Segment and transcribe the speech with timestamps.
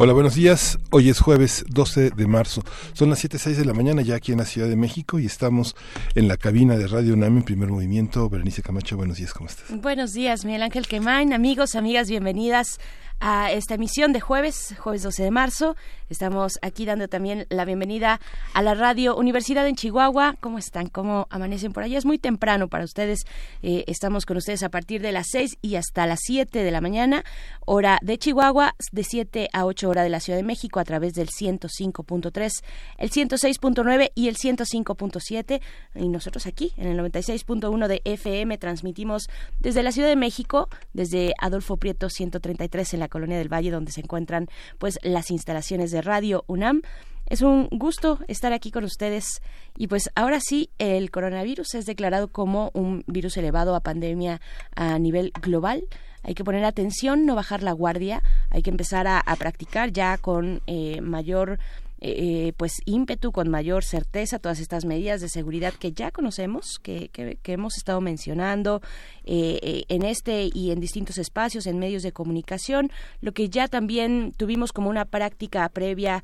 [0.00, 0.78] Hola, buenos días.
[0.92, 2.62] Hoy es jueves 12 de marzo.
[2.92, 5.74] Son las 7.06 de la mañana ya aquí en la Ciudad de México y estamos
[6.14, 8.30] en la cabina de Radio UNAM en primer movimiento.
[8.30, 9.76] Berenice Camacho, buenos días, ¿cómo estás?
[9.80, 11.32] Buenos días, Miguel Ángel Quemain.
[11.32, 12.78] Amigos, amigas, bienvenidas
[13.20, 15.76] a esta emisión de jueves, jueves 12 de marzo.
[16.08, 18.20] Estamos aquí dando también la bienvenida
[18.54, 20.36] a la radio Universidad en Chihuahua.
[20.40, 20.88] ¿Cómo están?
[20.88, 21.98] ¿Cómo amanecen por allá?
[21.98, 23.20] Es muy temprano para ustedes.
[23.62, 26.80] Eh, estamos con ustedes a partir de las 6 y hasta las 7 de la
[26.80, 27.24] mañana,
[27.66, 31.14] hora de Chihuahua, de 7 a 8 hora de la Ciudad de México a través
[31.14, 32.50] del 105.3,
[32.98, 35.60] el 106.9 y el 105.7.
[35.96, 41.34] Y nosotros aquí en el 96.1 de FM transmitimos desde la Ciudad de México, desde
[41.38, 46.02] Adolfo Prieto 133 en la Colonia del Valle, donde se encuentran pues las instalaciones de
[46.02, 46.82] Radio UNAM.
[47.26, 49.42] Es un gusto estar aquí con ustedes
[49.76, 54.40] y pues ahora sí, el coronavirus es declarado como un virus elevado a pandemia
[54.74, 55.84] a nivel global.
[56.22, 60.62] Hay que poner atención, no bajar la guardia, hay que empezar a, practicar ya con
[60.66, 61.58] eh, mayor
[62.00, 67.08] eh, pues ímpetu, con mayor certeza todas estas medidas de seguridad que ya conocemos, que,
[67.08, 68.80] que, hemos estado mencionando
[69.24, 72.90] eh, eh, en este y en distintos espacios, en medios de comunicación,
[73.20, 76.22] lo que ya también tuvimos como una práctica previa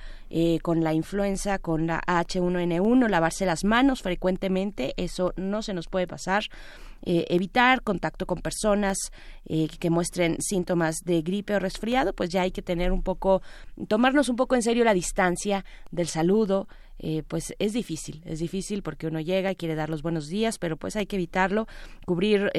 [0.63, 6.07] con la influenza, con la H1N1, lavarse las manos frecuentemente, eso no se nos puede
[6.07, 6.45] pasar.
[7.03, 8.97] Eh, evitar contacto con personas
[9.47, 13.43] eh, que muestren síntomas de gripe o resfriado, pues ya hay que tener un poco,
[13.89, 16.67] tomarnos un poco en serio la distancia del saludo,
[16.99, 20.59] eh, pues es difícil, es difícil porque uno llega y quiere dar los buenos días,
[20.59, 21.67] pero pues hay que evitarlo,
[22.07, 22.51] cubrir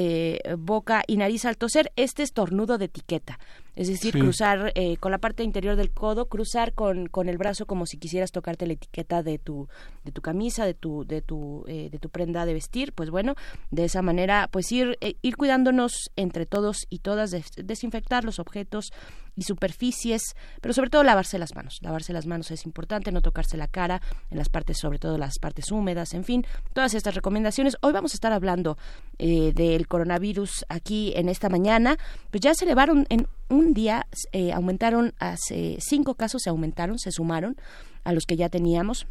[0.58, 3.40] boca y nariz al toser, este estornudo de etiqueta,
[3.76, 7.66] es decir, cruzar eh, con la parte interior del codo, cruzar con, con el brazo
[7.66, 9.68] como si quisieras tocarte la etiqueta de tu,
[10.04, 13.36] de tu camisa, de tu, de tu, eh, de tu prenda de vestir, pues bueno,
[13.72, 18.94] de esa manera, pues ir, eh, ir cuidándonos entre todos y todas, desinfectar los objetos
[19.36, 20.22] y superficies,
[20.62, 21.80] pero sobre todo lavarse las manos.
[21.82, 25.40] Lavarse las manos es importante, no tocarse la cara en las partes, sobre todo las
[25.40, 27.76] partes húmedas, en fin, todas estas recomendaciones.
[27.82, 28.78] Hoy vamos a estar hablando
[29.18, 31.98] del coronavirus aquí en esta mañana,
[32.32, 37.12] pues ya se elevaron en un día eh, aumentaron, hace cinco casos se aumentaron, se
[37.12, 37.56] sumaron
[38.04, 39.08] a los que ya teníamos.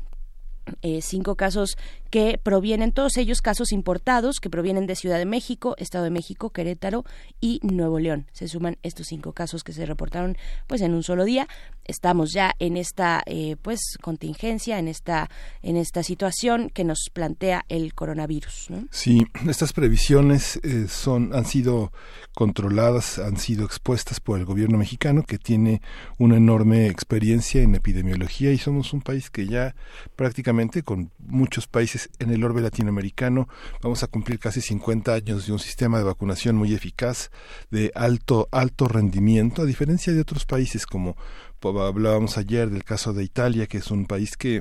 [0.83, 1.77] Eh, cinco casos
[2.11, 6.51] que provienen, todos ellos casos importados, que provienen de Ciudad de México, Estado de México,
[6.51, 7.05] Querétaro
[7.41, 8.27] y Nuevo León.
[8.33, 10.37] Se suman estos cinco casos que se reportaron
[10.67, 11.49] pues en un solo día
[11.85, 15.29] estamos ya en esta eh, pues contingencia en esta
[15.63, 21.93] en esta situación que nos plantea el coronavirus sí estas previsiones eh, son han sido
[22.35, 25.83] controladas han sido expuestas por el gobierno mexicano que tiene
[26.19, 29.75] una enorme experiencia en epidemiología y somos un país que ya
[30.17, 30.54] prácticamente
[30.85, 33.49] con muchos países en el orbe latinoamericano.
[33.83, 37.31] Vamos a cumplir casi 50 años de un sistema de vacunación muy eficaz
[37.71, 41.17] de alto alto rendimiento a diferencia de otros países como
[41.63, 44.61] hablábamos ayer del caso de Italia, que es un país que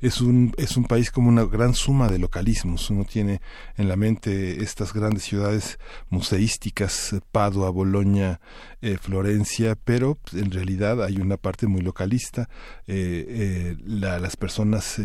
[0.00, 2.90] es un, es un país como una gran suma de localismos.
[2.90, 3.40] Uno tiene
[3.76, 5.78] en la mente estas grandes ciudades
[6.08, 8.40] museísticas, Padua, Boloña,
[8.82, 12.48] eh, Florencia, pero en realidad hay una parte muy localista.
[12.86, 15.00] Eh, eh, las personas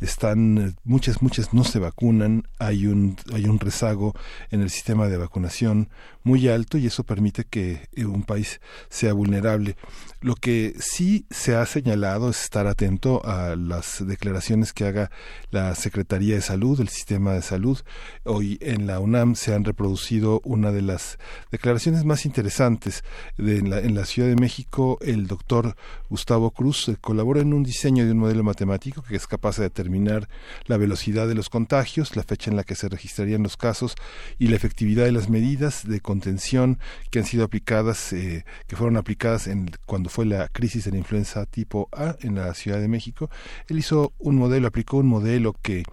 [0.00, 4.14] están, muchas, muchas no se vacunan, hay un, hay un rezago
[4.50, 5.90] en el sistema de vacunación
[6.22, 9.76] muy alto y eso permite que un país sea vulnerable.
[10.20, 15.10] Lo que sí se ha señalado es estar atento a las declaraciones que haga
[15.50, 17.78] la Secretaría de Salud, el sistema de salud.
[18.24, 21.18] Hoy en la UNAM se han reproducido una de las
[21.52, 23.04] declaraciones más interesantes
[23.38, 25.76] en, la, Ciudad de México, el doctor
[26.08, 29.64] Gustavo Cruz eh, colabora en un diseño de un modelo matemático que es capaz de
[29.64, 30.28] determinar
[30.66, 33.94] la velocidad de los contagios, la fecha en la que se registrarían los casos
[34.38, 36.80] y la efectividad de las medidas de contención
[37.10, 40.98] que han sido aplicadas, eh, que fueron aplicadas en, cuando fue la crisis de la
[40.98, 43.30] influenza tipo A en la Ciudad de México.
[43.68, 45.84] Él hizo un modelo, aplicó un modelo que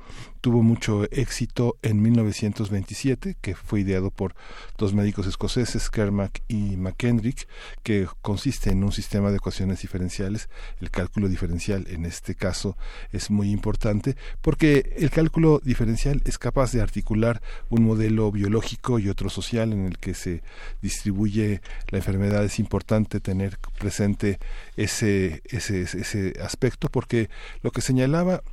[0.45, 4.35] tuvo mucho éxito en 1927, que fue ideado por
[4.77, 7.47] dos médicos escoceses, Kermack y McKendrick,
[7.81, 10.47] que consiste en un sistema de ecuaciones diferenciales.
[10.79, 12.77] El cálculo diferencial en este caso
[13.11, 19.09] es muy importante porque el cálculo diferencial es capaz de articular un modelo biológico y
[19.09, 20.43] otro social en el que se
[20.79, 22.45] distribuye la enfermedad.
[22.45, 24.37] Es importante tener presente
[24.77, 27.31] ese, ese, ese aspecto porque
[27.63, 28.43] lo que señalaba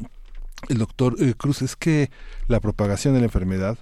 [0.68, 2.10] el doctor eh, Cruz es que
[2.48, 3.78] la propagación de la enfermedad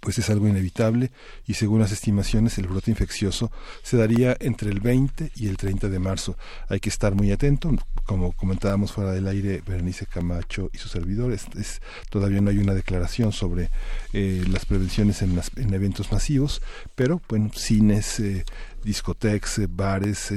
[0.00, 1.12] pues es algo inevitable
[1.46, 3.50] y según las estimaciones el brote infeccioso
[3.82, 6.36] se daría entre el 20 y el 30 de marzo.
[6.68, 7.70] Hay que estar muy atento,
[8.04, 11.80] como comentábamos fuera del aire Berenice Camacho y sus servidores, es,
[12.10, 13.70] todavía no hay una declaración sobre
[14.12, 16.60] eh, las prevenciones en, en, eventos masivos,
[16.94, 18.44] pero bueno, cines, eh,
[18.84, 20.32] discotecas, eh, bares,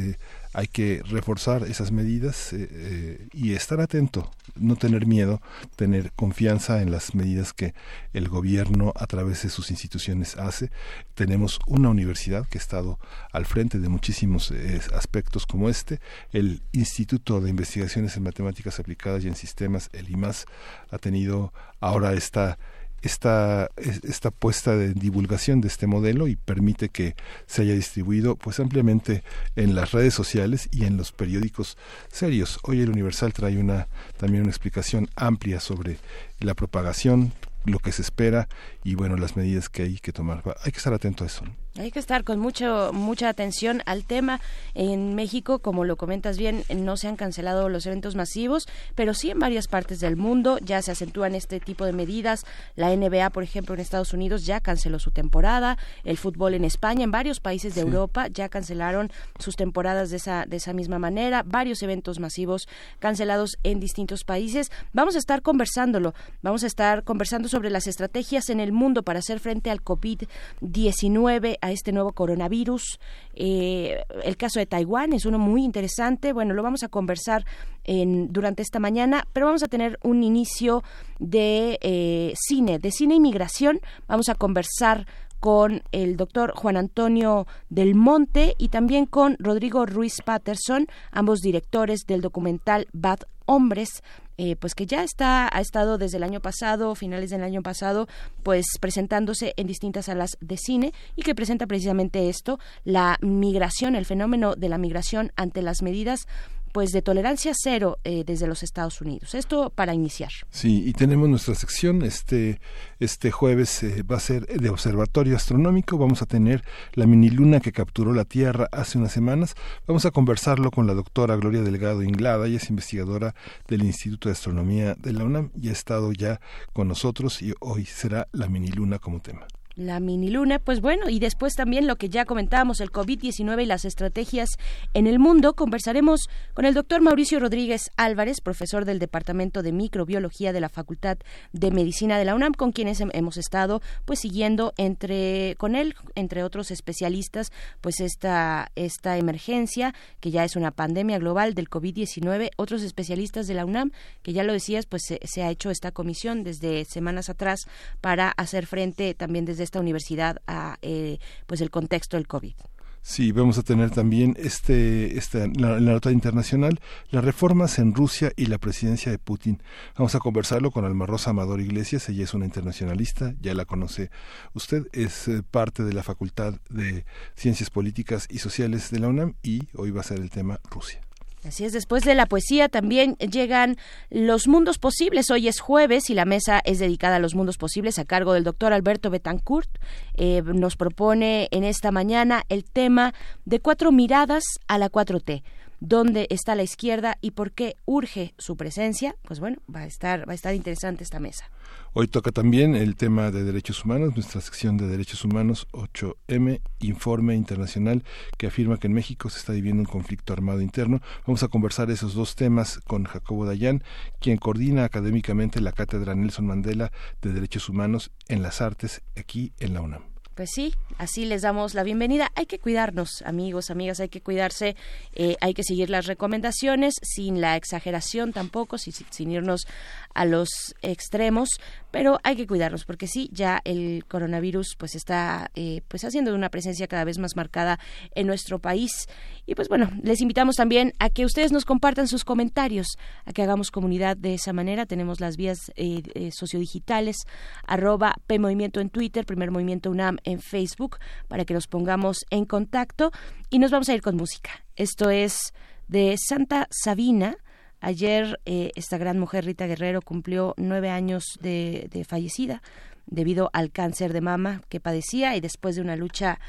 [0.54, 5.42] hay que reforzar esas medidas eh, eh, y estar atento, no tener miedo,
[5.76, 7.74] tener confianza en las medidas que
[8.14, 10.70] el gobierno a través de sus instituciones hace.
[11.16, 13.00] Tenemos una universidad que ha estado
[13.32, 16.00] al frente de muchísimos eh, aspectos como este.
[16.32, 20.46] El Instituto de Investigaciones en Matemáticas Aplicadas y en Sistemas, el IMAS,
[20.90, 22.58] ha tenido ahora esta
[23.02, 27.16] esta, esta puesta de divulgación de este modelo y permite que
[27.48, 29.24] se haya distribuido pues ampliamente
[29.56, 31.78] en las redes sociales y en los periódicos
[32.12, 32.60] serios.
[32.64, 33.88] Hoy el Universal trae una
[34.18, 35.98] también una explicación amplia sobre
[36.40, 37.34] la propagación,
[37.66, 38.48] lo que se espera
[38.84, 40.44] y bueno las medidas que hay que tomar.
[40.64, 41.44] Hay que estar atento a eso.
[41.78, 44.42] Hay que estar con mucho, mucha atención al tema.
[44.74, 49.32] En México, como lo comentas bien, no se han cancelado los eventos masivos, pero sí
[49.32, 52.46] en varias partes del mundo ya se acentúan este tipo de medidas.
[52.76, 55.78] La NBA, por ejemplo, en Estados Unidos ya canceló su temporada.
[56.04, 59.10] El fútbol en España, en varios países de Europa ya cancelaron
[59.40, 61.42] sus temporadas de esa, de esa misma manera.
[61.46, 62.68] Varios eventos masivos
[63.00, 64.72] cancelados en distintos países.
[64.92, 66.16] Vamos a estar conversándolo.
[66.42, 71.60] Vamos a estar conversando sobre las estrategias en el mundo para hacer frente al COVID-19
[71.62, 73.00] a este nuevo coronavirus.
[73.34, 76.34] Eh, el caso de Taiwán es uno muy interesante.
[76.34, 77.46] Bueno, lo vamos a conversar
[77.84, 80.84] en, durante esta mañana, pero vamos a tener un inicio
[81.20, 83.80] de eh, cine, de cine y migración.
[84.08, 85.06] Vamos a conversar
[85.42, 92.02] con el doctor Juan Antonio del Monte y también con Rodrigo Ruiz Patterson, ambos directores
[92.06, 94.04] del documental Bad Hombres,
[94.44, 98.08] eh, pues que ya está ha estado desde el año pasado, finales del año pasado,
[98.42, 104.08] pues presentándose en distintas salas de cine y que presenta precisamente esto, la migración, el
[104.08, 106.28] fenómeno de la migración ante las medidas
[106.72, 109.36] pues de tolerancia cero eh, desde los Estados Unidos.
[109.36, 110.32] Esto para iniciar.
[110.50, 112.60] Sí, y tenemos nuestra sección este
[113.00, 115.98] este jueves eh, va a ser de observatorio astronómico.
[115.98, 116.64] Vamos a tener
[116.94, 119.56] la mini luna que capturó la Tierra hace unas semanas.
[119.88, 122.48] Vamos a conversarlo con la doctora Gloria Delgado Inglada.
[122.48, 123.36] Ella es investigadora
[123.68, 126.40] del Instituto de Astronomía de la UNAM y ha estado ya
[126.74, 129.48] con nosotros y hoy será la mini luna como tema
[129.82, 133.66] la mini luna, pues bueno, y después también lo que ya comentábamos, el COVID-19 y
[133.66, 134.50] las estrategias
[134.94, 140.54] en el mundo, conversaremos con el doctor Mauricio Rodríguez Álvarez, profesor del Departamento de Microbiología
[140.54, 141.18] de la Facultad
[141.54, 146.44] de Medicina de la UNAM, con quienes hemos estado pues siguiendo entre con él, entre
[146.44, 147.52] otros especialistas,
[147.82, 153.54] pues esta esta emergencia que ya es una pandemia global del COVID-19, otros especialistas de
[153.54, 153.92] la UNAM,
[154.24, 157.62] que ya lo decías, pues se, se ha hecho esta comisión desde semanas atrás
[158.02, 162.56] para hacer frente también desde esta universidad a eh, pues el contexto del COVID.
[163.04, 166.80] Sí, vamos a tener también este, este la, nota internacional,
[167.10, 169.64] las reformas en Rusia y la presidencia de Putin.
[169.98, 174.12] Vamos a conversarlo con Alma Rosa Amador Iglesias, ella es una internacionalista, ya la conoce
[174.54, 179.36] usted, es eh, parte de la Facultad de Ciencias Políticas y Sociales de la UNAM
[179.42, 181.00] y hoy va a ser el tema Rusia.
[181.44, 183.78] Así es, después de la poesía también llegan
[184.12, 185.32] los mundos posibles.
[185.32, 188.44] Hoy es jueves y la mesa es dedicada a los mundos posibles a cargo del
[188.44, 189.70] doctor Alberto Betancourt.
[190.14, 195.42] Eh, nos propone en esta mañana el tema de cuatro miradas a la 4T
[195.82, 200.28] dónde está la izquierda y por qué urge su presencia, pues bueno, va a estar,
[200.28, 201.50] va a estar interesante esta mesa.
[201.94, 207.36] Hoy toca también el tema de derechos humanos, nuestra sección de derechos humanos 8M, informe
[207.36, 208.04] internacional
[208.38, 211.02] que afirma que en México se está viviendo un conflicto armado interno.
[211.26, 213.84] Vamos a conversar esos dos temas con Jacobo Dayan,
[214.20, 219.74] quien coordina académicamente la Cátedra Nelson Mandela de Derechos Humanos en las Artes aquí en
[219.74, 220.12] la UNAM.
[220.36, 222.32] Pues sí, así les damos la bienvenida.
[222.36, 224.78] Hay que cuidarnos, amigos, amigas, hay que cuidarse,
[225.14, 229.68] eh, hay que seguir las recomendaciones sin la exageración tampoco, sin, sin irnos
[230.14, 230.50] a los
[230.82, 231.50] extremos,
[231.92, 236.50] pero hay que cuidarnos porque sí, ya el coronavirus pues está eh, pues haciendo una
[236.50, 237.80] presencia cada vez más marcada
[238.16, 239.08] en nuestro país
[239.46, 242.88] y pues bueno, les invitamos también a que ustedes nos compartan sus comentarios,
[243.26, 244.86] a que hagamos comunidad de esa manera.
[244.86, 247.18] Tenemos las vías eh, eh, sociodigitales,
[247.66, 252.46] arroba P Movimiento en Twitter, Primer Movimiento UNAM en Facebook, para que nos pongamos en
[252.46, 253.12] contacto
[253.50, 254.52] y nos vamos a ir con música.
[254.76, 255.54] Esto es
[255.88, 257.38] de Santa Sabina
[257.82, 262.62] Ayer eh, esta gran mujer, Rita Guerrero, cumplió nueve años de, fallecida
[263.08, 266.40] debido al cáncer de mama que padecía y después de una lucha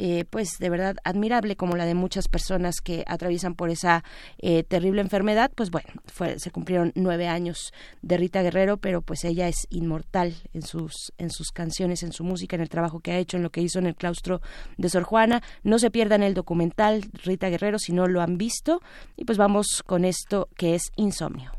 [0.00, 4.04] eh, pues de verdad admirable como la de muchas personas que atraviesan por esa
[4.38, 7.72] eh, terrible enfermedad pues bueno fue, se cumplieron nueve años
[8.02, 12.22] de Rita Guerrero pero pues ella es inmortal en sus en sus canciones en su
[12.22, 14.40] música en el trabajo que ha hecho en lo que hizo en el claustro
[14.76, 15.42] de Sor Juana.
[15.62, 18.80] No se pierdan el documental Rita Guerrero si no lo han visto.
[19.16, 21.57] Y pues vamos con esto que es insomnio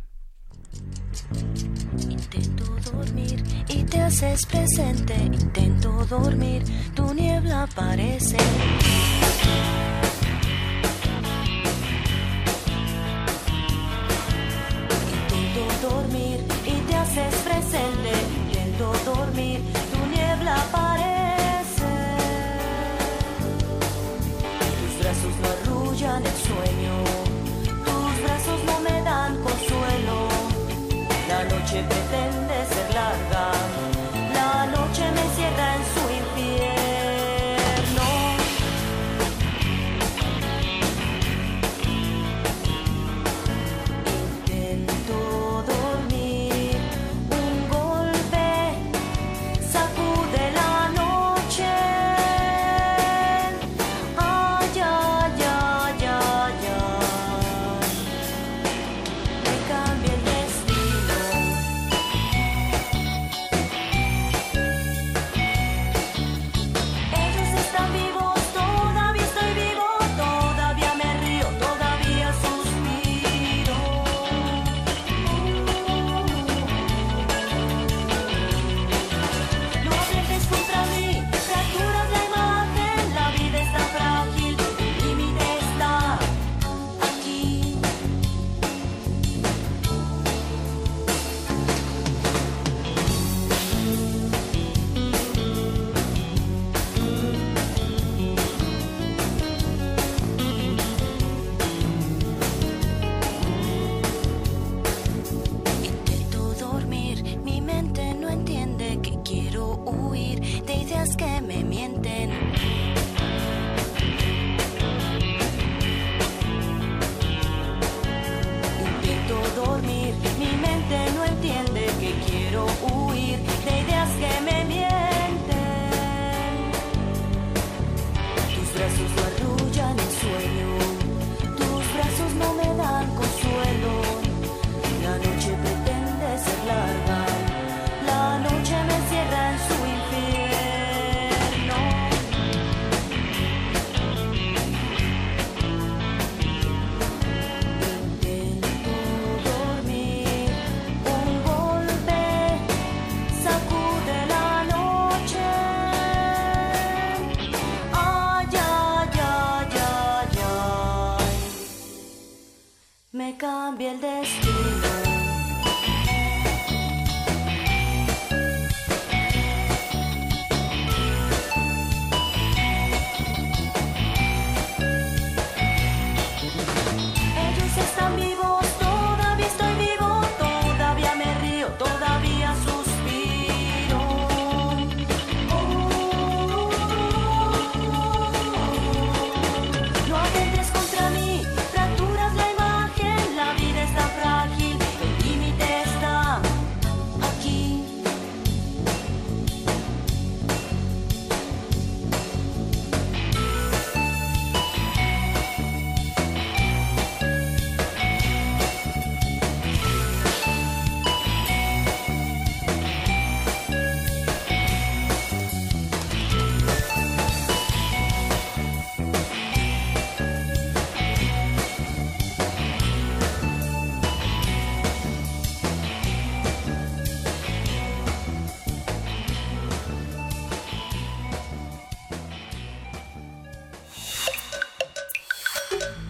[2.00, 5.16] Intento dormir y te haces presente.
[5.16, 6.64] Intento dormir,
[6.96, 8.38] tu niebla aparece.
[15.32, 18.12] Intento dormir y te haces presente.
[18.48, 19.60] Intento dormir,
[19.92, 21.92] tu niebla aparece.
[24.80, 26.69] Tus brazos no arrullan el sueño.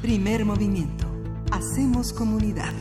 [0.09, 1.05] Primer movimiento.
[1.51, 2.73] Hacemos comunidad.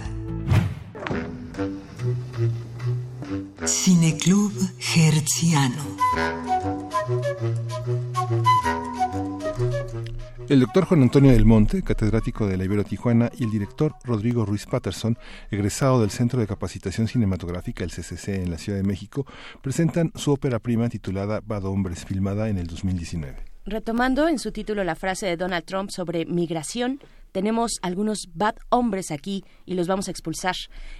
[3.67, 4.51] Cineclub
[4.97, 5.85] Hertziano.
[10.49, 14.47] El doctor Juan Antonio del Monte, catedrático de la Ibero Tijuana, y el director Rodrigo
[14.47, 15.19] Ruiz Patterson,
[15.51, 19.27] egresado del Centro de Capacitación Cinematográfica, el CCC, en la Ciudad de México,
[19.61, 23.37] presentan su ópera prima titulada Bad Hombres, filmada en el 2019.
[23.67, 27.01] Retomando en su título la frase de Donald Trump sobre migración,
[27.33, 30.57] tenemos algunos bad hombres aquí y los vamos a expulsar.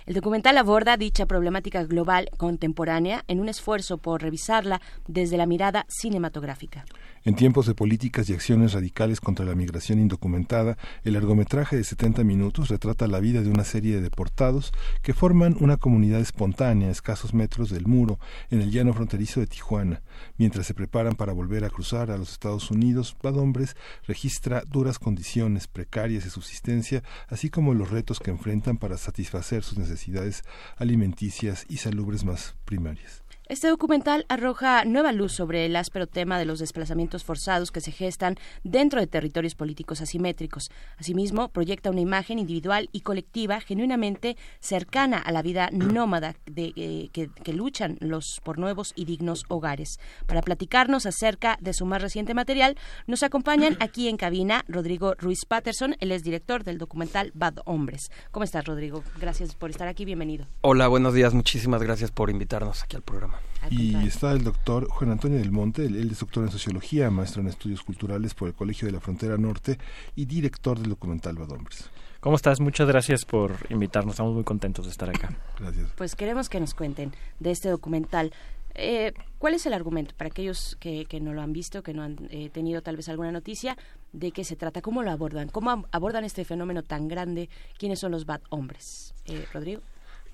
[0.07, 5.87] El documental aborda dicha problemática global contemporánea en un esfuerzo por revisarla desde la mirada
[5.89, 6.85] cinematográfica.
[7.29, 12.25] En tiempos de políticas y acciones radicales contra la migración indocumentada, el largometraje de 70
[12.25, 16.91] minutos retrata la vida de una serie de deportados que forman una comunidad espontánea a
[16.91, 18.19] escasos metros del muro
[18.49, 20.01] en el llano fronterizo de Tijuana.
[20.39, 24.99] Mientras se preparan para volver a cruzar a los Estados Unidos, Bad Hombres registra duras
[24.99, 30.45] condiciones precarias de subsistencia, así como los retos que enfrentan para satisfacer sus necesidades
[30.79, 33.28] alimenticias y salubres más primarias.
[33.49, 37.93] Este documental arroja nueva luz sobre el áspero tema de los desplazamientos forzados que se
[37.93, 40.71] gestan dentro de territorios políticos asimétricos.
[40.99, 47.09] Asimismo, proyecta una imagen individual y colectiva genuinamente cercana a la vida nómada de, eh,
[47.11, 49.99] que, luchan los por nuevos y dignos hogares.
[50.27, 52.77] Para platicarnos acerca de su más reciente material,
[53.07, 58.11] nos acompañan aquí en cabina Rodrigo Ruiz Patterson, él es director del documental Bad Hombres.
[58.31, 59.03] ¿Cómo estás, Rodrigo?
[59.19, 60.45] Gracias por estar aquí, bienvenido.
[60.61, 63.38] Hola, buenos días, muchísimas gracias por invitarnos aquí al programa.
[63.71, 67.49] Y está el doctor Juan Antonio del Monte, él es doctor en Sociología, maestro en
[67.49, 69.79] Estudios Culturales por el Colegio de la Frontera Norte
[70.15, 71.91] y director del documental Bad Hombres.
[72.21, 72.61] ¿Cómo estás?
[72.61, 75.37] Muchas gracias por invitarnos, estamos muy contentos de estar acá.
[75.59, 75.91] Gracias.
[75.97, 78.33] Pues queremos que nos cuenten de este documental.
[78.75, 82.03] Eh, ¿Cuál es el argumento para aquellos que, que no lo han visto, que no
[82.03, 83.77] han eh, tenido tal vez alguna noticia?
[84.13, 84.83] ¿De qué se trata?
[84.83, 85.49] ¿Cómo lo abordan?
[85.49, 87.49] ¿Cómo abordan este fenómeno tan grande?
[87.77, 89.15] ¿Quiénes son los bad hombres?
[89.27, 89.83] Eh, Rodrigo.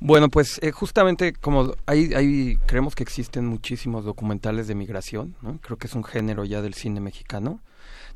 [0.06, 5.58] Bueno, pues eh, justamente como hay, creemos que existen muchísimos documentales de migración, ¿no?
[5.62, 7.62] creo que es un género ya del cine mexicano.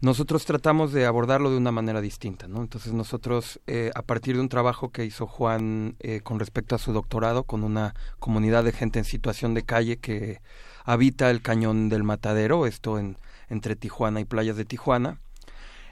[0.02, 2.60] Nosotros tratamos de abordarlo de una manera distinta, ¿no?
[2.60, 6.78] Entonces nosotros, eh, a partir de un trabajo que hizo Juan eh, con respecto a
[6.78, 10.42] su doctorado, con una comunidad de gente en situación de calle que
[10.84, 13.16] habita el cañón del Matadero, esto en,
[13.48, 15.20] entre Tijuana y playas de Tijuana,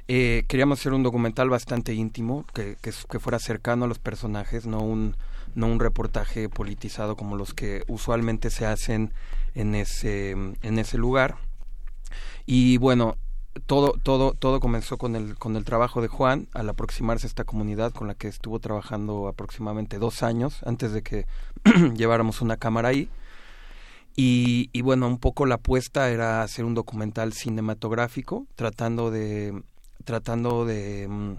[0.08, 4.80] eh, queríamos hacer un documental bastante íntimo, que, que fuera cercano a los personajes, no
[4.80, 5.16] un
[5.56, 9.12] no un reportaje politizado como los que usualmente se hacen
[9.54, 11.36] en ese, en ese lugar.
[12.44, 13.16] Y bueno,
[13.64, 17.44] todo, todo, todo comenzó con el, con el trabajo de Juan al aproximarse a esta
[17.44, 21.26] comunidad con la que estuvo trabajando aproximadamente dos años antes de que
[21.96, 23.08] lleváramos una cámara ahí.
[24.18, 29.62] Y, bueno, un poco la apuesta era hacer un documental cinematográfico, tratando de,
[30.04, 31.36] tratando de,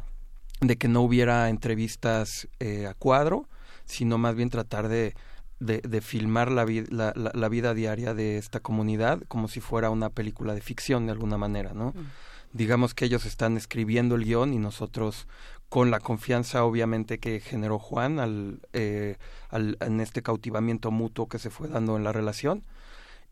[0.62, 3.48] de que no hubiera entrevistas eh, a cuadro,
[3.88, 5.16] sino más bien tratar de,
[5.60, 9.90] de, de filmar la, la, la, la, vida diaria de esta comunidad como si fuera
[9.90, 11.88] una película de ficción de alguna manera, ¿no?
[11.88, 12.06] Mm.
[12.54, 15.28] Digamos que ellos están escribiendo el guion y nosotros
[15.70, 19.18] con la confianza obviamente que generó Juan al, eh,
[19.50, 22.64] al, en este cautivamiento mutuo que se fue dando en la relación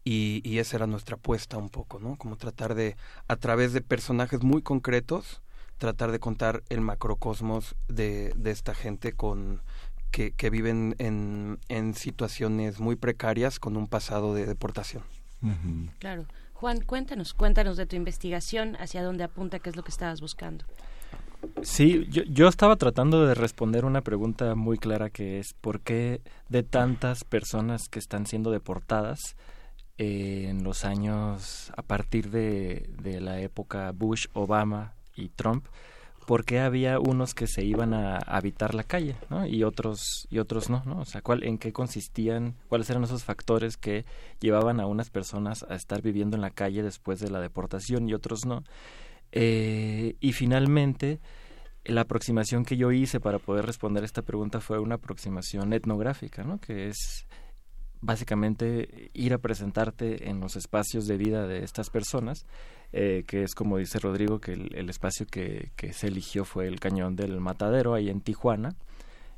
[0.03, 2.17] y, y esa era nuestra apuesta un poco, ¿no?
[2.17, 5.41] Como tratar de, a través de personajes muy concretos,
[5.77, 9.61] tratar de contar el macrocosmos de, de esta gente con,
[10.15, 15.04] que, que viven en, en, situaciones muy precarias con un pasado de deportación.
[15.41, 15.89] Uh -huh.
[15.99, 16.25] Claro.
[16.54, 20.63] Juan, cuéntanos, cuéntanos de tu investigación, hacia dónde apunta, qué es lo que estabas buscando.
[21.63, 26.21] Sí, yo, yo estaba tratando de responder una pregunta muy clara que es ¿por qué
[26.47, 29.36] de tantas personas que están siendo deportadas
[29.97, 35.65] eh, en los años a partir de, de la época Bush, Obama y Trump?
[36.25, 39.45] Por qué había unos que se iban a habitar la calle, ¿no?
[39.45, 41.01] Y otros y otros no, ¿no?
[41.01, 44.05] O sea, ¿cuál, en qué consistían, cuáles eran esos factores que
[44.39, 48.13] llevaban a unas personas a estar viviendo en la calle después de la deportación y
[48.13, 48.63] otros no.
[49.31, 51.19] Eh, y finalmente,
[51.83, 56.59] la aproximación que yo hice para poder responder esta pregunta fue una aproximación etnográfica, ¿no?
[56.59, 57.27] Que es
[58.01, 62.45] básicamente ir a presentarte en los espacios de vida de estas personas
[62.97, 66.79] eh, que es como dice Rodrigo, que el, espacio que, que, se eligió fue el
[66.79, 68.73] cañón del Matadero, ahí en Tijuana.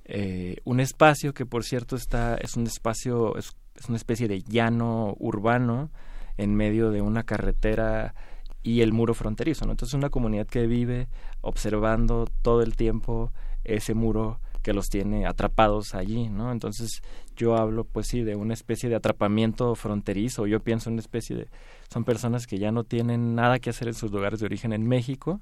[0.06, 4.43] Eh, un espacio que, por cierto, está, es un espacio, es, es, una especie de
[4.43, 5.89] llano urbano
[6.38, 8.13] en medio de una carretera
[8.62, 9.65] y el muro fronterizo.
[9.65, 9.72] ¿no?
[9.72, 11.08] Entonces, una comunidad que vive
[11.41, 16.52] observando todo el tiempo ese muro que los tiene atrapados allí, ¿no?
[16.52, 17.02] Entonces
[17.38, 20.47] yo hablo, pues sí, de una especie de atrapamiento fronterizo.
[20.47, 21.47] Yo pienso en una especie de
[21.89, 24.86] son personas que ya no tienen nada que hacer en sus lugares de origen en
[24.86, 25.39] México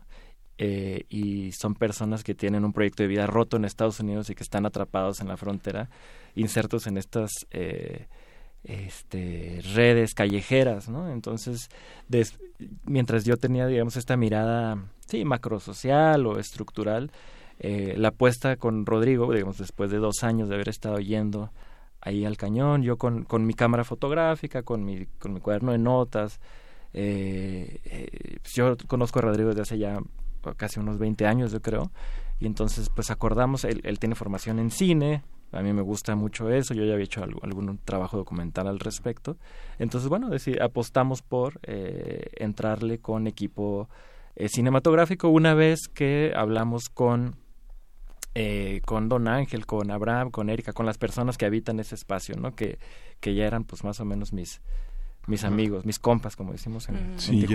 [0.58, 4.36] eh, y son personas que tienen un proyecto de vida roto en Estados Unidos y
[4.36, 5.89] que están atrapados en la frontera,
[6.36, 8.08] insertos en estas eh,
[8.63, 11.12] este, redes callejeras, ¿no?
[11.12, 11.69] Entonces,
[12.86, 14.77] mientras yo tenía, digamos, esta mirada,
[15.08, 17.12] sí, macrosocial o estructural,
[17.60, 21.51] eh, la apuesta con Rodrigo, digamos, después de dos años de haber estado yendo
[22.05, 25.79] ahí al cañón, yo con, con mi cámara fotográfica, con mi, con mi cuaderno de
[25.79, 26.39] notas,
[26.93, 29.99] pues yo conozco a Rodrigo desde hace ya
[30.53, 31.91] casi unos 20 años, yo creo.
[32.39, 36.73] Y entonces, pues acordamos, él, tiene formación en cine, a mí me gusta mucho eso,
[36.73, 39.37] yo ya había hecho algún, trabajo documental al respecto.
[39.79, 40.29] Entonces, bueno,
[40.61, 43.89] apostamos por eh, entrarle con equipo
[44.35, 47.37] eh, cinematográfico una vez que hablamos con,
[48.36, 52.36] eh, con Don Ángel, con Abraham, con Erika, con las personas que habitan ese espacio,
[52.36, 52.54] ¿no?
[52.54, 52.78] Que,
[53.21, 54.62] que ya eran pues más o menos mis,
[55.28, 57.45] mis amigos, mis compas, como decimos en, sí,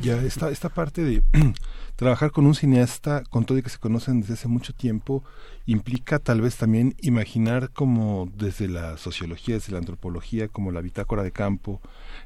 [0.00, 1.22] Ya, esta, esta parte de
[1.96, 5.24] trabajar con un cineasta, con todo y que se conocen desde hace mucho tiempo,
[5.66, 11.22] implica tal vez también imaginar como desde la sociología, desde la antropología, como la bitácora
[11.22, 11.80] de campo,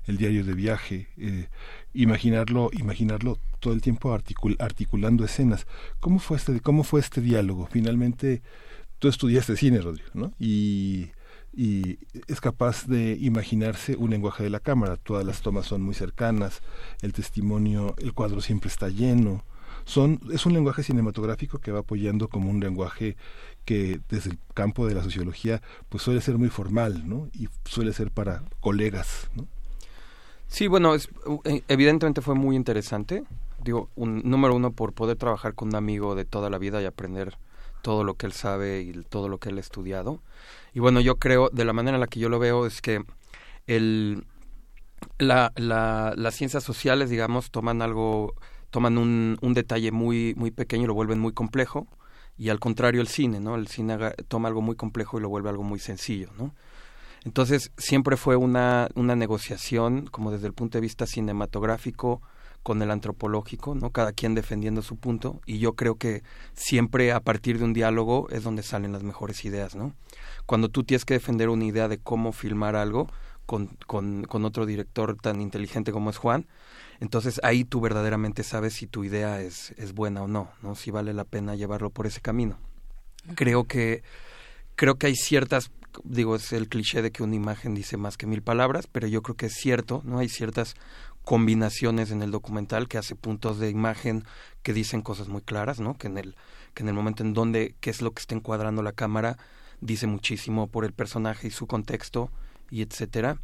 [0.07, 1.49] el diario de viaje, eh,
[2.03, 4.13] imaginarlo, imaginarlo todo el tiempo
[4.59, 5.67] articulando escenas.
[6.01, 7.69] ¿Cómo fue este, cómo fue este diálogo?
[7.71, 8.43] Finalmente,
[8.99, 10.33] tú estudiaste cine, Rodrigo, ¿no?
[10.39, 11.11] Y
[11.59, 14.97] y es capaz de imaginarse un lenguaje de la cámara.
[14.97, 16.61] Todas las tomas son muy cercanas,
[17.03, 19.45] el testimonio, el cuadro siempre está lleno.
[19.85, 23.17] Son, es un lenguaje cinematográfico que va apoyando como un lenguaje
[23.65, 27.29] que desde el campo de la sociología pues suele ser muy formal, ¿no?
[27.33, 29.49] Y suele ser para colegas, ¿no?
[30.49, 31.09] Sí, bueno, es,
[31.45, 33.25] eh, evidentemente fue muy interesante.
[33.63, 36.87] Digo, un, número uno por poder trabajar con un amigo de toda la vida y
[36.87, 37.37] aprender
[37.83, 40.21] todo lo que él sabe y todo lo que él ha estudiado.
[40.75, 43.05] Y bueno, yo creo, de la manera en la que yo lo veo, es que
[43.67, 44.25] el,
[45.19, 48.35] la, la, las ciencias sociales, digamos, toman algo,
[48.71, 51.87] toman un, un detalle muy, muy pequeño y lo vuelven muy complejo.
[52.39, 53.57] Y al contrario el cine, ¿no?
[53.57, 56.55] El cine toma algo muy complejo y lo vuelve algo muy sencillo, ¿no?
[57.25, 62.23] Entonces siempre fue una, una negociación, como desde el punto de vista cinematográfico,
[62.63, 63.91] con el antropológico, ¿no?
[63.91, 66.23] Cada quien defendiendo su punto y yo creo que
[66.55, 69.95] siempre a partir de un diálogo es donde salen las mejores ideas, ¿no?
[70.45, 73.09] Cuando tú tienes que defender una idea de cómo filmar algo
[73.47, 76.47] con, con, con otro director tan inteligente como es Juan,
[77.01, 80.75] entonces ahí tú verdaderamente sabes si tu idea es, es buena o no, ¿no?
[80.75, 82.59] Si vale la pena llevarlo por ese camino.
[83.35, 84.03] Creo que
[84.75, 85.71] creo que hay ciertas
[86.05, 89.23] digo es el cliché de que una imagen dice más que mil palabras, pero yo
[89.23, 90.19] creo que es cierto, ¿no?
[90.19, 90.75] Hay ciertas
[91.25, 94.25] combinaciones en el documental que hace puntos de imagen
[94.63, 95.97] que dicen cosas muy claras, ¿no?
[95.99, 96.37] Que en el
[96.75, 99.37] que en el momento en donde qué es lo que está encuadrando la cámara
[99.81, 102.31] dice muchísimo por el personaje y su contexto
[102.71, 103.39] y etcétera.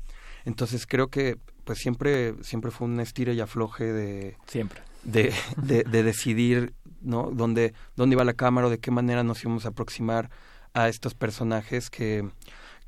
[0.44, 5.82] Entonces creo que pues siempre siempre fue un estire y afloje de siempre de, de,
[5.90, 9.68] de decidir no dónde dónde iba la cámara o de qué manera nos íbamos a
[9.68, 10.30] aproximar
[10.74, 12.28] a estos personajes que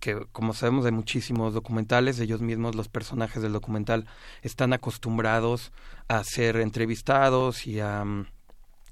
[0.00, 4.06] que como sabemos de muchísimos documentales, ellos mismos, los personajes del documental,
[4.42, 5.72] están acostumbrados
[6.08, 8.04] a ser entrevistados y a...
[8.04, 8.26] Mm,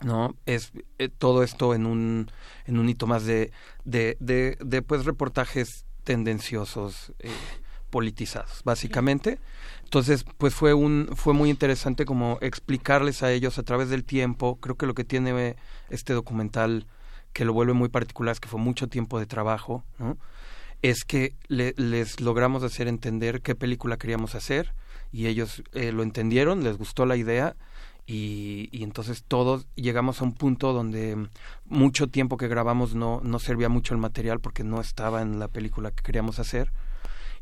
[0.03, 0.37] ¿no?
[0.45, 2.31] Es eh, todo esto en un,
[2.67, 3.53] en un hito más de,
[3.85, 7.31] de, de, pues reportajes tendenciosos, eh,
[7.91, 9.39] politizados, básicamente.
[9.85, 14.57] Entonces, pues fue un, fue muy interesante como explicarles a ellos a través del tiempo.
[14.57, 15.57] Creo que lo que tiene
[15.91, 16.87] este documental
[17.35, 20.17] que lo vuelve muy particular es que fue mucho tiempo de trabajo, ¿no?
[20.81, 24.73] es que les logramos hacer entender qué película queríamos hacer
[25.13, 27.57] y ellos eh, lo entendieron, les gustó la idea
[28.07, 31.29] y, y, entonces todos llegamos a un punto donde
[31.65, 35.49] mucho tiempo que grabamos no, no servía mucho el material porque no estaba en la
[35.49, 36.71] película que queríamos hacer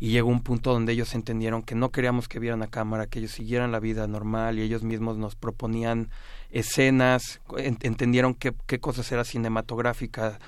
[0.03, 3.21] y llegó un punto donde ellos entendieron que no queríamos que vieran a cámara, que
[3.21, 6.09] ellos siguieran la vida normal y ellos mismos nos proponían
[6.51, 10.41] escenas, entendieron qué, qué cosas era cinematográfica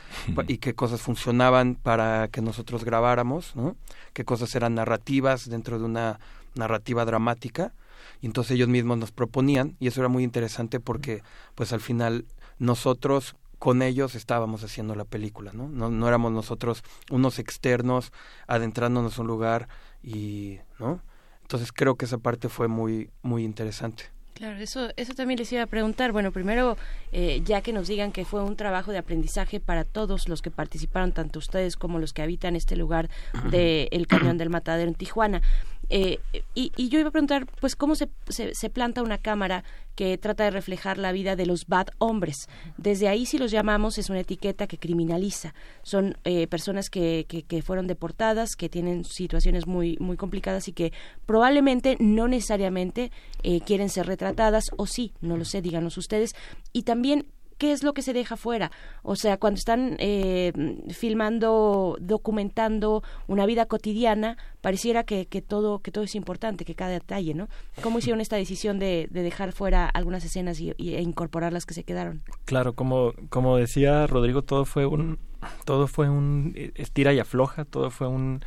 [0.49, 3.77] y qué cosas funcionaban para que nosotros grabáramos, ¿no?
[4.13, 6.19] qué cosas eran narrativas dentro de una
[6.57, 7.73] narrativa dramática
[8.21, 11.23] y entonces ellos mismos nos proponían y eso era muy interesante porque
[11.55, 12.25] pues al final
[12.59, 15.71] nosotros con ellos estábamos haciendo la película, ¿no?
[15.71, 18.13] No, no éramos nosotros unos externos
[18.47, 19.69] adentrándonos a un lugar
[20.03, 21.01] y, ¿no?
[21.41, 24.05] Entonces creo que esa parte fue muy, muy interesante.
[24.35, 26.13] Claro, eso, eso también les iba a preguntar.
[26.13, 26.77] Bueno, primero,
[27.13, 30.51] eh, ya que nos digan que fue un trabajo de aprendizaje para todos los que
[30.51, 33.09] participaron, tanto ustedes como los que habitan este lugar
[33.51, 35.41] del el Cañón del Matadero en Tijuana.
[35.89, 36.19] Eh,
[36.55, 39.65] y, y, yo iba a preguntar, pues, ¿cómo se, se, planta una cámara
[39.95, 42.49] que trata de reflejar la vida de los bad hombres.
[42.77, 45.55] Desde ahí, si los llamamos, es una etiqueta que criminaliza.
[45.83, 50.93] Son eh, personas que, que, fueron deportadas, que tienen situaciones muy, muy complicadas y que
[51.27, 53.11] probablemente no necesariamente
[53.43, 56.35] eh, quieren ser retratadas, o sí, no lo sé, díganos ustedes.
[56.73, 57.27] Y también
[57.65, 58.71] qué es lo que se deja fuera.
[59.03, 60.53] O sea, cuando están eh,
[60.91, 66.91] filmando, documentando una vida cotidiana, pareciera que, que, todo que todo es importante, que cada
[66.91, 67.49] detalle, ¿no?
[67.83, 71.73] ¿Cómo hicieron esta decisión de, de dejar fuera algunas escenas y, e incorporar las que
[71.73, 72.23] se quedaron?
[72.45, 75.19] Claro, como como decía Rodrigo, todo fue un
[75.65, 78.45] todo fue un estira y afloja, todo fue un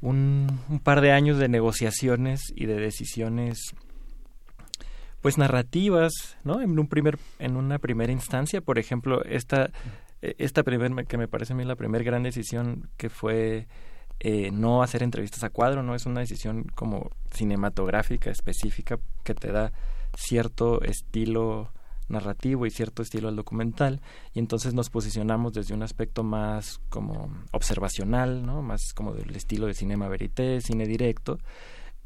[0.00, 3.72] un, un par de años de negociaciones y de decisiones
[5.26, 6.60] pues narrativas, ¿no?
[6.60, 9.70] En un primer en una primera instancia, por ejemplo, esta
[10.22, 13.66] eh, esta primer que me parece a mí la primera gran decisión que fue
[14.20, 19.50] eh, no hacer entrevistas a cuadro, no es una decisión como cinematográfica específica que te
[19.50, 19.72] da
[20.16, 21.72] cierto estilo
[22.06, 27.34] narrativo y cierto estilo al documental y entonces nos posicionamos desde un aspecto más como
[27.50, 28.62] observacional, ¿no?
[28.62, 31.40] Más como del estilo de cinema verité, cine directo.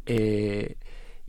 [0.06, 0.78] Eh,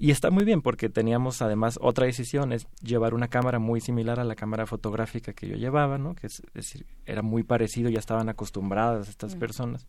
[0.01, 4.19] y está muy bien porque teníamos además otra decisión, es llevar una cámara muy similar
[4.19, 6.15] a la cámara fotográfica que yo llevaba, ¿no?
[6.15, 9.85] Que es, decir, era muy parecido, ya estaban acostumbradas estas personas.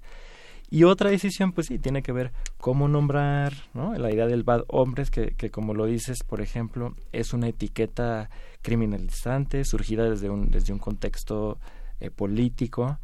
[0.68, 3.94] Y otra decisión, pues sí, tiene que ver cómo nombrar, ¿no?
[3.94, 8.29] La idea del bad hombres, que, que como lo dices, por ejemplo, es una etiqueta
[8.61, 11.59] criminalizante, surgida desde un, desde un contexto
[12.01, 12.98] eh, político,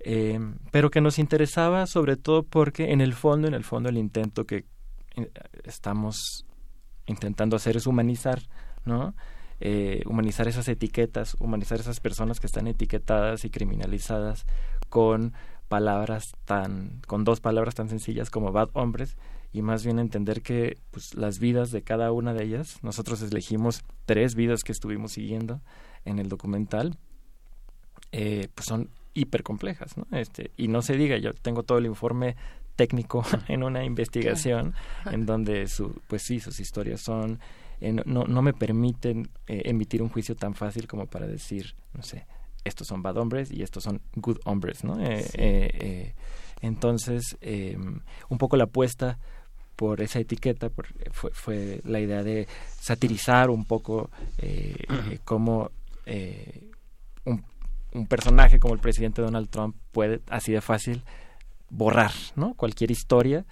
[0.00, 3.98] eh, pero que nos interesaba sobre todo porque en el fondo, en el fondo, el
[3.98, 4.64] intento que
[5.16, 5.30] eh,
[5.64, 6.46] estamos
[7.06, 8.42] intentando hacer es humanizar,
[8.84, 9.14] ¿no?
[9.60, 14.46] Eh, humanizar esas etiquetas, humanizar esas personas que están etiquetadas y criminalizadas
[14.88, 15.32] con
[15.68, 19.16] palabras tan, con dos palabras tan sencillas como bad hombres
[19.52, 23.84] y más bien entender que pues, las vidas de cada una de ellas, nosotros elegimos
[24.04, 25.60] tres vidas que estuvimos siguiendo
[26.04, 26.98] en el documental,
[28.10, 30.06] eh, pues son hiper complejas, ¿no?
[30.10, 32.36] Este, y no se diga, yo tengo todo el informe
[32.76, 34.74] técnico en una investigación
[35.10, 37.40] en donde su, pues sí sus historias son
[37.80, 42.02] eh, no, no me permiten eh, emitir un juicio tan fácil como para decir no
[42.02, 42.26] sé
[42.64, 46.14] estos son bad hombres y estos son good hombres no eh,
[46.62, 49.18] entonces em, un poco la apuesta
[49.76, 50.70] por esa etiqueta
[51.10, 52.46] fue, fue la idea de
[52.80, 54.08] satirizar un poco
[55.24, 55.70] cómo
[57.24, 57.44] un,
[57.92, 61.02] un personaje como el presidente Donald Trump puede así de fácil
[61.70, 62.54] borrar, ¿no?
[62.54, 63.44] Cualquier historia,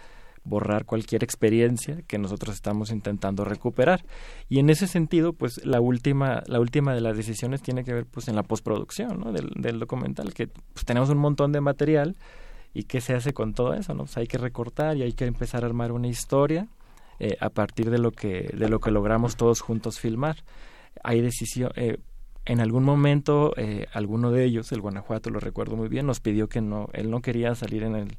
[0.44, 4.04] borrar cualquier experiencia que nosotros estamos intentando recuperar.
[4.48, 8.06] Y en ese sentido, pues la última, la última de las decisiones tiene que ver
[8.06, 9.32] pues en la postproducción, ¿no?
[9.32, 12.16] Del, documental, que pues tenemos un montón de material
[12.74, 14.04] y qué se hace con todo eso, ¿no?
[14.04, 16.68] Pues hay que recortar y hay que empezar a armar una historia
[17.18, 20.36] eh, a partir de lo que de lo que logramos todos juntos filmar.
[21.04, 21.98] Hay decisión, eh,
[22.44, 26.48] en algún momento eh, alguno de ellos, el Guanajuato lo recuerdo muy bien, nos pidió
[26.48, 28.16] que no, él no quería salir en el,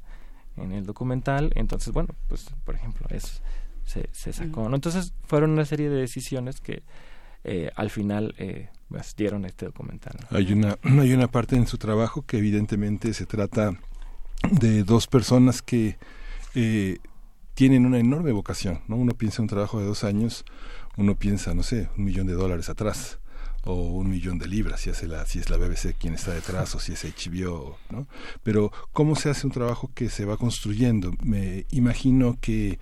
[0.57, 3.41] en el documental, entonces bueno, pues por ejemplo, eso
[3.85, 4.75] se, se sacó, ¿no?
[4.75, 6.83] Entonces fueron una serie de decisiones que
[7.43, 10.15] eh, al final eh, pues, dieron este documental.
[10.29, 13.77] Hay una, hay una parte en su trabajo que evidentemente se trata
[14.49, 15.97] de dos personas que
[16.55, 16.99] eh,
[17.53, 18.95] tienen una enorme vocación, ¿no?
[18.95, 20.45] Uno piensa en un trabajo de dos años,
[20.95, 23.19] uno piensa, no sé, un millón de dólares atrás
[23.65, 26.75] o un millón de libras, si, hace la, si es la BBC quien está detrás
[26.75, 28.07] o si es HBO, ¿no?
[28.43, 31.13] Pero ¿cómo se hace un trabajo que se va construyendo?
[31.23, 32.79] Me imagino que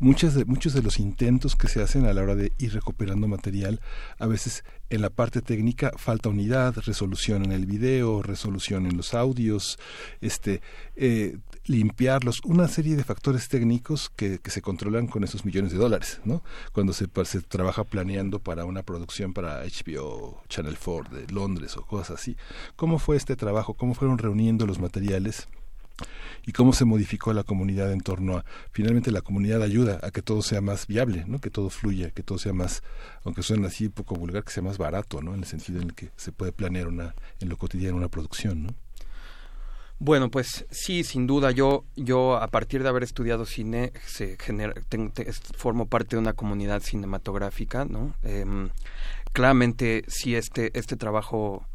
[0.00, 3.28] muchas de, muchos de los intentos que se hacen a la hora de ir recuperando
[3.28, 3.80] material,
[4.18, 9.14] a veces en la parte técnica falta unidad, resolución en el video, resolución en los
[9.14, 9.78] audios,
[10.20, 10.62] este,
[10.96, 15.78] eh, limpiarlos, una serie de factores técnicos que, que, se controlan con esos millones de
[15.78, 16.42] dólares, ¿no?
[16.72, 21.86] Cuando se, se trabaja planeando para una producción para HBO, Channel 4 de Londres o
[21.86, 22.36] cosas así.
[22.74, 23.74] ¿Cómo fue este trabajo?
[23.74, 25.46] ¿Cómo fueron reuniendo los materiales?
[26.46, 30.22] Y cómo se modificó la comunidad en torno a finalmente la comunidad ayuda a que
[30.22, 32.82] todo sea más viable no que todo fluya que todo sea más
[33.24, 35.88] aunque suene así un poco vulgar que sea más barato no en el sentido en
[35.88, 38.74] el que se puede planear una en lo cotidiano una producción no
[40.02, 41.50] bueno, pues sí, sin duda.
[41.50, 44.72] Yo, yo a partir de haber estudiado cine, se genera,
[45.58, 48.14] formo parte de una comunidad cinematográfica, ¿no?
[48.22, 48.46] Eh,
[49.34, 51.66] claramente, sí, este, este trabajo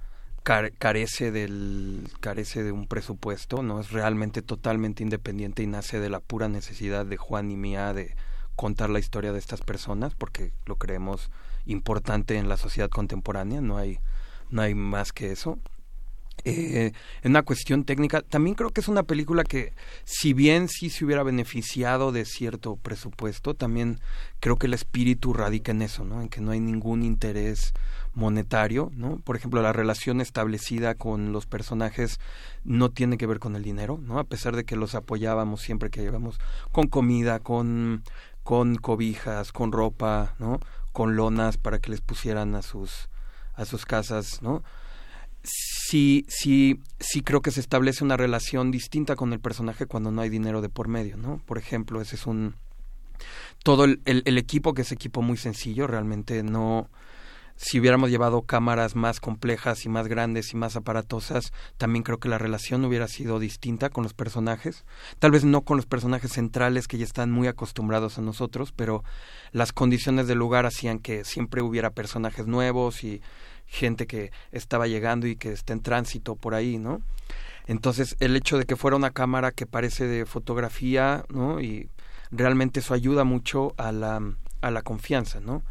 [0.46, 6.20] carece del carece de un presupuesto, no es realmente totalmente independiente y nace de la
[6.20, 8.16] pura necesidad de Juan y mía de
[8.56, 11.32] contar la historia de estas personas porque lo creemos
[11.66, 14.00] importante en la sociedad contemporánea, no hay
[14.52, 15.58] no hay más que eso.
[16.44, 16.92] eh,
[17.24, 18.22] en una cuestión técnica.
[18.22, 22.76] También creo que es una película que, si bien sí se hubiera beneficiado de cierto
[22.76, 24.00] presupuesto, también
[24.40, 26.22] creo que el espíritu radica en eso, ¿no?
[26.22, 27.74] En que no hay ningún interés
[28.16, 29.20] monetario, ¿no?
[29.20, 32.20] Por ejemplo, la relación establecida con los personajes
[32.64, 34.20] no tiene que ver con el dinero, ¿no?
[34.20, 36.40] A pesar de que los apoyábamos siempre que llevamos
[36.72, 38.04] con comida, con
[38.44, 40.60] con cobijas, con ropa, ¿no?
[40.92, 43.10] Con lonas para que les pusieran a sus
[43.54, 44.64] a sus casas, ¿no?
[45.46, 50.22] sí, sí, sí creo que se establece una relación distinta con el personaje cuando no
[50.22, 51.42] hay dinero de por medio, ¿no?
[51.46, 52.56] Por ejemplo, ese es un
[53.64, 56.90] todo el, el, equipo que es equipo muy sencillo, realmente no
[57.58, 62.28] si hubiéramos llevado cámaras más complejas y más grandes y más aparatosas, también creo que
[62.28, 64.84] la relación hubiera sido distinta con los personajes.
[65.20, 69.04] Tal vez no con los personajes centrales que ya están muy acostumbrados a nosotros, pero
[69.52, 73.22] las condiciones del lugar hacían que siempre hubiera personajes nuevos y
[73.68, 77.02] gente que estaba llegando y que está en tránsito por ahí, ¿no?
[77.68, 81.62] Entonces, el hecho de que fuera una cámara que parece de fotografía, ¿no?
[81.62, 81.90] Y
[82.32, 84.22] realmente eso ayuda mucho a la,
[84.62, 85.64] a la confianza, ¿no?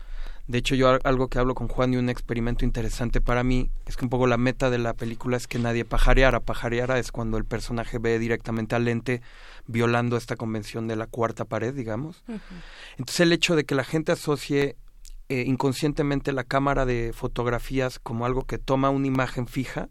[0.46, 3.96] De hecho, yo algo que hablo con Juan y un experimento interesante para mí es
[3.96, 6.40] que un poco la meta de la película es que nadie pajareara.
[6.40, 9.22] Pajareara es cuando el personaje ve directamente al lente
[9.66, 12.24] violando esta convención de la cuarta pared, digamos.
[12.98, 14.76] Entonces, el hecho de que la gente asocie
[15.30, 19.88] eh, inconscientemente la cámara de fotografías como algo que toma una imagen fija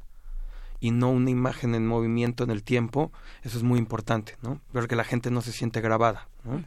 [0.79, 3.11] y no una imagen en movimiento en el tiempo,
[3.41, 4.61] eso es muy importante, ¿no?
[4.71, 6.63] Ver que la gente no se siente grabada, ¿no?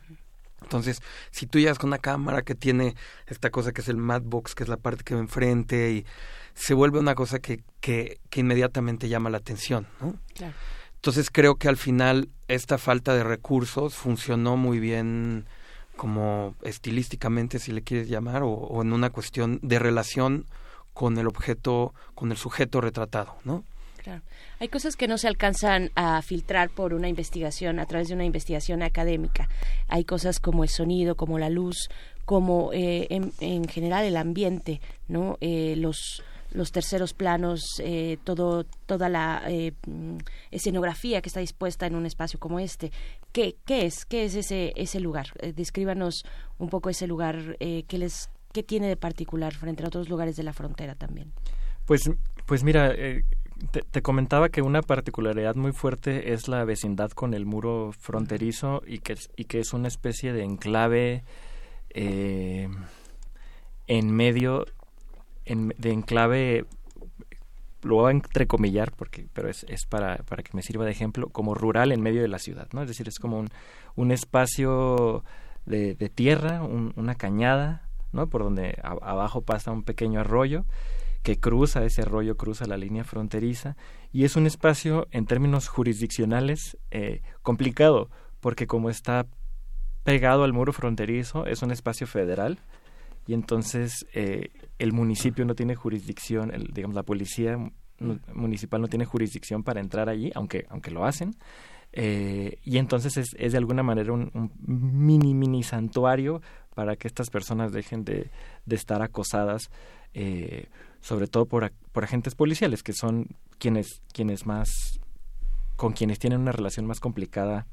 [0.62, 4.54] Entonces, si tú llegas con una cámara que tiene esta cosa que es el box
[4.54, 6.06] que es la parte que va enfrente, y
[6.54, 10.18] se vuelve una cosa que, que, que inmediatamente llama la atención, ¿no?
[10.96, 15.46] Entonces creo que al final esta falta de recursos funcionó muy bien
[15.96, 20.46] como estilísticamente, si le quieres llamar, o, en una cuestión de relación
[20.94, 23.64] con el objeto, con el sujeto retratado, ¿no?
[24.58, 28.24] Hay cosas que no se alcanzan a filtrar por una investigación, a través de una
[28.24, 29.48] investigación académica.
[29.88, 31.88] Hay cosas como el sonido, como la luz,
[32.24, 35.36] como eh, en, general el ambiente, ¿no?
[35.40, 36.22] Eh, los
[36.56, 40.16] los terceros planos, eh, todo, toda la eh, mm,
[40.50, 42.90] escenografía que está dispuesta en un espacio como este.
[43.32, 44.06] ¿Qué, qué es?
[44.06, 45.26] ¿Qué es ese, ese lugar?
[45.40, 46.24] Eh, descríbanos
[46.58, 50.42] un poco ese lugar, ¿qué, les, ¿qué tiene de particular frente a otros lugares de
[50.42, 51.32] la frontera también?
[51.84, 52.10] Pues,
[52.46, 52.94] pues mira,
[53.90, 58.98] te, comentaba que una particularidad muy fuerte es la vecindad con el muro fronterizo y
[58.98, 61.24] que, y que es una especie de enclave
[61.94, 62.70] en
[64.10, 64.66] medio
[65.46, 66.66] de enclave
[67.82, 71.28] lo voy a entrecomillar porque pero es, es para, para que me sirva de ejemplo
[71.30, 73.48] como rural en medio de la ciudad no es decir es como un,
[73.94, 75.24] un espacio
[75.64, 80.64] de, de tierra una cañada no por donde abajo pasa un pequeño arroyo
[81.26, 83.76] que cruza ese arroyo cruza la línea fronteriza
[84.12, 89.26] y es un espacio en términos jurisdiccionales eh, complicado porque como está
[90.04, 92.60] pegado al muro fronterizo es un espacio federal
[93.26, 97.58] y entonces eh, el municipio no tiene jurisdicción, digamos la policía
[98.32, 101.34] municipal no tiene jurisdicción para entrar allí, aunque aunque lo hacen.
[101.92, 106.40] Eh, y entonces es, de alguna manera un, mini mini santuario
[106.76, 108.30] para que estas personas dejen de,
[108.64, 109.70] de estar acosadas,
[111.00, 115.00] sobre todo por, por agentes policiales, que son quienes quienes más
[115.76, 117.66] con quienes tienen una relación más complicada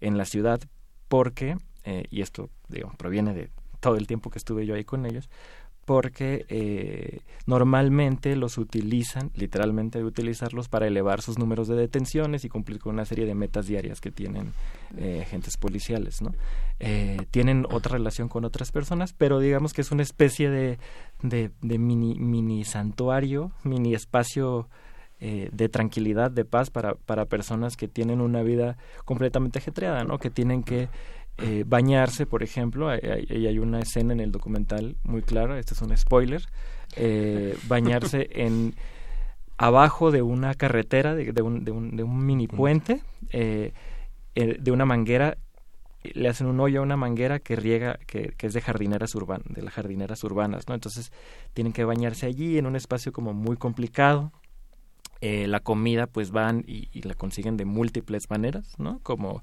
[0.00, 0.60] en la ciudad,
[1.08, 1.56] porque
[2.10, 2.50] y esto
[2.98, 5.28] proviene de, todo el tiempo que estuve yo ahí con ellos,
[5.90, 12.48] porque eh, normalmente los utilizan, literalmente que utilizarlos para elevar sus números de detenciones y
[12.48, 14.52] cumplir con una serie de metas diarias que tienen
[14.98, 16.32] eh, agentes policiales, ¿no?
[16.78, 20.78] Eh, tienen otra relación con otras personas, pero digamos que es una especie de,
[21.24, 24.68] de, de mini, mini santuario, mini espacio
[25.20, 30.18] de tranquilidad, de paz para, para personas que tienen una vida completamente ajetreada, ¿no?
[30.18, 30.88] Que tienen que
[31.40, 35.80] eh, bañarse, por ejemplo, hay, hay, una escena en el documental muy clara, este es
[35.80, 36.42] un spoiler,
[36.96, 38.74] eh, bañarse en
[39.56, 43.72] abajo de una carretera, de, un, de, un, de un, mini puente, eh,
[44.34, 45.38] de una manguera,
[46.02, 49.46] le hacen un hoyo a una manguera que riega, que, que es de jardineras urbanas,
[49.48, 50.74] de las jardineras urbanas, ¿no?
[50.74, 51.12] Entonces
[51.52, 54.32] tienen que bañarse allí en un espacio como muy complicado.
[55.20, 59.00] la comida pues van y, y la consiguen de múltiples maneras, ¿no?
[59.02, 59.42] Como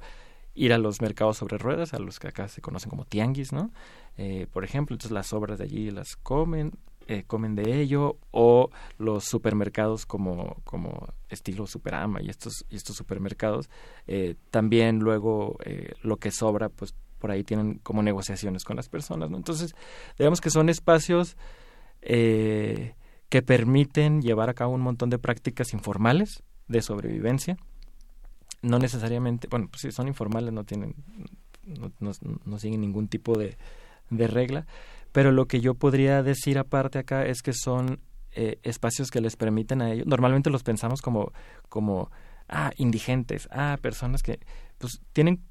[0.58, 3.72] ir a los mercados sobre ruedas, a los que acá se conocen como tianguis, ¿no?
[4.18, 6.74] Eh, por ejemplo, entonces las obras de allí las comen,
[7.08, 12.96] eh, comen de ello, o los supermercados como, como estilo Superama y estos, y estos
[12.96, 13.70] supermercados,
[14.08, 15.58] eh, también luego
[16.02, 19.38] lo que sobra, pues por ahí tienen como negociaciones con las personas, ¿no?
[19.38, 19.76] Entonces,
[20.18, 21.38] digamos que son espacios
[22.02, 27.58] que permiten llevar a cabo un montón de prácticas informales de sobrevivencia.
[28.62, 30.96] No necesariamente, bueno, pues si son informales, no tienen,
[31.66, 31.92] no,
[32.46, 33.58] no, siguen ningún tipo de,
[34.10, 34.66] de, regla,
[35.12, 38.00] pero lo que yo podría decir aparte acá es que son
[38.32, 41.32] eh, espacios que les permiten a ellos, normalmente los pensamos como,
[41.70, 42.10] como,
[42.50, 44.40] ah, indigentes, ah, personas que,
[44.80, 45.42] pues, tienen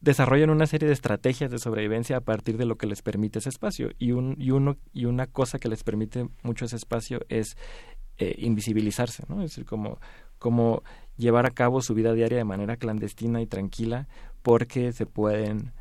[0.00, 3.50] desarrollan una serie de estrategias de sobrevivencia a partir de lo que les permite ese
[3.50, 7.56] espacio y un y uno y una cosa que les permite mucho ese espacio es
[8.16, 9.98] eh, invisibilizarse no es decir como
[10.38, 10.82] como
[11.20, 14.08] llevar a cabo su vida diaria de manera clandestina y tranquila
[14.42, 15.72] porque se pueden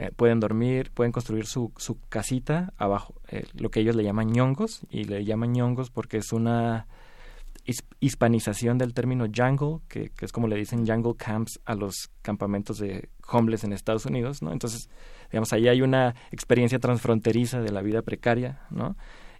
[0.00, 4.30] eh, pueden dormir, pueden construir su, su casita abajo, eh, lo que ellos le llaman
[4.30, 6.86] ñongos, y le llaman ñongos porque es una
[7.98, 12.78] hispanización del término jungle, que, que, es como le dicen jungle camps a los campamentos
[12.78, 14.52] de homeless en Estados Unidos, ¿no?
[14.52, 14.88] Entonces,
[15.32, 18.96] digamos, ahí hay una experiencia transfronteriza de la vida precaria, ¿no?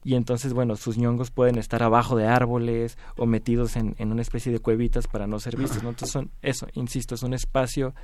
[0.09, 4.23] Y entonces, bueno, sus ñongos pueden estar abajo de árboles o metidos en, en una
[4.23, 5.91] especie de cuevitas para no ser vistos, ¿no?
[5.91, 7.95] Entonces, son, eso, insisto, es un espacio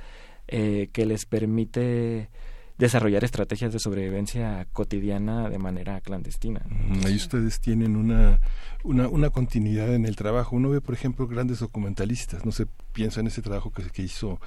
[0.47, 2.29] eh, que les permite
[2.77, 6.61] desarrollar estrategias de sobrevivencia cotidiana de manera clandestina.
[7.07, 8.39] Ahí ustedes tienen una,
[8.83, 10.55] una, una, continuidad en el trabajo.
[10.55, 12.45] Uno ve, por ejemplo, grandes documentalistas.
[12.45, 14.39] No sé, piensa en ese trabajo que, que hizo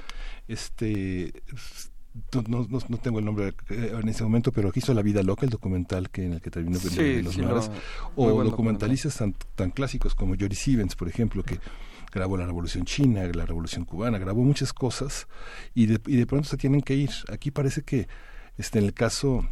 [0.46, 1.32] este
[2.48, 5.22] no, no, no, tengo el nombre eh, en ese momento, pero aquí hizo La vida
[5.22, 7.70] loca, el documental que en el que terminó sí, los mares,
[8.16, 11.58] o documentalistas tan, tan clásicos como Jory Stevens, por ejemplo, que
[12.12, 15.28] grabó la Revolución China, la Revolución Cubana, grabó muchas cosas
[15.74, 17.10] y de, y de pronto se tienen que ir.
[17.30, 18.08] Aquí parece que
[18.56, 19.46] este, en el caso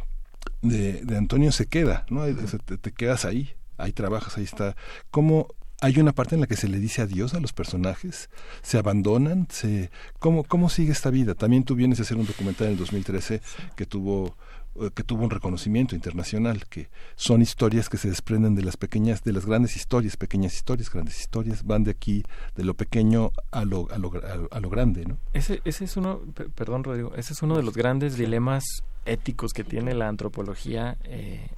[0.61, 2.25] de, de Antonio se queda, ¿no?
[2.25, 4.75] Te, te, quedas ahí, ahí trabajas, ahí está.
[5.11, 5.47] ¿Cómo
[5.81, 8.29] hay una parte en la que se le dice adiós a los personajes,
[8.61, 11.35] se abandonan, se ¿cómo, cómo sigue esta vida?
[11.35, 13.41] También tú vienes a hacer un documental en el 2013
[13.75, 14.35] que tuvo
[14.79, 19.23] eh, que tuvo un reconocimiento internacional, que son historias que se desprenden de las pequeñas,
[19.23, 22.23] de las grandes historias, pequeñas historias, grandes historias, van de aquí,
[22.55, 24.11] de lo pequeño a lo, a lo,
[24.51, 25.17] a lo grande, ¿no?
[25.33, 26.21] Ese, ese es uno,
[26.53, 28.63] perdón Rodrigo, ese es uno de los grandes dilemas
[29.05, 31.49] éticos que tiene la antropología eh,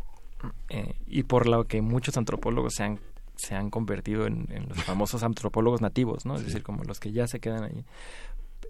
[0.70, 3.00] eh, y por lo que muchos antropólogos se han
[3.40, 6.36] se han convertido en, los famosos antropólogos nativos, ¿no?
[6.36, 7.86] Es decir, como los que ya se quedan ahí.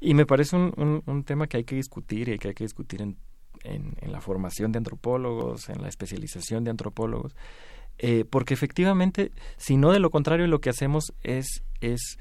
[0.01, 3.01] Y me parece un, un, tema que hay que discutir y que hay que discutir
[3.01, 3.17] en,
[3.63, 7.35] en, la formación de antropólogos, en la especialización de antropólogos,
[7.97, 12.17] eh, porque efectivamente, si no de lo contrario, lo que hacemos es, es,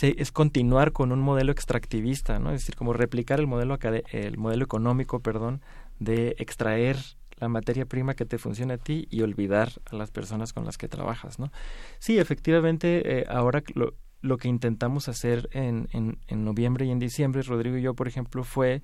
[0.00, 2.50] es continuar con un modelo extractivista, ¿no?
[2.50, 3.78] Es decir, como replicar el modelo,
[4.10, 5.62] el modelo económico, perdón,
[6.00, 6.96] de extraer
[7.44, 10.78] la materia prima que te funciona a ti y olvidar a las personas con las
[10.78, 11.52] que trabajas, ¿no?
[11.98, 13.92] Sí, efectivamente, eh, ahora lo,
[14.22, 18.08] lo, que intentamos hacer en, en, en, noviembre y en diciembre, Rodrigo y yo, por
[18.08, 18.82] ejemplo, fue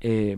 [0.00, 0.36] eh,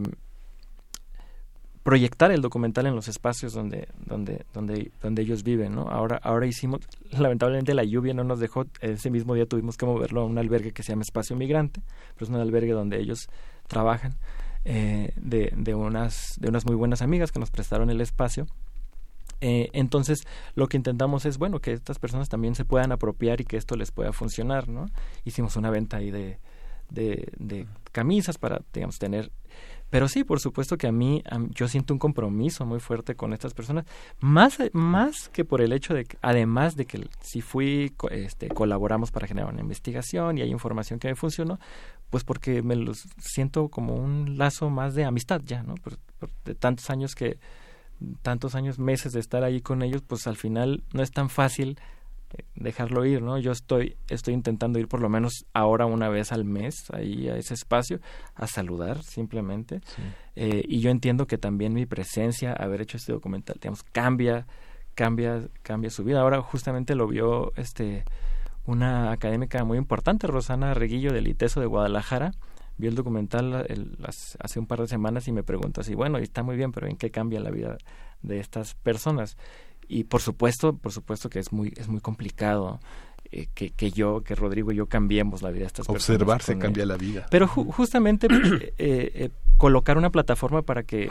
[1.82, 5.88] proyectar el documental en los espacios donde, donde, donde, donde ellos viven, ¿no?
[5.88, 10.20] Ahora, ahora hicimos, lamentablemente la lluvia no nos dejó, ese mismo día tuvimos que moverlo
[10.20, 11.80] a un albergue que se llama Espacio Migrante,
[12.14, 13.28] pero es un albergue donde ellos
[13.66, 14.14] trabajan
[14.64, 18.46] eh, de, de, unas, de unas muy buenas amigas que nos prestaron el espacio.
[19.40, 23.44] Eh, entonces, lo que intentamos es, bueno, que estas personas también se puedan apropiar y
[23.44, 24.86] que esto les pueda funcionar, ¿no?
[25.24, 26.38] Hicimos una venta ahí de,
[26.90, 29.32] de, de camisas para, digamos, tener
[29.92, 33.52] pero sí, por supuesto que a mí, yo siento un compromiso muy fuerte con estas
[33.52, 33.84] personas,
[34.20, 39.10] más, más que por el hecho de que, además de que si fui, este, colaboramos
[39.10, 41.60] para generar una investigación y hay información que me funcionó,
[42.12, 45.76] pues porque me los siento como un lazo más de amistad ya, ¿no?
[46.44, 47.38] de tantos años que,
[48.20, 51.78] tantos años, meses de estar ahí con ellos, pues al final no es tan fácil
[52.54, 53.38] dejarlo ir, ¿no?
[53.38, 57.36] Yo estoy, estoy intentando ir por lo menos ahora una vez al mes ahí a
[57.36, 57.98] ese espacio
[58.34, 59.80] a saludar simplemente.
[60.36, 64.46] Eh, y yo entiendo que también mi presencia, haber hecho este documental, digamos, cambia,
[64.94, 66.20] cambia, cambia su vida.
[66.20, 68.04] Ahora justamente lo vio este
[68.64, 72.32] una académica muy importante, Rosana Reguillo del ITESO de Guadalajara,
[72.78, 73.66] vio el documental
[74.38, 76.96] hace un par de semanas y me preguntó así, bueno, está muy bien, pero ¿en
[76.96, 77.76] qué cambia la vida
[78.22, 79.36] de estas personas?
[79.92, 82.80] y por supuesto, por supuesto que es muy, es muy complicado
[83.30, 86.08] eh, que, que, yo, que Rodrigo y yo cambiemos la vida de estas personas.
[86.08, 87.26] Observarse cambia la vida.
[87.30, 88.26] Pero justamente
[88.78, 91.10] eh, eh, colocar una plataforma para que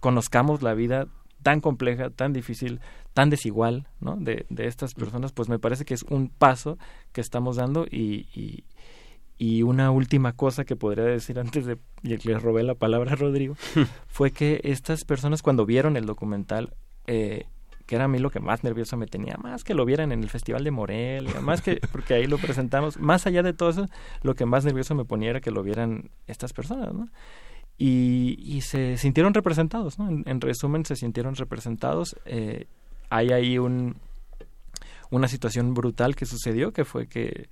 [0.00, 1.06] conozcamos la vida
[1.42, 2.80] tan compleja, tan difícil,
[3.14, 4.16] tan desigual, ¿no?
[4.16, 6.78] De, de estas personas, pues me parece que es un paso
[7.12, 8.64] que estamos dando y, y,
[9.38, 13.16] y una última cosa que podría decir antes de que le robé la palabra a
[13.16, 13.56] Rodrigo
[14.08, 16.74] fue que estas personas cuando vieron el documental
[17.06, 17.46] eh,
[17.90, 20.22] que era a mí lo que más nervioso me tenía, más que lo vieran en
[20.22, 23.88] el Festival de Morelia, más que, porque ahí lo presentamos, más allá de todo eso,
[24.22, 27.08] lo que más nervioso me ponía era que lo vieran estas personas, ¿no?
[27.82, 30.10] Y, y se sintieron representados, ¿no?
[30.10, 32.14] En, resumen, se sintieron representados.
[32.26, 32.66] Eh,
[33.08, 33.96] hay ahí un,
[35.10, 37.48] una situación brutal que sucedió, que fue que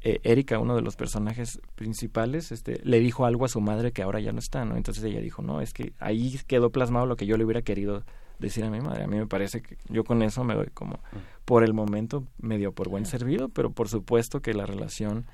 [0.00, 4.02] eh, Erika, uno de los personajes principales, este, le dijo algo a su madre que
[4.02, 4.76] ahora ya no está, ¿no?
[4.76, 8.02] Entonces ella dijo, no, es que ahí quedó plasmado lo que yo le hubiera querido
[8.38, 9.04] decir a mi madre.
[9.04, 11.00] A mí me parece que yo con eso me doy como,
[11.44, 15.26] por el momento, medio por buen servido, pero por supuesto que la relación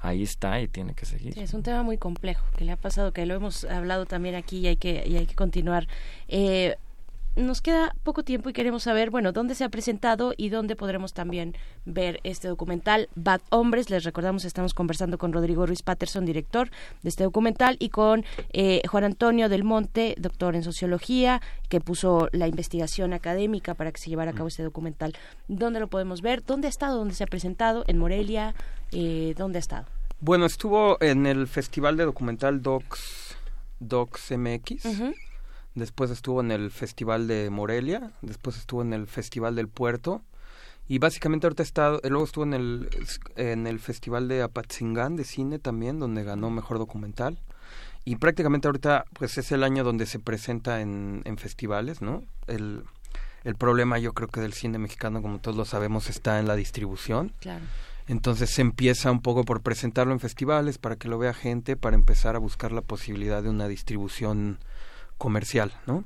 [0.00, 1.38] ahí está y tiene que seguir.
[1.38, 4.58] es un tema muy complejo que le ha pasado, que lo hemos hablado también aquí
[4.58, 5.86] y hay que, y hay que continuar.
[6.28, 6.76] Eh,
[7.36, 11.12] nos queda poco tiempo y queremos saber, bueno, dónde se ha presentado y dónde podremos
[11.12, 13.88] también ver este documental Bad Hombres.
[13.88, 16.70] Les recordamos, estamos conversando con Rodrigo Ruiz Patterson, director
[17.02, 22.28] de este documental, y con eh, Juan Antonio del Monte, doctor en sociología, que puso
[22.32, 25.14] la investigación académica para que se llevara a cabo este documental.
[25.46, 26.44] ¿Dónde lo podemos ver?
[26.44, 26.98] ¿Dónde ha estado?
[26.98, 27.84] ¿Dónde se ha presentado?
[27.86, 28.54] ¿En Morelia?
[28.92, 29.86] Eh, ¿Dónde ha estado?
[30.20, 33.36] Bueno, estuvo en el Festival de Documental Docs,
[33.78, 34.82] Docs MX.
[35.74, 40.20] Después estuvo en el Festival de Morelia, después estuvo en el Festival del Puerto
[40.88, 42.88] y básicamente ahorita está, luego estuvo en el,
[43.36, 47.38] en el Festival de Apatzingán de cine también, donde ganó Mejor Documental.
[48.04, 52.24] Y prácticamente ahorita pues es el año donde se presenta en, en festivales, ¿no?
[52.48, 52.82] El,
[53.44, 56.56] el problema yo creo que del cine mexicano, como todos lo sabemos, está en la
[56.56, 57.32] distribución.
[57.40, 57.64] Claro.
[58.10, 61.94] Entonces se empieza un poco por presentarlo en festivales para que lo vea gente, para
[61.94, 64.58] empezar a buscar la posibilidad de una distribución
[65.16, 66.02] comercial, ¿no?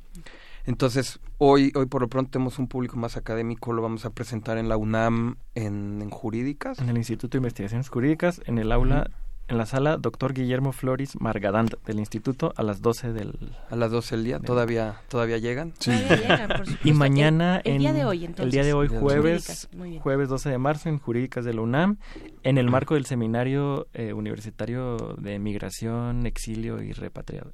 [0.66, 4.58] Entonces, hoy, hoy por lo pronto tenemos un público más académico, lo vamos a presentar
[4.58, 6.78] en la UNAM en, jurídicas.
[6.78, 9.10] En el Instituto de Investigaciones Jurídicas, en el aula,
[9.48, 13.52] en la sala Doctor Guillermo Floris Margadant del Instituto a las 12 del...
[13.70, 15.74] A las 12 del día, todavía, todavía llegan.
[15.78, 15.90] Sí.
[15.90, 18.44] llegan, por y mañana, el, el, día de hoy, entonces.
[18.46, 19.68] El día de hoy, jueves,
[20.00, 21.98] jueves 12 de marzo, en Jurídicas de la UNAM,
[22.42, 27.52] en el marco del Seminario eh, Universitario de Migración, Exilio y Repatriación,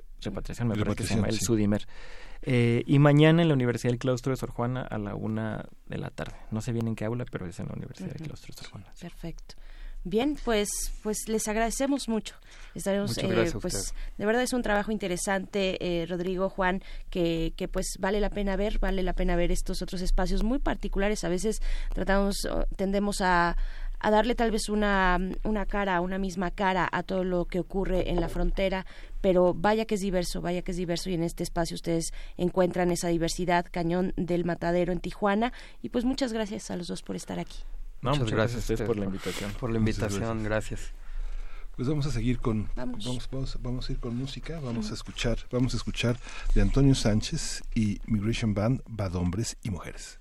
[0.68, 1.86] me parece que se llama, el SUDIMER.
[2.42, 5.98] Eh, y mañana en la Universidad del Claustro de Sor Juana a la una de
[5.98, 6.36] la tarde.
[6.50, 8.70] No sé bien en qué aula, pero es en la Universidad del Claustro de Sor
[8.70, 8.86] Juana.
[8.98, 9.56] Perfecto.
[10.04, 10.68] Bien, pues,
[11.02, 12.34] pues les agradecemos mucho.
[12.74, 17.96] Estaremos, eh, pues, de verdad es un trabajo interesante, eh, Rodrigo, Juan, que, que pues
[17.98, 21.24] vale la pena ver, vale la pena ver estos otros espacios muy particulares.
[21.24, 21.60] A veces
[21.92, 23.56] tratamos, tendemos a,
[24.00, 28.10] a darle tal vez una, una cara, una misma cara a todo lo que ocurre
[28.10, 28.86] en la frontera,
[29.20, 32.90] pero vaya que es diverso, vaya que es diverso y en este espacio ustedes encuentran
[32.90, 37.16] esa diversidad, Cañón del Matadero en Tijuana y pues muchas gracias a los dos por
[37.16, 37.58] estar aquí.
[38.02, 39.52] Muchas, gracias, a ustedes por la invitación.
[39.58, 40.92] Por la invitación, gracias.
[41.76, 43.30] Pues vamos a seguir con vamos.
[43.30, 46.18] Vamos, vamos, a ir con música, vamos a escuchar, vamos a escuchar
[46.54, 50.20] de Antonio Sánchez y Migration Band Bad Hombres y Mujeres.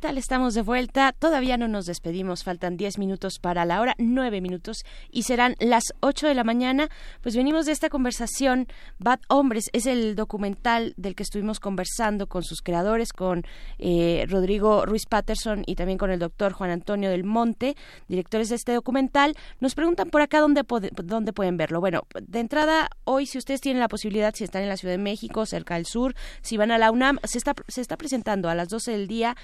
[0.00, 1.12] Estamos de vuelta.
[1.12, 2.44] Todavía no nos despedimos.
[2.44, 6.88] Faltan 10 minutos para la hora, 9 minutos y serán las 8 de la mañana.
[7.20, 8.68] Pues venimos de esta conversación.
[8.98, 13.42] Bad Hombres es el documental del que estuvimos conversando con sus creadores, con
[13.78, 17.76] eh, Rodrigo Ruiz Patterson y también con el doctor Juan Antonio del Monte,
[18.08, 19.34] directores de este documental.
[19.60, 20.64] Nos preguntan por acá dónde,
[21.04, 21.80] dónde pueden verlo.
[21.80, 24.98] Bueno, de entrada, hoy, si ustedes tienen la posibilidad, si están en la Ciudad de
[24.98, 28.54] México, cerca del sur, si van a la UNAM, se está, se está presentando a
[28.54, 29.36] las 12 del día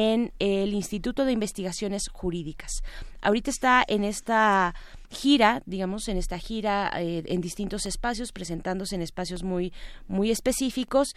[0.00, 2.82] en el Instituto de Investigaciones Jurídicas.
[3.20, 4.74] Ahorita está en esta
[5.10, 9.74] gira, digamos, en esta gira eh, en distintos espacios, presentándose en espacios muy,
[10.08, 11.14] muy específicos.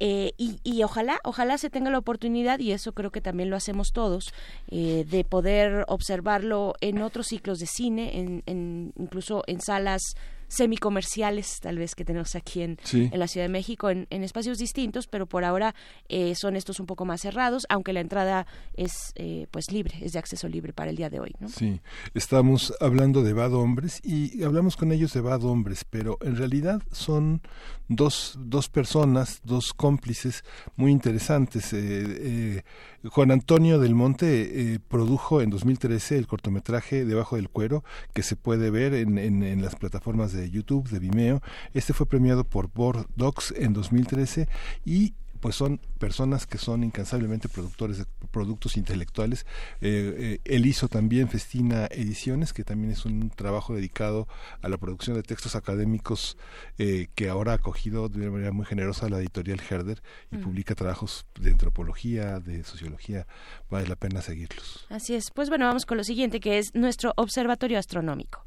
[0.00, 3.92] Eh, y, ojalá, ojalá se tenga la oportunidad, y eso creo que también lo hacemos
[3.92, 4.32] todos,
[4.68, 10.16] eh, de poder observarlo en otros ciclos de cine, en, en, incluso en salas
[10.52, 15.06] semicomerciales, tal vez, que tenemos aquí en, en la Ciudad de México, en, espacios distintos,
[15.06, 15.74] pero por ahora
[16.08, 20.12] eh, son estos un poco más cerrados, aunque la entrada es eh, pues libre, es
[20.12, 21.34] de acceso libre para el día de hoy.
[21.40, 21.48] ¿no?
[21.48, 21.80] Sí,
[22.14, 26.82] estamos hablando de Bad Hombres y hablamos con ellos de Bad Hombres, pero en realidad
[26.92, 27.40] son
[27.88, 30.44] dos, dos personas, dos cómplices
[30.76, 31.72] muy interesantes.
[31.72, 32.62] Eh,
[33.08, 37.82] Juan Antonio del Monte produjo en 2013 el cortometraje Debajo del Cuero,
[38.12, 41.42] que se puede ver en, en, en las plataformas de de YouTube, de Vimeo.
[41.74, 44.48] Este fue premiado por Board Docs en 2013
[44.84, 49.44] y pues son personas que son incansablemente productores de productos intelectuales.
[49.80, 54.28] Eh, eh, él hizo también Festina Ediciones, que también es un trabajo dedicado
[54.62, 56.38] a la producción de textos académicos
[56.78, 60.42] eh, que ahora ha acogido de una manera muy generosa la editorial Herder y mm.
[60.42, 63.26] publica trabajos de antropología, de sociología.
[63.68, 64.86] Vale la pena seguirlos.
[64.90, 65.32] Así es.
[65.32, 68.46] Pues bueno, vamos con lo siguiente, que es nuestro observatorio astronómico.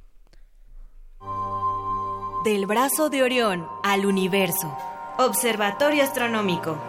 [2.46, 4.78] Del brazo de Orión al universo.
[5.18, 6.80] Observatorio Astronómico.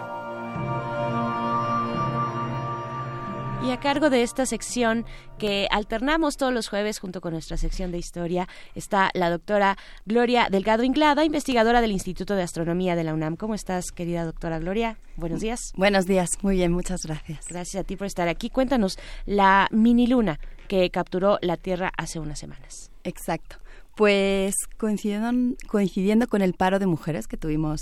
[3.64, 5.06] Y a cargo de esta sección
[5.38, 10.48] que alternamos todos los jueves junto con nuestra sección de historia está la doctora Gloria
[10.50, 13.36] Delgado Inglada, investigadora del Instituto de Astronomía de la UNAM.
[13.36, 14.98] ¿Cómo estás, querida doctora Gloria?
[15.16, 15.72] Buenos días.
[15.74, 17.46] Buenos días, muy bien, muchas gracias.
[17.48, 18.50] Gracias a ti por estar aquí.
[18.50, 20.38] Cuéntanos la mini luna
[20.68, 22.90] que capturó la Tierra hace unas semanas.
[23.04, 23.56] Exacto.
[23.96, 27.80] Pues coincidiendo, coincidiendo con el paro de mujeres que tuvimos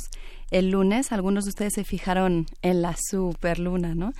[0.53, 4.13] el lunes, algunos de ustedes se fijaron en la superluna, ¿no?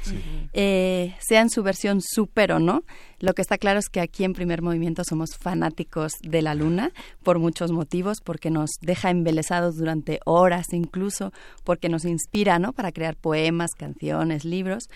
[0.55, 2.83] Eh, sea en su versión super o no,
[3.21, 6.91] lo que está claro es que aquí en Primer Movimiento somos fanáticos de la luna
[7.23, 11.33] por muchos motivos, porque nos deja embelesados durante horas incluso,
[11.63, 12.73] porque nos inspira, ¿no?
[12.73, 14.89] Para crear poemas, canciones, libros,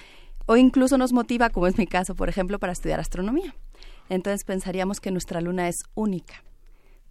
[0.47, 3.55] o incluso nos motiva, como es mi caso, por ejemplo, para estudiar astronomía.
[4.09, 6.43] Entonces pensaríamos que nuestra luna es única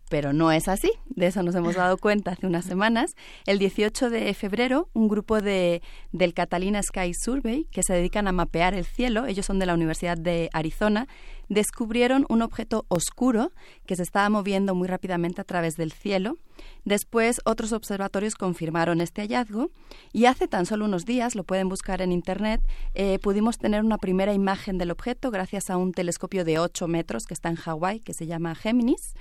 [0.10, 0.91] pero no es así.
[1.05, 3.16] De eso nos hemos dado cuenta hace unas semanas.
[3.45, 5.82] El 18 de febrero, un grupo de,
[6.12, 9.74] del Catalina Sky Survey, que se dedican a mapear el cielo, ellos son de la
[9.74, 11.08] Universidad de Arizona,
[11.49, 13.51] descubrieron un objeto oscuro
[13.86, 16.38] que se estaba moviendo muy rápidamente a través del cielo.
[16.84, 19.70] Después, otros observatorios confirmaron este hallazgo
[20.14, 22.62] y hace tan solo unos días, lo pueden buscar en Internet,
[22.95, 27.26] eh, pudimos tener una primera imagen del objeto gracias a un telescopio de 8 metros
[27.26, 29.14] que está en Hawái, que se llama Géminis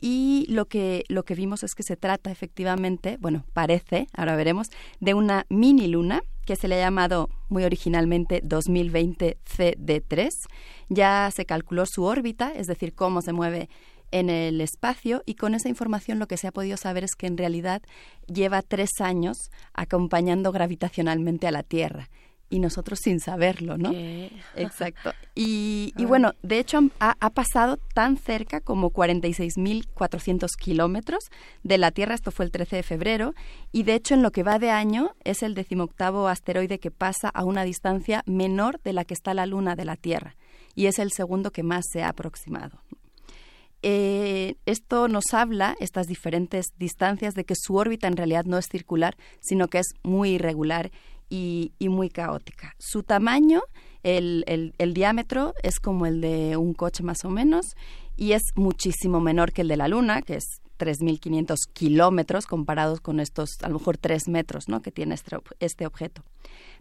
[0.00, 4.68] y lo que, lo que vimos es que se trata efectivamente, bueno, parece, ahora veremos,
[5.00, 10.30] de una mini luna que se le ha llamado muy originalmente 2020 CD3.
[10.88, 13.68] Ya se calculó su órbita, es decir, cómo se mueve
[14.10, 17.26] en el espacio y con esa información lo que se ha podido saber es que
[17.26, 17.82] en realidad
[18.26, 22.10] lleva tres años acompañando gravitacionalmente a la Tierra
[22.50, 23.92] y nosotros sin saberlo, ¿no?
[24.56, 25.12] Exacto.
[25.36, 31.24] Y, y bueno, de hecho ha, ha pasado tan cerca como 46.400 kilómetros
[31.64, 33.34] de la Tierra, esto fue el 13 de febrero,
[33.72, 37.30] y de hecho en lo que va de año es el decimoctavo asteroide que pasa
[37.30, 40.36] a una distancia menor de la que está la Luna de la Tierra,
[40.76, 42.78] y es el segundo que más se ha aproximado.
[43.86, 48.66] Eh, esto nos habla, estas diferentes distancias, de que su órbita en realidad no es
[48.66, 50.90] circular, sino que es muy irregular
[51.28, 52.74] y, muy caótica.
[52.78, 53.62] Su tamaño,
[54.02, 57.76] el, diámetro es como el de un coche más o menos
[58.16, 63.20] y es muchísimo menor que el de la Luna, que es 3.500 kilómetros comparados con
[63.20, 64.80] estos, a lo mejor 3 metros, ¿no?
[64.80, 66.22] que tiene este, este objeto.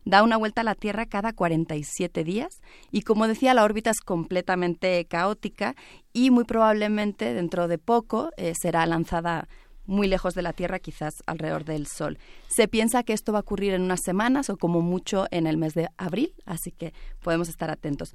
[0.05, 4.01] Da una vuelta a la Tierra cada 47 días y, como decía, la órbita es
[4.01, 5.75] completamente caótica
[6.11, 9.47] y muy probablemente dentro de poco eh, será lanzada
[9.85, 12.17] muy lejos de la Tierra, quizás alrededor del Sol.
[12.47, 15.57] Se piensa que esto va a ocurrir en unas semanas o como mucho en el
[15.57, 18.13] mes de abril, así que podemos estar atentos.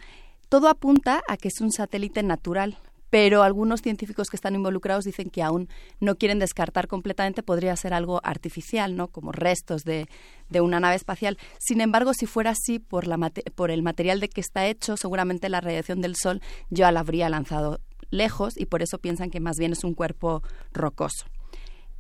[0.48, 2.78] Todo apunta a que es un satélite natural,
[3.10, 5.68] pero algunos científicos que están involucrados dicen que aún
[6.00, 9.08] no quieren descartar completamente, podría ser algo artificial, ¿no?
[9.08, 10.08] Como restos de,
[10.50, 11.38] de una nave espacial.
[11.58, 13.18] Sin embargo, si fuera así, por, la
[13.54, 17.28] por el material de que está hecho, seguramente la radiación del Sol ya la habría
[17.28, 20.42] lanzado lejos y por eso piensan que más bien es un cuerpo
[20.72, 21.26] rocoso.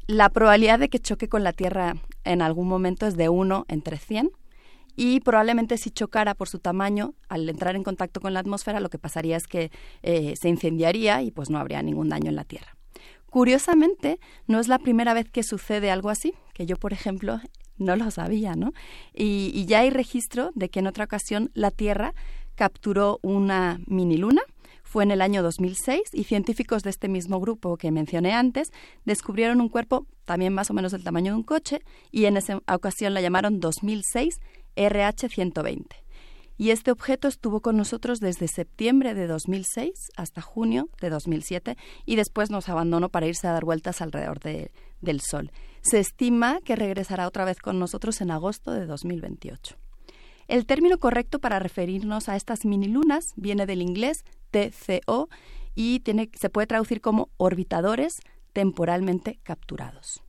[0.08, 1.94] La probabilidad de que choque con la Tierra
[2.24, 4.30] en algún momento es de 1 entre 100
[4.96, 8.88] y probablemente si chocara por su tamaño, al entrar en contacto con la atmósfera, lo
[8.88, 9.70] que pasaría es que
[10.02, 12.74] eh, se incendiaría y pues no habría ningún daño en la Tierra.
[13.28, 17.38] Curiosamente, no es la primera vez que sucede algo así, que yo, por ejemplo,
[17.76, 18.72] no lo sabía, ¿no?
[19.14, 22.14] Y, y ya hay registro de que en otra ocasión la Tierra
[22.54, 24.40] capturó una mini luna
[24.88, 28.70] fue en el año 2006 y científicos de este mismo grupo que mencioné antes
[29.04, 32.62] descubrieron un cuerpo también más o menos del tamaño de un coche y en esa
[32.66, 34.40] ocasión la llamaron 2006
[34.76, 35.84] RH120.
[36.56, 41.76] Y este objeto estuvo con nosotros desde septiembre de 2006 hasta junio de 2007
[42.06, 45.52] y después nos abandonó para irse a dar vueltas alrededor del Sol.
[45.82, 49.76] Se estima que regresará otra vez con nosotros en agosto de 2028.
[50.48, 55.28] El término correcto para referirnos a estas mini lunas viene del inglés TCO
[55.74, 56.02] y
[56.34, 58.20] se puede traducir como orbitadores
[58.52, 60.22] temporalmente capturados.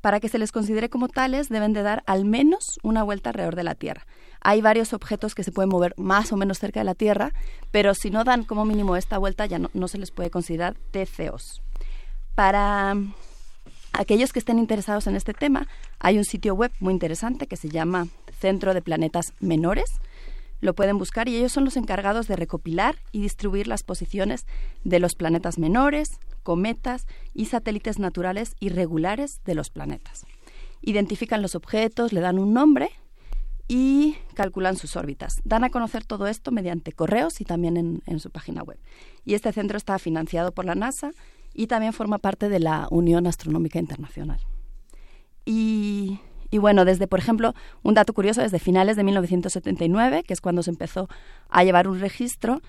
[0.00, 3.56] Para que se les considere como tales, deben de dar al menos una vuelta alrededor
[3.56, 4.06] de la Tierra.
[4.40, 7.32] Hay varios objetos que se pueden mover más o menos cerca de la Tierra,
[7.72, 10.76] pero si no dan como mínimo esta vuelta, ya no, no se les puede considerar
[10.92, 11.62] TCOs.
[12.36, 12.94] Para
[13.92, 15.66] aquellos que estén interesados en este tema,
[15.98, 18.06] hay un sitio web muy interesante que se llama
[18.38, 19.90] Centro de Planetas Menores,
[20.60, 24.46] lo pueden buscar y ellos son los encargados de recopilar y distribuir las posiciones
[24.84, 30.26] de los planetas menores, cometas y satélites naturales irregulares de los planetas.
[30.82, 32.90] Identifican los objetos, le dan un nombre
[33.68, 35.40] y calculan sus órbitas.
[35.44, 38.78] Dan a conocer todo esto mediante correos y también en, su página web.
[39.24, 41.10] Y este centro está financiado por la NASA
[41.52, 44.40] y también forma parte de la Unión Astronómica Internacional.
[45.44, 46.20] Y
[46.56, 50.62] y bueno, desde, por ejemplo, un dato curioso, desde finales de 1979, que es cuando
[50.62, 51.06] se empezó
[51.50, 52.62] a llevar un registro,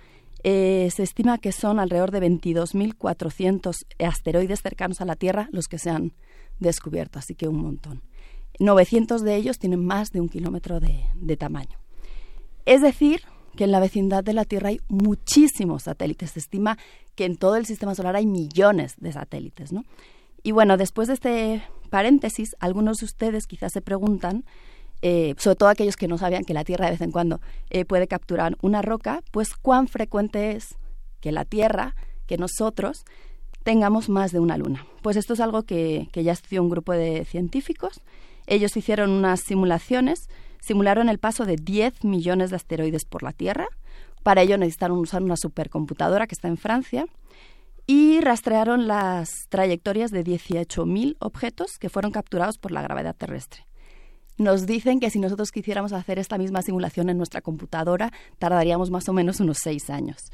[0.43, 5.79] eh, se estima que son alrededor de 22.400 asteroides cercanos a la Tierra los que
[5.79, 6.11] se han
[6.59, 8.01] descubierto, así que un montón.
[8.59, 11.79] 900 de ellos tienen más de un kilómetro de, de tamaño.
[12.65, 13.21] Es decir,
[13.55, 16.31] que en la vecindad de la Tierra hay muchísimos satélites.
[16.31, 16.77] Se estima
[17.15, 19.85] que en todo el sistema solar hay millones de satélites, ¿no?
[20.47, 24.45] Y bueno, después de este paréntesis, algunos de ustedes quizás se preguntan,
[25.01, 27.83] eh, sobre todo aquellos que no sabían que la Tierra de vez en cuando eh,
[27.83, 30.77] puede capturar una roca, pues cuán frecuente es
[31.19, 31.95] que la Tierra,
[32.27, 33.03] que nosotros,
[33.63, 34.87] tengamos más de una luna.
[35.01, 37.99] Pues esto es algo que, que ya estudió un grupo de científicos.
[38.45, 40.29] Ellos hicieron unas simulaciones,
[40.61, 43.67] simularon el paso de 10 millones de asteroides por la Tierra.
[44.23, 47.05] Para ello necesitaron usar una supercomputadora que está en Francia
[47.87, 53.65] y rastrearon las trayectorias de 18.000 objetos que fueron capturados por la gravedad terrestre.
[54.37, 59.07] Nos dicen que si nosotros quisiéramos hacer esta misma simulación en nuestra computadora, tardaríamos más
[59.09, 60.31] o menos unos seis años.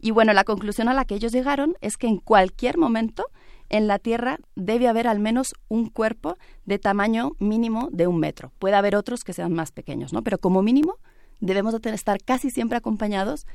[0.00, 3.24] Y bueno, la conclusión a la que ellos llegaron es que en cualquier momento
[3.68, 8.52] en la Tierra debe haber al menos un cuerpo de tamaño mínimo de un metro.
[8.58, 10.22] Puede haber otros que sean más pequeños, ¿no?
[10.22, 10.96] Pero como mínimo
[11.40, 13.46] debemos de estar casi siempre acompañados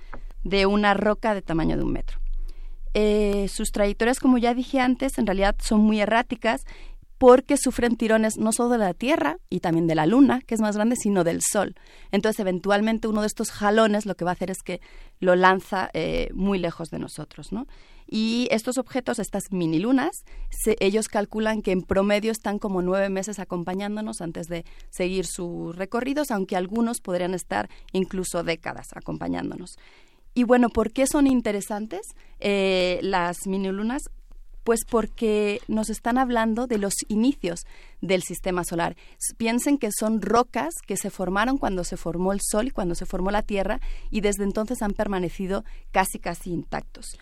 [0.44, 2.20] de una roca de tamaño de un metro.
[3.00, 6.62] Eh, sus trayectorias, como ya dije antes, en realidad son muy erráticas
[7.20, 10.62] porque sufren tirones no solo de la Tierra y también de la Luna, que es
[10.62, 11.76] más grande, sino del Sol.
[12.12, 14.82] Entonces, eventualmente uno de estos jalones lo que va a hacer es que
[15.20, 17.68] lo lanza eh, muy lejos de nosotros, ¿no?
[18.08, 20.24] Y estos objetos, estas mini lunas,
[20.80, 26.32] ellos calculan que en promedio están como nueve meses acompañándonos antes de seguir sus recorridos,
[26.32, 29.78] aunque algunos podrían estar incluso décadas acompañándonos.
[30.38, 32.02] Y bueno, ¿por qué son interesantes
[32.40, 34.04] eh, las mini-lunas?
[34.64, 37.62] Pues porque nos están hablando de los inicios
[38.02, 38.96] del sistema solar.
[39.38, 43.08] Piensen que son rocas que se formaron cuando se formó el Sol y cuando se
[43.08, 43.80] formó la Tierra
[44.12, 47.18] y desde entonces han permanecido casi casi intactos.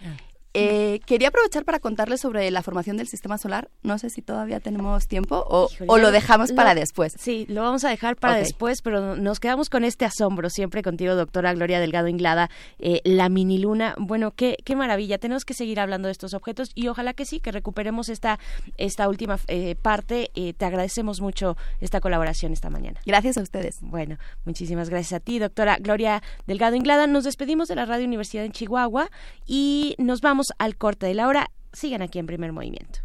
[0.56, 3.70] Eh, quería aprovechar para contarles sobre la formación del sistema solar.
[3.84, 7.14] No sé si todavía tenemos tiempo o, lo dejamos para después.
[7.20, 11.16] Sí, lo vamos a dejar para después, pero nos quedamos con este asombro siempre contigo,
[11.16, 12.49] doctora Gloria Delgado Inglada.
[12.80, 15.18] Eh, la mini luna, bueno, qué, qué maravilla.
[15.18, 18.39] Tenemos que seguir hablando de estos objetos y ojalá que sí, que recuperemos esta,
[18.78, 20.32] esta última eh, parte.
[20.34, 23.01] te agradecemos mucho esta colaboración esta mañana.
[23.06, 23.80] Gracias a ustedes.
[23.82, 27.08] Bueno, muchísimas gracias a ti, doctora Gloria Delgado Inglada.
[27.08, 29.10] Nos despedimos de la Radio Universidad en Chihuahua
[29.45, 31.52] y nos vamos al corte de la hora.
[31.74, 33.00] Sigan aquí en primer movimiento.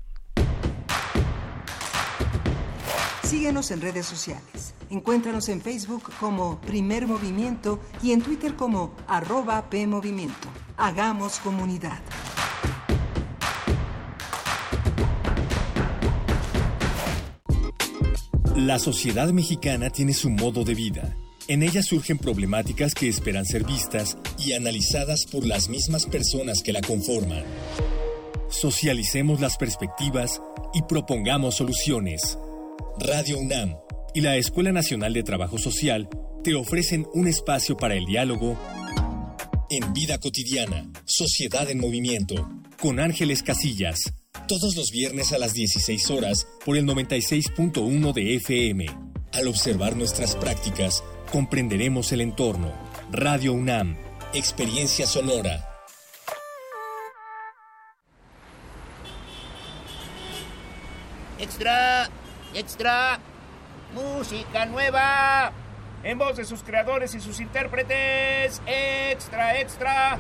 [3.23, 4.75] Síguenos en redes sociales.
[4.91, 10.49] Encuéntranos en Facebook como Primer Movimiento y en Twitter como arroba PMovimiento.
[10.77, 12.01] Hagamos comunidad.
[18.57, 21.17] La sociedad mexicana tiene su modo de vida
[21.51, 26.73] en ella surgen problemáticas que esperan ser vistas y analizadas por las mismas personas que
[26.73, 27.43] la conforman.
[28.49, 30.41] Socialicemos las perspectivas
[30.75, 32.39] y propongamos soluciones.
[33.01, 33.75] Radio UNAM
[34.15, 36.09] y la Escuela Nacional de Trabajo Social
[36.45, 38.57] te ofrecen un espacio para el diálogo
[39.71, 42.49] en Vida Cotidiana, Sociedad en Movimiento,
[42.81, 43.99] con Ángeles Casillas,
[44.47, 48.87] todos los viernes a las 16 horas por el 96.1 de FM.
[49.33, 52.73] Al observar nuestras prácticas, comprenderemos el entorno.
[53.11, 53.97] Radio UNAM,
[54.35, 55.67] Experiencia Sonora.
[61.39, 62.09] Extra,
[62.55, 63.19] extra,
[63.95, 65.53] música nueva.
[66.03, 68.61] En voz de sus creadores y sus intérpretes.
[68.67, 70.19] Extra, extra.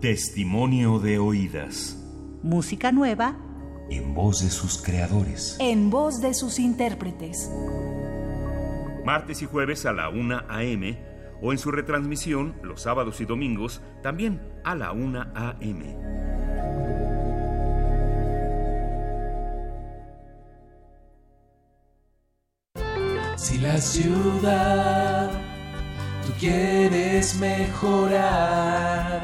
[0.00, 1.96] Testimonio de oídas.
[2.42, 3.36] Música nueva.
[3.90, 5.56] En voz de sus creadores.
[5.60, 7.50] En voz de sus intérpretes.
[9.04, 10.98] Martes y jueves a la 1 a.m.
[11.40, 15.96] o en su retransmisión los sábados y domingos también a la 1 a.m.
[23.36, 25.30] Si la ciudad
[26.24, 29.20] tú quieres mejorar,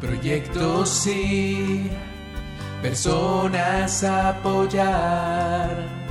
[0.00, 1.90] proyectos sí,
[2.80, 6.03] personas apoyar.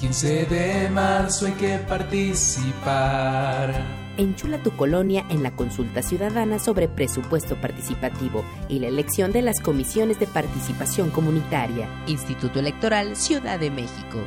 [0.00, 3.74] 15 de marzo hay que participar.
[4.16, 9.60] Enchula tu colonia en la consulta ciudadana sobre presupuesto participativo y la elección de las
[9.60, 11.86] comisiones de participación comunitaria.
[12.06, 14.26] Instituto Electoral Ciudad de México.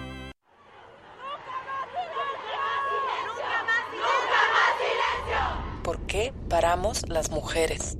[5.81, 7.97] ¿Por qué paramos las mujeres?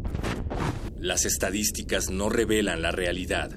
[0.96, 3.50] Las estadísticas no revelan la realidad.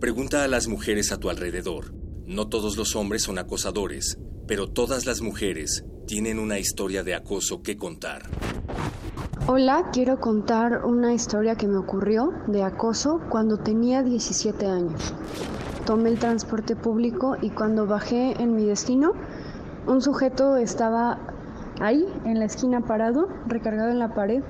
[0.00, 2.01] Pregunta a las mujeres a tu alrededor.
[2.26, 4.16] No todos los hombres son acosadores,
[4.46, 8.22] pero todas las mujeres tienen una historia de acoso que contar.
[9.48, 15.14] Hola, quiero contar una historia que me ocurrió de acoso cuando tenía 17 años.
[15.84, 19.14] Tomé el transporte público y cuando bajé en mi destino,
[19.88, 21.18] un sujeto estaba
[21.80, 24.44] ahí, en la esquina parado, recargado en la pared.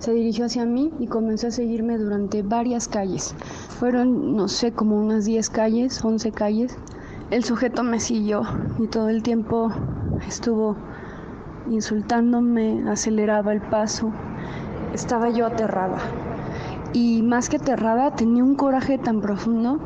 [0.00, 3.34] Se dirigió hacia mí y comenzó a seguirme durante varias calles.
[3.78, 6.76] Fueron, no sé, como unas 10 calles, 11 calles.
[7.30, 8.42] El sujeto me siguió
[8.80, 9.70] y todo el tiempo
[10.26, 10.74] estuvo
[11.70, 14.10] insultándome, aceleraba el paso.
[14.92, 15.98] Estaba yo aterrada.
[16.92, 19.78] Y más que aterrada, tenía un coraje tan profundo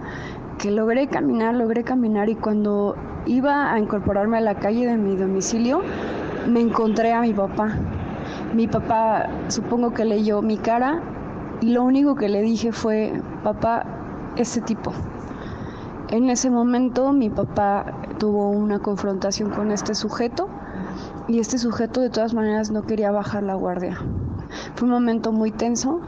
[0.56, 5.14] que logré caminar, logré caminar y cuando iba a incorporarme a la calle de mi
[5.14, 5.82] domicilio,
[6.48, 7.74] me encontré a mi papá.
[8.54, 11.02] Mi papá supongo que leyó mi cara
[11.60, 13.84] y lo único que le dije fue, papá,
[14.36, 14.94] ese tipo.
[16.14, 17.86] En ese momento mi papá
[18.20, 20.48] tuvo una confrontación con este sujeto
[21.26, 23.98] y este sujeto de todas maneras no quería bajar la guardia.
[24.76, 26.02] Fue un momento muy tenso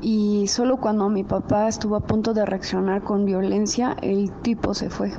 [0.00, 4.88] y solo cuando mi papá estuvo a punto de reaccionar con violencia, el tipo se
[4.88, 5.10] fue.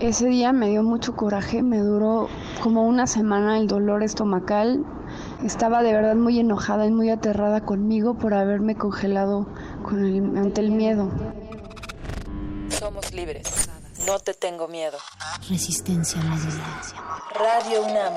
[0.00, 2.28] Ese día me dio mucho coraje, me duró
[2.62, 4.86] como una semana el dolor estomacal.
[5.44, 9.48] Estaba de verdad muy enojada y muy aterrada conmigo por haberme congelado
[9.82, 11.10] con el, ante el miedo.
[12.92, 13.70] Somos libres.
[14.06, 14.98] No te tengo miedo.
[15.48, 16.82] Resistencia modulada.
[17.34, 18.12] Radio UNAM.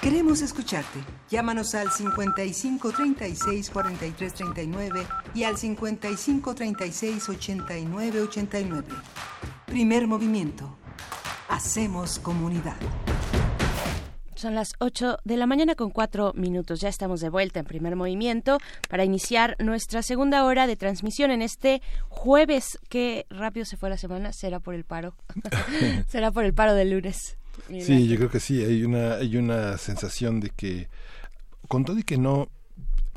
[0.00, 1.00] Queremos escucharte.
[1.28, 8.94] Llámanos al 55 36 43 39 y al 55 36 89 89.
[9.66, 10.78] Primer movimiento.
[11.48, 12.76] Hacemos comunidad.
[14.36, 16.82] Son las 8 de la mañana con 4 minutos.
[16.82, 18.58] Ya estamos de vuelta en primer movimiento
[18.90, 21.80] para iniciar nuestra segunda hora de transmisión en este
[22.10, 22.78] jueves.
[22.90, 24.34] Qué rápido se fue la semana.
[24.34, 25.14] Será por el paro.
[26.08, 27.38] Será por el paro del lunes.
[27.80, 28.62] Sí, yo creo que sí.
[28.62, 30.90] Hay una, hay una sensación de que,
[31.66, 32.50] con todo y que no,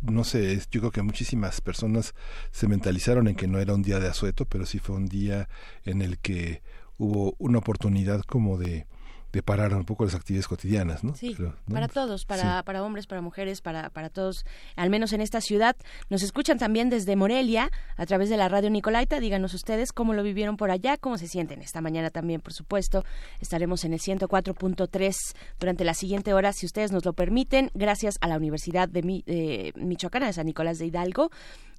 [0.01, 2.15] no sé, yo creo que muchísimas personas
[2.51, 5.49] se mentalizaron en que no era un día de asueto, pero sí fue un día
[5.83, 6.61] en el que
[6.97, 8.87] hubo una oportunidad como de
[9.31, 11.13] de parar un poco las actividades cotidianas, ¿no?
[11.15, 11.73] Sí, Pero, ¿no?
[11.75, 15.75] para todos, para, para hombres, para mujeres, para, para todos, al menos en esta ciudad.
[16.09, 19.19] Nos escuchan también desde Morelia, a través de la radio Nicolaita.
[19.19, 23.03] Díganos ustedes cómo lo vivieron por allá, cómo se sienten esta mañana también, por supuesto.
[23.39, 25.15] Estaremos en el 104.3
[25.59, 29.23] durante la siguiente hora, si ustedes nos lo permiten, gracias a la Universidad de, Mi-
[29.25, 31.29] de Michoacana de San Nicolás de Hidalgo.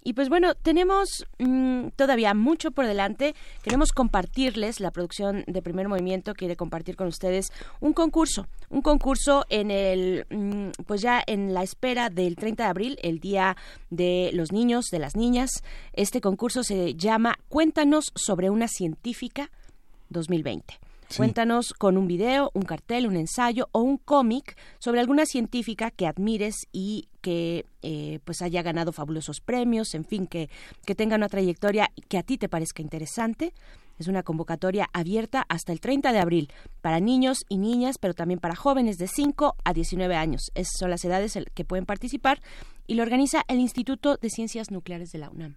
[0.02, 3.34] Y pues bueno, tenemos mm, todavía mucho por delante.
[3.62, 7.48] Queremos compartirles, la producción de Primer Movimiento quiere compartir con ustedes
[7.80, 12.70] un concurso, un concurso en el, mm, pues ya en la espera del 30 de
[12.70, 13.56] abril, el Día
[13.90, 15.50] de los Niños, de las Niñas.
[15.92, 19.50] Este concurso se llama Cuéntanos sobre una científica
[20.08, 20.89] 2020.
[21.16, 26.06] Cuéntanos con un video, un cartel, un ensayo o un cómic sobre alguna científica que
[26.06, 30.48] admires y que eh, pues haya ganado fabulosos premios, en fin, que,
[30.86, 33.52] que tenga una trayectoria que a ti te parezca interesante.
[33.98, 38.40] Es una convocatoria abierta hasta el 30 de abril para niños y niñas, pero también
[38.40, 40.50] para jóvenes de 5 a 19 años.
[40.54, 42.40] Esas son las edades que pueden participar
[42.86, 45.56] y lo organiza el Instituto de Ciencias Nucleares de la UNAM.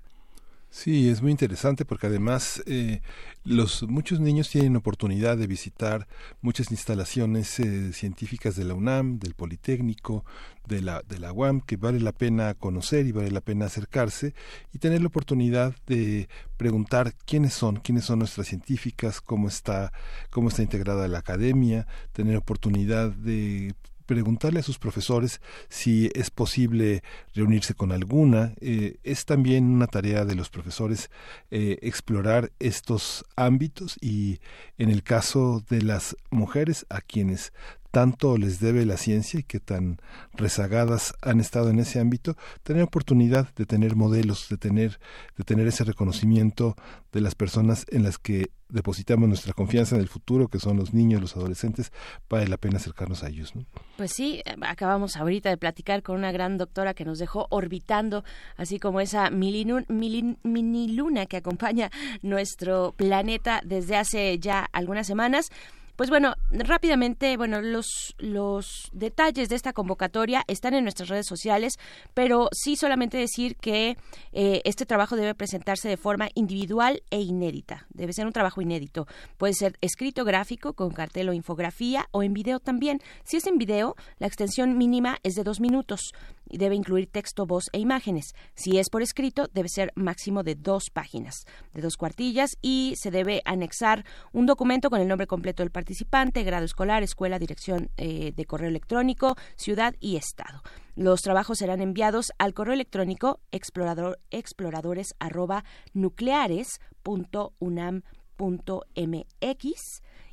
[0.76, 3.02] Sí, es muy interesante porque además eh,
[3.44, 6.08] los muchos niños tienen oportunidad de visitar
[6.42, 10.26] muchas instalaciones eh, científicas de la UNAM, del Politécnico,
[10.68, 14.34] de la de la UAM que vale la pena conocer y vale la pena acercarse
[14.74, 19.94] y tener la oportunidad de preguntar quiénes son, quiénes son nuestras científicas, cómo está
[20.32, 23.76] cómo está integrada la academia, tener oportunidad de
[24.06, 28.54] preguntarle a sus profesores si es posible reunirse con alguna.
[28.62, 31.10] Eh, es también una tarea de los profesores
[31.52, 34.40] eh, explorar estos ámbitos y
[34.78, 37.54] en el caso de las mujeres a quienes
[37.94, 40.02] tanto les debe la ciencia y que tan
[40.34, 45.00] rezagadas han estado en ese ámbito, tener oportunidad de tener modelos, de tener,
[45.38, 46.76] de tener ese reconocimiento
[47.12, 50.92] de las personas en las que depositamos nuestra confianza en el futuro, que son los
[50.92, 51.92] niños, los adolescentes,
[52.28, 53.56] vale la pena acercarnos a ellos.
[53.56, 53.64] ¿no?
[53.98, 58.24] Pues sí, acabamos ahorita de platicar con una gran doctora que nos dejó orbitando,
[58.58, 61.92] así como esa mini luna que acompaña
[62.24, 65.52] nuestro planeta desde hace ya algunas semanas.
[65.96, 71.74] Pues bueno, rápidamente, bueno, los, los detalles de esta convocatoria están en nuestras redes sociales,
[72.16, 73.96] pero sí solamente decir que
[74.32, 77.86] eh, este trabajo debe presentarse de forma individual e inédita.
[77.90, 79.06] Debe ser un trabajo inédito.
[79.38, 83.00] Puede ser escrito gráfico con cartel o infografía o en video también.
[83.24, 86.12] Si es en video, la extensión mínima es de dos minutos
[86.50, 88.34] y debe incluir texto, voz e imágenes.
[88.56, 93.12] Si es por escrito, debe ser máximo de dos páginas, de dos cuartillas y se
[93.12, 95.84] debe anexar un documento con el nombre completo del participante,
[96.44, 100.62] grado escolar, escuela, dirección eh, de correo electrónico, ciudad y estado.
[100.96, 105.16] Los trabajos serán enviados al correo electrónico explorador, exploradores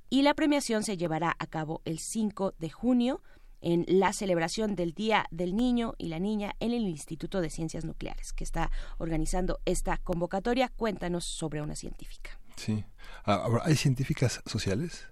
[0.08, 3.22] y la premiación se llevará a cabo el 5 de junio
[3.60, 7.84] en la celebración del Día del Niño y la Niña en el Instituto de Ciencias
[7.84, 10.68] Nucleares, que está organizando esta convocatoria.
[10.68, 12.38] Cuéntanos sobre una científica.
[12.56, 12.84] Sí.
[13.24, 15.08] Ah, ¿Hay científicas sociales?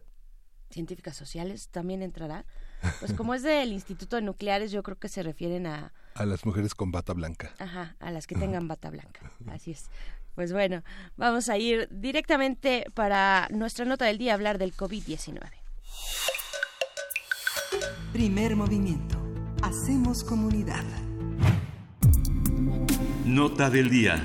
[0.70, 2.44] Científicas sociales también entrará.
[3.00, 5.92] Pues como es del Instituto de Nucleares, yo creo que se refieren a...
[6.14, 7.54] A las mujeres con bata blanca.
[7.58, 9.20] Ajá, a las que tengan bata blanca.
[9.50, 9.86] Así es.
[10.34, 10.84] Pues bueno,
[11.16, 15.40] vamos a ir directamente para nuestra nota del día a hablar del COVID-19.
[18.12, 19.18] Primer movimiento.
[19.62, 20.84] Hacemos comunidad.
[23.24, 24.24] Nota del día.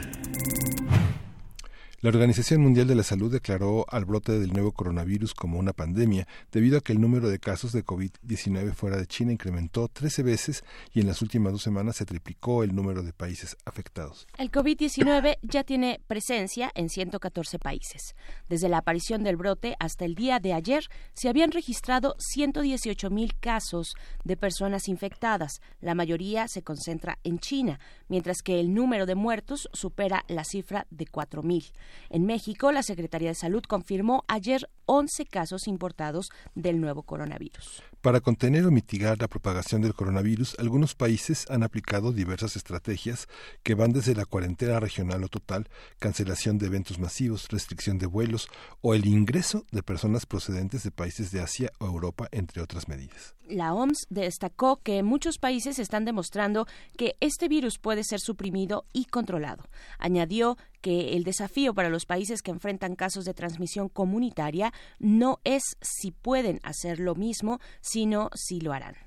[2.03, 6.27] La Organización Mundial de la Salud declaró al brote del nuevo coronavirus como una pandemia
[6.51, 10.65] debido a que el número de casos de COVID-19 fuera de China incrementó 13 veces
[10.93, 14.27] y en las últimas dos semanas se triplicó el número de países afectados.
[14.37, 18.15] El COVID-19 ya tiene presencia en 114 países.
[18.49, 20.83] Desde la aparición del brote hasta el día de ayer
[21.13, 23.93] se habían registrado 118 mil casos
[24.25, 25.61] de personas infectadas.
[25.79, 27.79] La mayoría se concentra en China,
[28.13, 31.65] mientras que el número de muertos supera la cifra de 4 mil.
[32.11, 37.81] En México, la Secretaría de Salud confirmó ayer 11 casos importados del nuevo coronavirus.
[38.03, 43.29] Para contener o mitigar la propagación del coronavirus, algunos países han aplicado diversas estrategias
[43.63, 48.49] que van desde la cuarentena regional o total, cancelación de eventos masivos, restricción de vuelos
[48.81, 53.35] o el ingreso de personas procedentes de países de Asia o Europa, entre otras medidas.
[53.47, 59.05] La OMS destacó que muchos países están demostrando que este virus puede ser suprimido y
[59.05, 59.63] controlado.
[59.97, 65.63] Añadió que el desafío para los países que enfrentan casos de transmisión comunitaria no es
[65.81, 69.02] si pueden hacer lo mismo, sino si lo harán.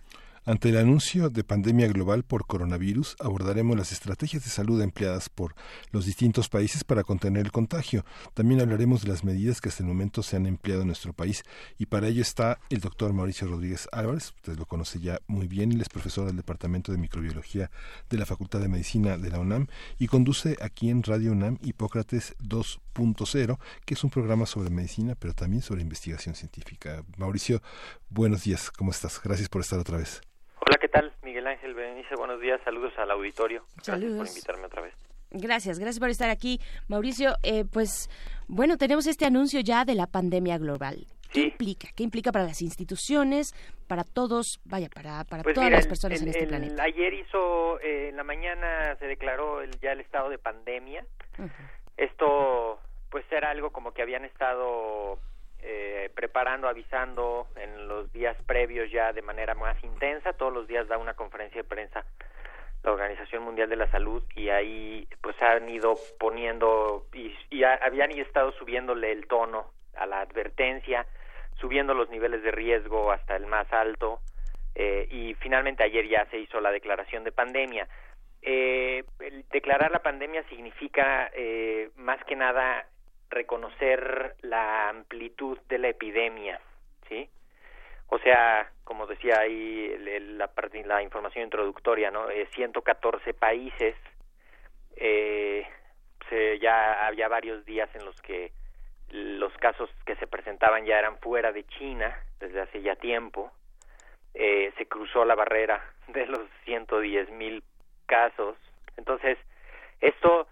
[0.49, 5.57] Ante el anuncio de pandemia global por coronavirus, abordaremos las estrategias de salud empleadas por
[5.90, 8.05] los distintos países para contener el contagio.
[8.32, 11.42] También hablaremos de las medidas que hasta el momento se han empleado en nuestro país
[11.78, 15.72] y para ello está el doctor Mauricio Rodríguez Álvarez, usted lo conoce ya muy bien,
[15.72, 17.72] él es profesor del Departamento de Microbiología
[18.09, 19.66] de la Facultad de Medicina de la UNAM
[19.99, 25.34] y conduce aquí en Radio UNAM Hipócrates 2.0, que es un programa sobre medicina, pero
[25.34, 27.03] también sobre investigación científica.
[27.16, 27.62] Mauricio,
[28.11, 29.20] buenos días, ¿cómo estás?
[29.20, 30.20] Gracias por estar otra vez.
[30.61, 31.12] Hola, ¿qué tal?
[31.22, 33.64] Miguel Ángel Berenice, buenos días, saludos al auditorio.
[33.82, 34.16] Saludos.
[34.16, 34.94] Gracias por invitarme otra vez.
[35.30, 37.34] Gracias, gracias por estar aquí, Mauricio.
[37.42, 38.09] Eh, pues
[38.48, 41.07] bueno, tenemos este anuncio ya de la pandemia global.
[41.32, 41.88] ¿Qué implica?
[41.94, 43.52] ¿Qué implica para las instituciones,
[43.88, 46.82] para todos, vaya, para, para Pues todas mira, las el- personas en este el- planeta?
[46.84, 51.04] Ayer hizo, eh, en la mañana se declaró el- ya el estado de pandemia.
[51.96, 52.78] Esto,
[53.11, 55.18] pues era algo como que habían estado
[55.62, 60.32] eh, preparando, avisando en los días previos ya de manera más intensa.
[60.34, 62.04] Todos los días da una conferencia de prensa
[62.82, 67.80] la Organización Mundial de la Salud y ahí pues han ido poniendo y, y ha-
[67.82, 71.04] habían estado subiéndole el tono a la advertencia,
[71.59, 74.20] subiendo los niveles de riesgo hasta el más alto
[74.76, 77.88] eh, y finalmente ayer ya se hizo la declaración de pandemia.
[78.42, 82.86] Eh, el declarar la pandemia significa eh, más que nada
[83.31, 86.61] reconocer la amplitud de la epidemia,
[87.09, 87.29] ¿sí?
[88.09, 90.51] O sea, como decía ahí la,
[90.85, 92.31] la información introductoria, ¿no?
[92.31, 93.97] Eh, 114 países,
[94.97, 95.66] eh,
[96.29, 98.53] se, ya había varios días en los que
[99.11, 103.53] los casos que se presentaban ya eran fuera de China desde hace ya tiempo.
[104.35, 107.62] Eh, se cruzó la barrera de los 110 mil
[108.07, 108.57] casos.
[108.97, 109.39] Entonces,
[110.01, 110.47] esto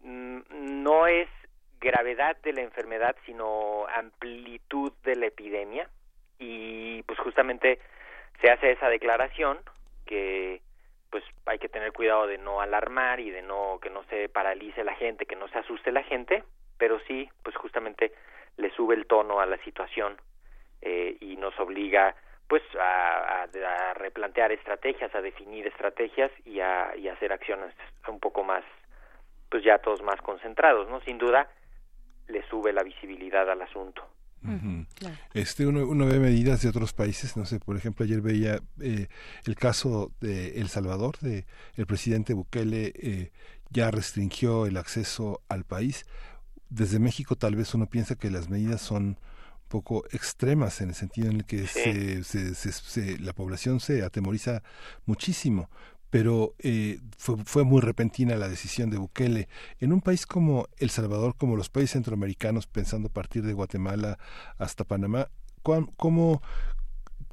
[0.00, 0.40] mm,
[0.82, 1.28] no es
[1.80, 5.88] gravedad de la enfermedad, sino amplitud de la epidemia.
[6.38, 7.78] Y pues justamente
[8.40, 9.58] se hace esa declaración
[10.04, 10.60] que
[11.10, 14.84] pues hay que tener cuidado de no alarmar y de no que no se paralice
[14.84, 16.42] la gente, que no se asuste la gente,
[16.78, 18.12] pero sí, pues justamente
[18.56, 20.16] le sube el tono a la situación
[20.82, 22.14] eh, y nos obliga
[22.48, 27.72] pues a, a- a replantear estrategias, a definir estrategias y a, y a hacer acciones
[28.08, 28.64] un poco más,
[29.50, 31.00] pues ya todos más concentrados, ¿no?
[31.00, 31.48] Sin duda
[32.28, 34.02] le sube la visibilidad al asunto.
[35.34, 39.08] Este uno, uno ve medidas de otros países, no sé, por ejemplo, ayer veía eh,
[39.44, 43.32] el caso de El Salvador, de el presidente Bukele eh,
[43.70, 46.06] ya restringió el acceso al país.
[46.68, 49.18] Desde México tal vez uno piensa que las medidas son un
[49.68, 54.04] poco extremas en el sentido en el que se, se- se- se- la población se
[54.04, 54.62] atemoriza
[55.06, 55.68] muchísimo
[56.16, 59.48] pero eh, fue, fue muy repentina la decisión de Bukele.
[59.80, 64.18] En un país como El Salvador, como los países centroamericanos, pensando partir de Guatemala
[64.56, 65.28] hasta Panamá,
[65.62, 66.40] ¿cuán- ¿cómo,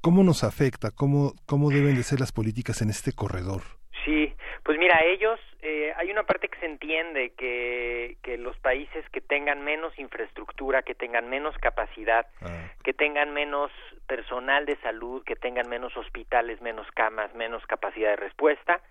[0.01, 0.91] cómo nos afecta?
[0.91, 3.61] ¿Cómo, ¿Cómo deben de ser las políticas en este corredor?
[4.03, 4.33] Sí,
[4.63, 9.19] pues mira, ellos, eh, hay una parte que se entiende que, que los países que
[9.19, 12.25] tengan menos infraestructura, que tengan menos capacidad,
[12.83, 13.71] que tengan menos
[14.07, 18.81] personal de salud, que tengan menos hospitales, menos camas, menos capacidad de respuesta,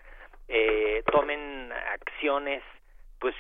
[0.49, 2.63] eh, tomen acciones
[3.19, 3.35] pues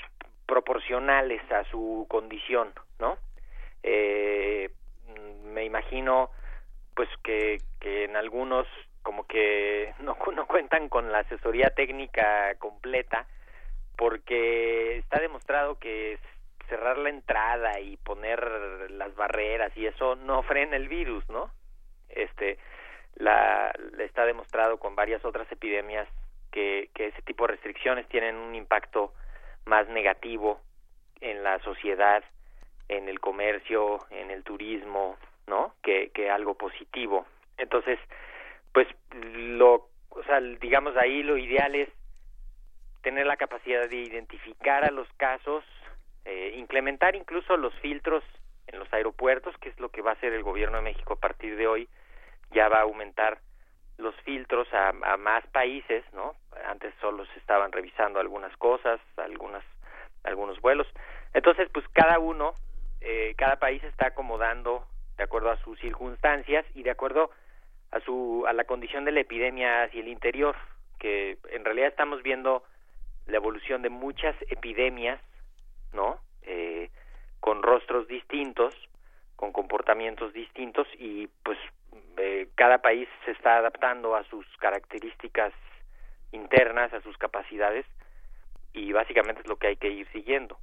[0.46, 3.18] proporcionales a su condición, ¿no?
[3.82, 4.70] Eh,
[5.44, 6.30] me imagino
[6.94, 8.66] pues que, que en algunos
[9.02, 13.26] como que no, no cuentan con la asesoría técnica completa
[13.96, 16.18] porque está demostrado que
[16.68, 21.50] cerrar la entrada y poner las barreras y eso no frena el virus, ¿no?
[22.08, 22.58] Este
[23.16, 26.08] la está demostrado con varias otras epidemias
[26.50, 29.12] que, que ese tipo de restricciones tienen un impacto
[29.66, 30.60] más negativo
[31.20, 32.24] en la sociedad,
[32.88, 35.16] en el comercio, en el turismo,
[35.46, 35.74] ¿no?
[35.82, 37.26] Que, que algo positivo.
[37.58, 37.98] Entonces,
[38.72, 41.88] pues lo, o sea, digamos ahí lo ideal es
[43.02, 45.64] tener la capacidad de identificar a los casos,
[46.24, 48.22] eh, implementar incluso los filtros
[48.68, 51.20] en los aeropuertos, que es lo que va a hacer el gobierno de México a
[51.20, 51.88] partir de hoy,
[52.52, 53.38] ya va a aumentar
[53.98, 56.34] los filtros a, a más países, ¿no?
[56.66, 59.64] Antes solo se estaban revisando algunas cosas, algunas,
[60.24, 60.86] algunos vuelos.
[61.34, 62.54] Entonces, pues cada uno,
[63.00, 64.86] eh, cada país está acomodando
[65.16, 67.30] de acuerdo a sus circunstancias y de acuerdo
[67.92, 70.56] a su a la condición de la epidemia hacia el interior,
[70.98, 72.64] que en realidad estamos viendo
[73.26, 75.20] la evolución de muchas epidemias,
[75.92, 76.18] ¿no?
[76.42, 76.90] Eh,
[77.40, 78.74] con rostros distintos,
[79.36, 81.58] con comportamientos distintos y pues
[82.16, 85.52] eh, cada país se está adaptando a sus características
[86.32, 87.86] internas, a sus capacidades
[88.72, 90.58] y básicamente es lo que hay que ir siguiendo.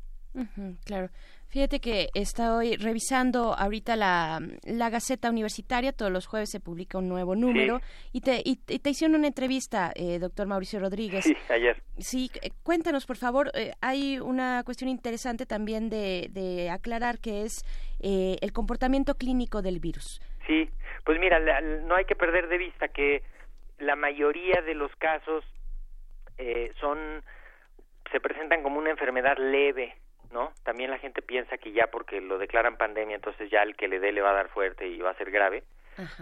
[0.85, 1.09] Claro.
[1.49, 7.09] Fíjate que estoy revisando ahorita la, la Gaceta Universitaria, todos los jueves se publica un
[7.09, 7.81] nuevo número
[8.13, 11.25] y, te, y, y te hicieron una entrevista, eh, doctor Mauricio Rodríguez.
[11.25, 11.81] Sí, ayer.
[11.97, 17.41] Sí, eh, cuéntanos por favor, eh, hay una cuestión interesante también de, de aclarar que
[17.41, 17.65] es
[17.99, 20.21] eh, el comportamiento clínico del virus.
[20.45, 20.69] Sí,
[21.03, 23.23] pues mira, la- no hay que perder de vista que
[23.79, 25.43] la mayoría de los casos
[26.37, 27.23] eh, son
[28.11, 29.95] se presentan como una enfermedad leve,
[30.31, 30.53] ¿no?
[30.63, 33.99] También la gente piensa que ya porque lo declaran pandemia, entonces ya el que le
[33.99, 35.63] dé le va a dar fuerte y va a ser grave.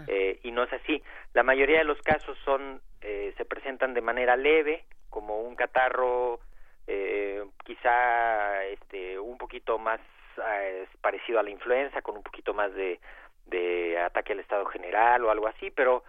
[0.08, 1.00] Eh, y no es así.
[1.34, 6.40] La mayoría de los casos son eh, se presentan de manera leve, como un catarro
[6.88, 10.00] eh, quizá este, un poquito más
[10.44, 12.98] eh, parecido a la influenza, con un poquito más de,
[13.46, 16.02] de ataque al estado general o algo así, pero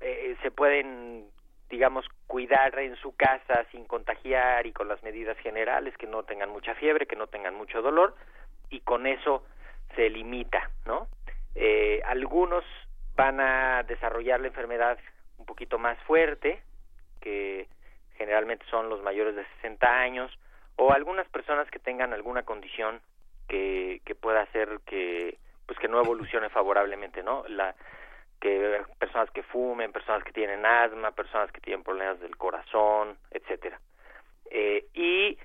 [0.00, 1.28] eh, se pueden
[1.72, 6.50] digamos, cuidar en su casa sin contagiar y con las medidas generales, que no tengan
[6.50, 8.14] mucha fiebre, que no tengan mucho dolor,
[8.68, 9.46] y con eso
[9.96, 11.08] se limita, ¿no?
[11.54, 12.62] Eh, algunos
[13.16, 14.98] van a desarrollar la enfermedad
[15.38, 16.62] un poquito más fuerte,
[17.22, 17.68] que
[18.18, 20.30] generalmente son los mayores de 60 años,
[20.76, 23.00] o algunas personas que tengan alguna condición
[23.48, 27.44] que, que pueda hacer que pues que no evolucione favorablemente, ¿no?
[27.48, 27.74] La,
[28.42, 33.80] que personas que fumen, personas que tienen asma, personas que tienen problemas del corazón, etcétera.
[34.50, 35.38] Eh, y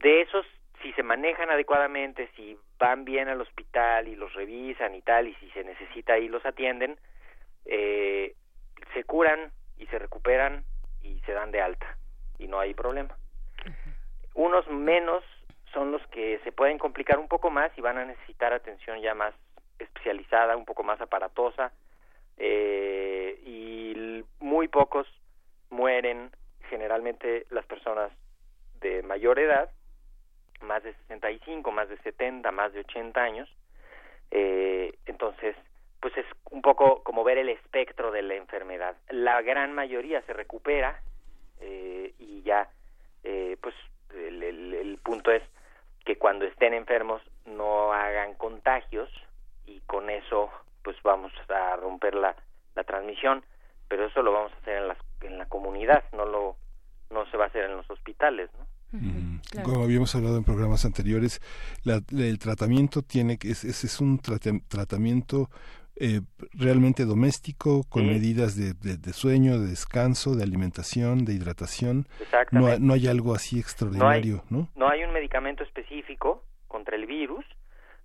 [0.00, 0.44] de esos,
[0.82, 5.34] si se manejan adecuadamente, si van bien al hospital y los revisan y tal, y
[5.36, 6.98] si se necesita y los atienden,
[7.66, 8.34] eh,
[8.92, 10.64] se curan y se recuperan
[11.02, 11.96] y se dan de alta
[12.40, 13.16] y no hay problema.
[14.34, 15.22] Unos menos
[15.72, 19.14] son los que se pueden complicar un poco más y van a necesitar atención ya
[19.14, 19.34] más
[19.78, 21.72] especializada, un poco más aparatosa,
[22.38, 25.06] eh, y muy pocos
[25.70, 26.30] mueren,
[26.68, 28.10] generalmente las personas
[28.80, 29.70] de mayor edad,
[30.62, 33.48] más de 65, más de 70, más de 80 años,
[34.30, 35.56] eh, entonces,
[36.00, 38.96] pues es un poco como ver el espectro de la enfermedad.
[39.08, 41.00] La gran mayoría se recupera
[41.60, 42.68] eh, y ya,
[43.24, 43.74] eh, pues
[44.14, 45.42] el, el, el punto es
[46.04, 49.10] que cuando estén enfermos no hagan contagios
[49.66, 50.50] y con eso
[50.82, 52.36] pues vamos a romper la,
[52.74, 53.44] la transmisión,
[53.88, 56.56] pero eso lo vamos a hacer en, las, en la comunidad, no lo
[57.10, 58.66] no se va a hacer en los hospitales, ¿no?
[59.62, 61.40] Como habíamos hablado en programas anteriores,
[61.84, 65.50] la, el tratamiento tiene que es, es, es un tratamiento
[65.96, 66.20] eh,
[66.52, 72.06] realmente doméstico, con medidas de, de, de, sueño, de descanso, de alimentación, de hidratación.
[72.50, 74.68] No, no hay algo así extraordinario, no hay, ¿no?
[74.76, 77.44] No hay un medicamento específico contra el virus,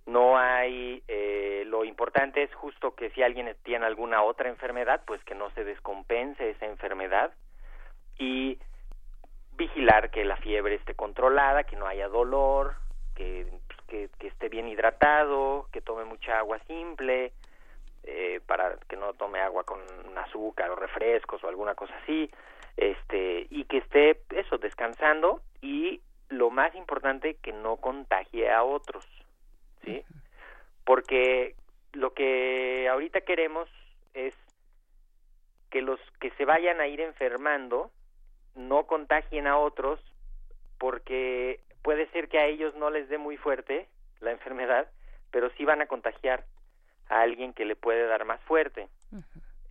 [0.06, 5.22] no hay eh, lo importante es justo que si alguien tiene alguna otra enfermedad pues
[5.24, 7.32] que no se descompense esa enfermedad
[8.18, 8.58] y
[9.56, 12.74] vigilar que la fiebre esté controlada que no haya dolor
[13.14, 13.46] que,
[13.86, 17.32] que, que esté bien hidratado que tome mucha agua simple
[18.04, 19.80] eh, para que no tome agua con
[20.18, 22.28] azúcar o refrescos o alguna cosa así
[22.76, 29.06] este y que esté eso descansando y lo más importante que no contagie a otros
[29.84, 30.04] ¿sí?
[30.84, 31.54] Porque
[31.92, 33.68] lo que ahorita queremos
[34.14, 34.34] es
[35.70, 37.90] que los que se vayan a ir enfermando
[38.54, 40.00] no contagien a otros
[40.78, 43.88] porque puede ser que a ellos no les dé muy fuerte
[44.20, 44.88] la enfermedad,
[45.30, 46.44] pero sí van a contagiar
[47.08, 48.88] a alguien que le puede dar más fuerte.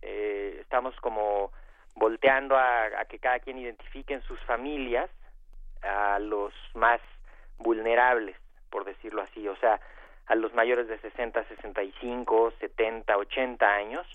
[0.02, 1.52] eh, estamos como
[1.94, 5.10] volteando a, a que cada quien identifique en sus familias
[5.82, 7.00] a los más
[7.58, 8.36] vulnerables,
[8.70, 9.46] por decirlo así.
[9.48, 9.80] O sea,
[10.26, 14.06] a los mayores de 60, 65, 70, 80 años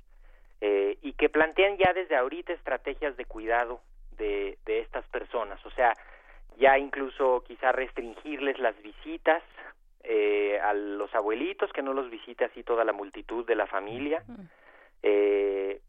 [0.61, 3.81] eh, y que plantean ya desde ahorita estrategias de cuidado
[4.17, 5.93] de, de estas personas, o sea,
[6.57, 9.43] ya incluso quizá restringirles las visitas
[10.03, 14.23] eh, a los abuelitos, que no los visite así toda la multitud de la familia.
[15.03, 15.81] Eh,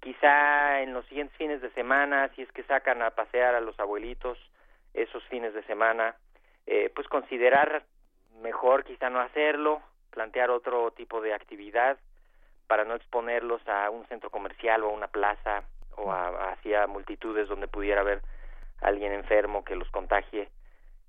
[0.00, 3.78] quizá en los siguientes fines de semana, si es que sacan a pasear a los
[3.78, 4.38] abuelitos
[4.92, 6.16] esos fines de semana,
[6.66, 7.84] eh, pues considerar
[8.40, 9.80] mejor quizá no hacerlo,
[10.10, 11.98] plantear otro tipo de actividad
[12.66, 15.64] para no exponerlos a un centro comercial o a una plaza
[15.96, 18.22] o a, hacia multitudes donde pudiera haber
[18.80, 20.48] alguien enfermo que los contagie.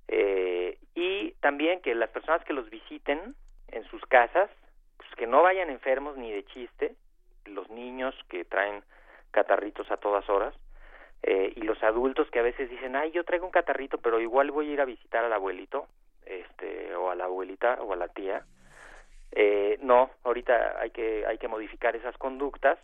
[0.08, 3.36] Eh, y también que las personas que los visiten
[3.70, 4.49] en sus casas
[4.98, 6.95] pues que no vayan enfermos ni de chiste
[7.45, 8.84] los niños que traen
[9.32, 10.53] catarritos a todas horas
[11.24, 14.52] eh, y los adultos que a veces dicen ay yo traigo un catarrito pero igual
[14.52, 15.88] voy a ir a visitar al abuelito
[16.26, 18.45] este o a la abuelita o a la tía
[19.31, 22.77] eh, no ahorita hay que hay que modificar esas conductas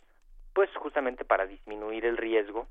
[0.53, 2.67] pues justamente para disminuir el riesgo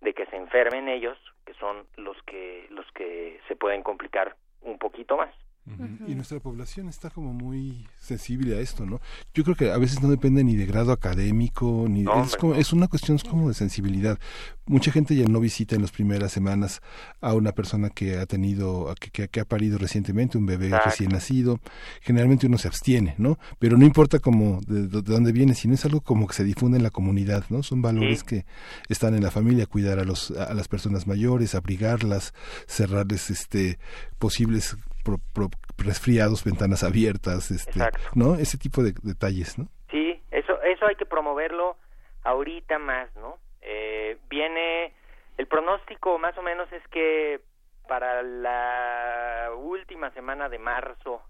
[0.00, 4.78] de que se enfermen ellos que son los que los que se pueden complicar un
[4.78, 5.34] poquito más
[5.78, 6.10] Uh -huh.
[6.10, 9.00] Y nuestra población está como muy sensible a esto, ¿no?
[9.34, 12.54] Yo creo que a veces no depende ni de grado académico, ni no, es, como,
[12.54, 14.18] es una cuestión es como de sensibilidad.
[14.66, 16.80] Mucha gente ya no visita en las primeras semanas
[17.20, 20.90] a una persona que ha tenido, que, que, que ha parido recientemente, un bebé Exacto.
[20.90, 21.60] recién nacido.
[22.02, 23.38] Generalmente uno se abstiene, ¿no?
[23.58, 26.76] Pero no importa cómo, de, de, dónde viene, sino es algo como que se difunde
[26.76, 27.62] en la comunidad, ¿no?
[27.62, 28.26] Son valores sí.
[28.26, 28.46] que
[28.88, 32.32] están en la familia, cuidar a, los, a las personas mayores, abrigarlas,
[32.66, 33.78] cerrarles este
[34.18, 35.48] posibles pro, pro,
[35.78, 37.80] resfriados, ventanas abiertas, este,
[38.14, 38.34] ¿no?
[38.34, 39.66] Ese tipo de detalles, ¿no?
[39.90, 41.76] Sí, eso, eso hay que promoverlo
[42.24, 43.38] ahorita más, ¿no?
[43.62, 44.92] Eh, viene,
[45.38, 47.40] el pronóstico más o menos es que
[47.88, 51.22] para la última semana de marzo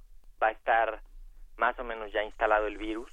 [0.42, 1.00] va a estar
[1.56, 3.10] más o menos ya instalado el virus.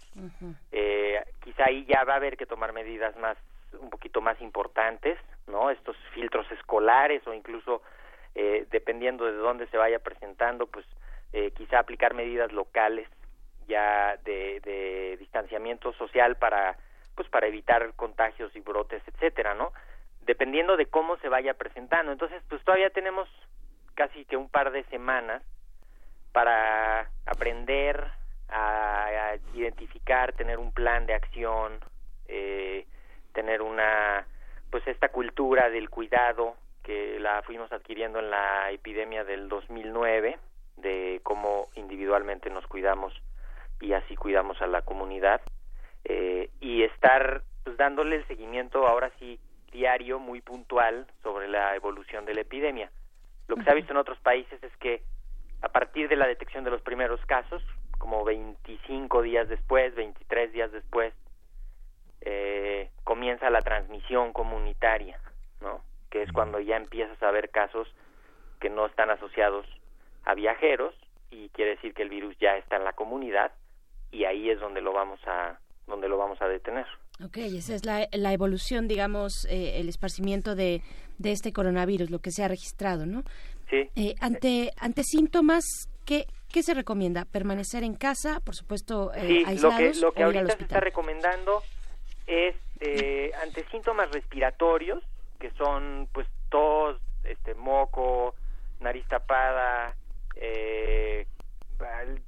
[0.71, 3.37] Eh, quizá ahí ya va a haber que tomar medidas más
[3.79, 5.69] un poquito más importantes, ¿no?
[5.69, 7.81] Estos filtros escolares o incluso
[8.39, 10.85] eh, dependiendo de dónde se vaya presentando, pues
[11.33, 13.09] eh, quizá aplicar medidas locales
[13.67, 16.77] ya de, distanciamiento social para
[17.15, 19.73] pues para evitar contagios y brotes, etcétera, ¿no?
[20.21, 22.11] Dependiendo de cómo se vaya presentando.
[22.11, 23.27] Entonces, pues todavía tenemos
[23.95, 25.41] casi que un par de semanas
[26.31, 28.05] para aprender
[28.49, 31.79] a, identificar, tener un plan de acción,
[32.27, 32.85] eh,
[33.33, 34.27] tener una,
[34.69, 36.55] pues esta cultura del cuidado
[36.87, 40.39] que la fuimos adquiriendo en la epidemia del 2009,
[40.77, 43.13] de cómo individualmente nos cuidamos
[43.81, 45.41] y así cuidamos a la comunidad
[46.05, 49.37] eh, y estar pues, dándole el seguimiento ahora sí
[49.69, 52.89] diario muy puntual sobre la evolución de la epidemia.
[53.49, 55.03] Lo que se ha visto en otros países es que
[55.61, 57.61] a partir de la detección de los primeros casos,
[57.97, 61.13] como 25 días después, 23 días después,
[62.21, 65.19] eh, comienza la transmisión comunitaria.
[66.17, 67.87] Que es cuando ya empiezas a ver casos
[68.59, 69.67] que no están asociados
[70.25, 70.95] a viajeros
[71.29, 73.51] y quiere decir que el virus ya está en la comunidad
[74.11, 76.87] y ahí es donde lo vamos a donde lo vamos a detener.
[77.23, 80.81] Ok, esa es la, la evolución, digamos, eh, el esparcimiento de,
[81.19, 83.21] de este coronavirus, lo que se ha registrado, ¿no?
[83.69, 83.87] Sí.
[83.95, 85.65] Eh, ante, ante síntomas,
[86.03, 87.25] ¿qué, ¿qué se recomienda?
[87.25, 90.45] ¿Permanecer en casa, por supuesto, eh, sí, aislados lo que, lo que o ir al
[90.45, 91.61] ahorita se está recomendando
[92.25, 95.03] es eh, ante síntomas respiratorios,
[95.39, 98.35] que son pues tos, este moco,
[98.79, 99.95] nariz tapada,
[100.35, 101.25] eh,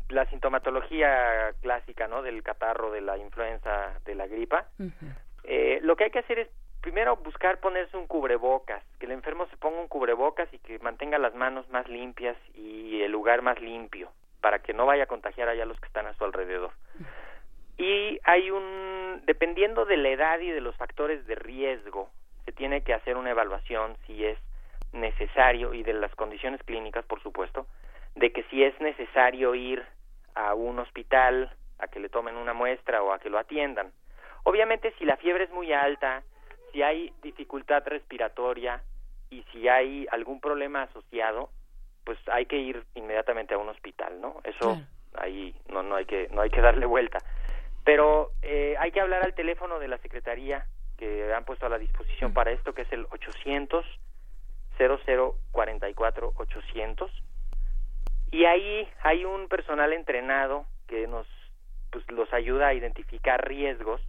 [0.10, 2.22] la sintomatología clásica, ¿no?
[2.22, 4.68] Del catarro, de la influenza, de la gripa.
[5.44, 6.50] Eh, lo que hay que hacer es
[6.82, 11.18] primero buscar ponerse un cubrebocas, que el enfermo se ponga un cubrebocas y que mantenga
[11.18, 14.12] las manos más limpias y el lugar más limpio
[14.42, 16.72] para que no vaya a contagiar allá los que están a su alrededor.
[17.78, 22.10] Y hay un, dependiendo de la edad y de los factores de riesgo,
[22.50, 24.36] se tiene que hacer una evaluación si es
[24.92, 27.68] necesario y de las condiciones clínicas, por supuesto,
[28.16, 29.86] de que si es necesario ir
[30.34, 33.92] a un hospital a que le tomen una muestra o a que lo atiendan.
[34.46, 36.24] Obviamente si la fiebre es muy alta,
[36.72, 38.82] si hay dificultad respiratoria
[39.30, 41.52] y si hay algún problema asociado,
[42.04, 44.38] pues hay que ir inmediatamente a un hospital, ¿no?
[44.44, 44.76] Eso
[45.14, 47.20] ahí no no hay que no hay que darle vuelta.
[47.86, 50.66] Pero eh, hay que hablar al teléfono de la secretaría
[51.00, 53.86] que han puesto a la disposición para esto, que es el 800
[54.78, 57.12] 0044 800
[58.32, 61.28] y ahí hay un personal entrenado que nos
[61.92, 64.02] pues los ayuda a identificar riesgos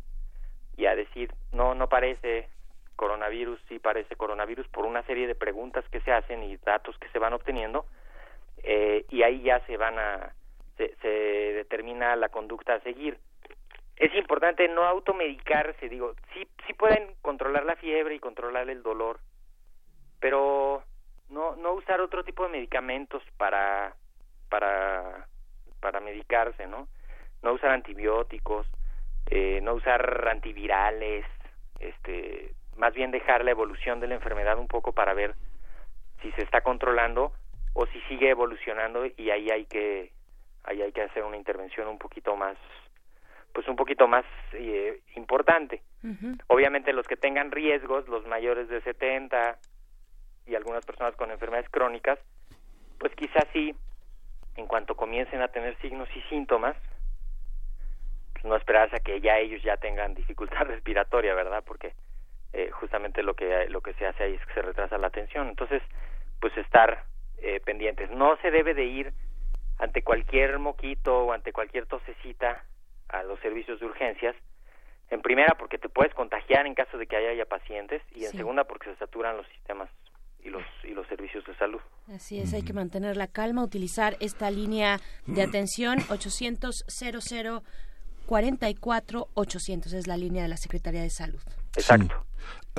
[0.76, 2.48] y a decir no no parece
[2.94, 7.08] coronavirus sí parece coronavirus por una serie de preguntas que se hacen y datos que
[7.08, 7.86] se van obteniendo
[8.62, 10.32] eh, y ahí ya se van a
[10.76, 13.18] se, se determina la conducta a seguir
[14.00, 19.20] es importante no automedicarse digo sí sí pueden controlar la fiebre y controlar el dolor
[20.18, 20.82] pero
[21.28, 23.94] no no usar otro tipo de medicamentos para
[24.48, 25.26] para
[25.80, 26.88] para medicarse no
[27.42, 28.66] no usar antibióticos
[29.26, 31.26] eh, no usar antivirales
[31.78, 35.34] este más bien dejar la evolución de la enfermedad un poco para ver
[36.22, 37.32] si se está controlando
[37.74, 40.10] o si sigue evolucionando y ahí hay que
[40.64, 42.56] ahí hay que hacer una intervención un poquito más
[43.52, 45.82] pues un poquito más eh, importante.
[46.46, 49.58] Obviamente los que tengan riesgos los mayores de 70
[50.46, 52.18] y algunas personas con enfermedades crónicas
[52.98, 53.74] pues quizás sí
[54.56, 56.76] en cuanto comiencen a tener signos y síntomas
[58.32, 61.92] pues no esperarse a que ya ellos ya tengan dificultad respiratoria verdad porque
[62.52, 65.48] eh, justamente lo que lo que se hace ahí es que se retrasa la atención.
[65.48, 65.82] Entonces
[66.40, 67.04] pues estar
[67.42, 68.10] eh, pendientes.
[68.10, 69.12] No se debe de ir
[69.78, 72.64] ante cualquier moquito o ante cualquier tosecita
[73.12, 74.34] a los servicios de urgencias
[75.10, 78.30] en primera porque te puedes contagiar en caso de que haya, haya pacientes y en
[78.30, 78.36] Sí.
[78.38, 79.88] segunda porque se saturan los sistemas
[80.42, 81.80] y los y los servicios de salud
[82.14, 87.62] Así es, hay que mantener la calma, utilizar esta línea de atención 800 00
[88.26, 91.40] 44 800 es la línea de la Secretaría de Salud.
[91.76, 92.24] Exacto.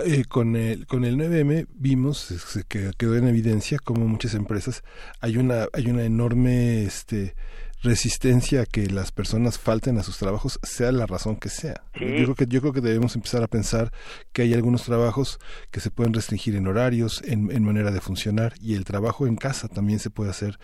[0.05, 4.83] Eh, con el con el 9M vimos es que quedó en evidencia como muchas empresas
[5.19, 7.35] hay una hay una enorme este
[7.83, 11.81] resistencia a que las personas falten a sus trabajos sea la razón que sea.
[11.97, 12.05] Sí.
[12.17, 13.91] Yo creo que yo creo que debemos empezar a pensar
[14.33, 15.39] que hay algunos trabajos
[15.71, 19.35] que se pueden restringir en horarios, en, en manera de funcionar y el trabajo en
[19.35, 20.57] casa también se puede hacer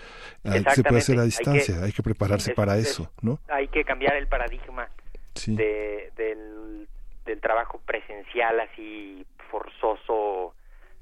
[0.75, 1.21] se puede hacer a.
[1.21, 3.39] Hay distancia, hay que, prepararse es- para es- eso, ¿no?
[3.49, 4.87] hay que cambiar el paradigma
[5.35, 5.55] Sí.
[5.55, 6.87] de, del,
[7.25, 10.53] del trabajo presencial así forzoso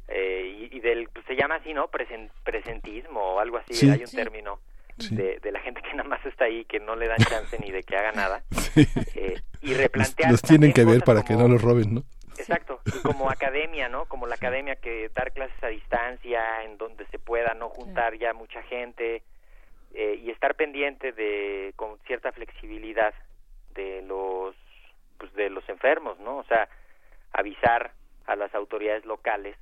[0.07, 1.87] Eh, y, y, del, pues, se llama así, ¿no?
[1.87, 3.89] Presen, presentismo o algo así, Sí.
[3.89, 4.15] hay un Sí.
[4.15, 4.59] término
[4.97, 5.15] Sí.
[5.15, 7.71] de, de la gente que nada más está ahí, que no le dan chance ni
[7.71, 8.43] de que haga nada.
[9.15, 12.03] Eh, y replantear los tienen que ver para que no los roben, ¿no?
[12.37, 14.05] Exacto, y como academia, ¿no?
[14.05, 18.33] Como la academia que dar clases a distancia, en donde se pueda no juntar ya
[18.33, 19.23] mucha gente
[19.93, 23.13] eh, y estar pendiente de con cierta flexibilidad
[23.73, 24.55] de los
[25.17, 26.37] pues de los enfermos, ¿no?
[26.37, 26.67] O sea,
[27.31, 27.91] avisar
[28.25, 29.55] a las autoridades locales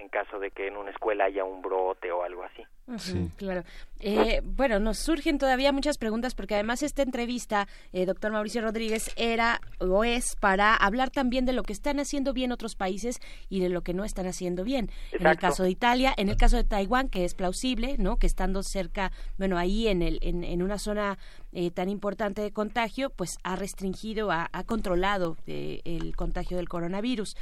[0.00, 2.64] en caso de que en una escuela haya un brote o algo así.
[2.86, 3.64] Ujú, Claro.
[4.00, 9.10] Eh, bueno, nos surgen todavía muchas preguntas porque además esta entrevista, eh, doctor Mauricio Rodríguez,
[9.16, 13.18] era o es para hablar también de lo que están haciendo bien otros países
[13.48, 14.90] y de lo que no están haciendo bien.
[15.12, 18.16] En el caso de Italia, en el caso de Taiwán, que es plausible, ¿no?
[18.16, 21.18] Que estando cerca, bueno, ahí en, el, en, en una zona
[21.52, 26.68] eh, tan importante de contagio, pues ha restringido, ha, ha controlado eh, el contagio del
[26.68, 27.36] coronavirus.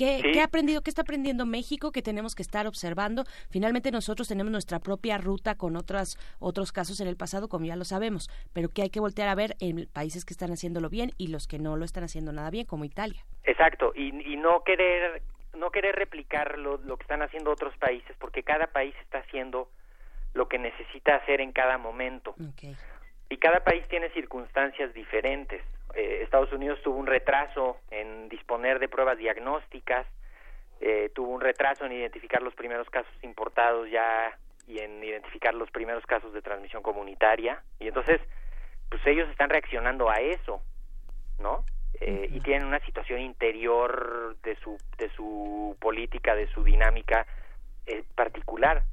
[0.00, 0.32] ¿Qué, Sí.
[0.32, 0.80] qué ha aprendido?
[0.80, 3.24] ¿Qué está aprendiendo México que tenemos que estar observando?
[3.50, 7.76] Finalmente nosotros tenemos nuestra propia ruta con otras, otros casos en el pasado, como ya
[7.76, 11.10] lo sabemos, pero que hay que voltear a ver en países que están haciéndolo bien
[11.18, 13.26] y los que no lo están haciendo nada bien, como Italia.
[13.44, 15.22] Exacto, y, y no querer
[15.52, 19.68] no querer replicar lo, lo que están haciendo otros países, porque cada país está haciendo
[20.32, 22.34] lo que necesita hacer en cada momento.
[23.28, 25.60] Y cada país tiene circunstancias diferentes.
[25.94, 30.06] Eh, Estados Unidos tuvo un retraso en disponer de pruebas diagnósticas,
[30.80, 35.70] eh, tuvo un retraso en identificar los primeros casos importados ya y en identificar los
[35.70, 37.62] primeros casos de transmisión comunitaria.
[37.78, 38.20] Y entonces,
[38.88, 40.62] pues ellos están reaccionando a eso,
[41.38, 41.64] ¿no?
[42.00, 47.26] Eh, y tienen una situación interior de su de su política de su dinámica
[47.84, 48.84] eh, particular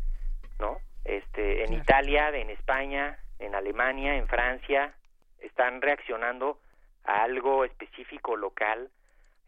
[0.59, 4.93] no este en Italia en España en Alemania en Francia
[5.39, 6.59] están reaccionando
[7.07, 8.89] a algo específico local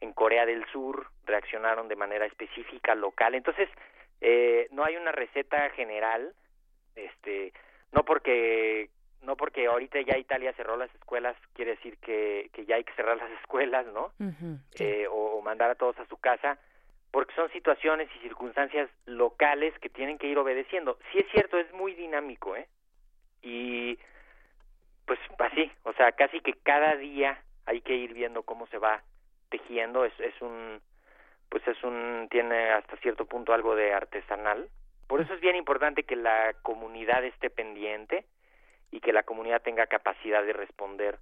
[0.01, 3.69] en Corea del Sur reaccionaron de manera específica local entonces
[4.21, 6.33] eh, no hay una receta general
[6.95, 7.53] este
[7.91, 8.89] no porque
[9.21, 12.93] no porque ahorita ya Italia cerró las escuelas quiere decir que, que ya hay que
[12.93, 14.11] cerrar las escuelas, ¿no?
[14.79, 16.57] Eh, o, o mandar a todos a su casa,
[17.11, 20.97] porque son situaciones y circunstancias locales que tienen que ir obedeciendo.
[21.11, 22.67] Sí es cierto, es muy dinámico, ¿eh?
[23.41, 23.97] Y
[25.05, 29.03] pues así, o sea, casi que cada día hay que ir viendo cómo se va
[29.49, 30.81] tejiendo, es, es un,
[31.49, 34.69] pues es un, tiene hasta cierto punto algo de artesanal.
[35.07, 38.25] Por eso es bien importante que la comunidad esté pendiente,
[38.91, 41.19] y que la comunidad tenga capacidad de responder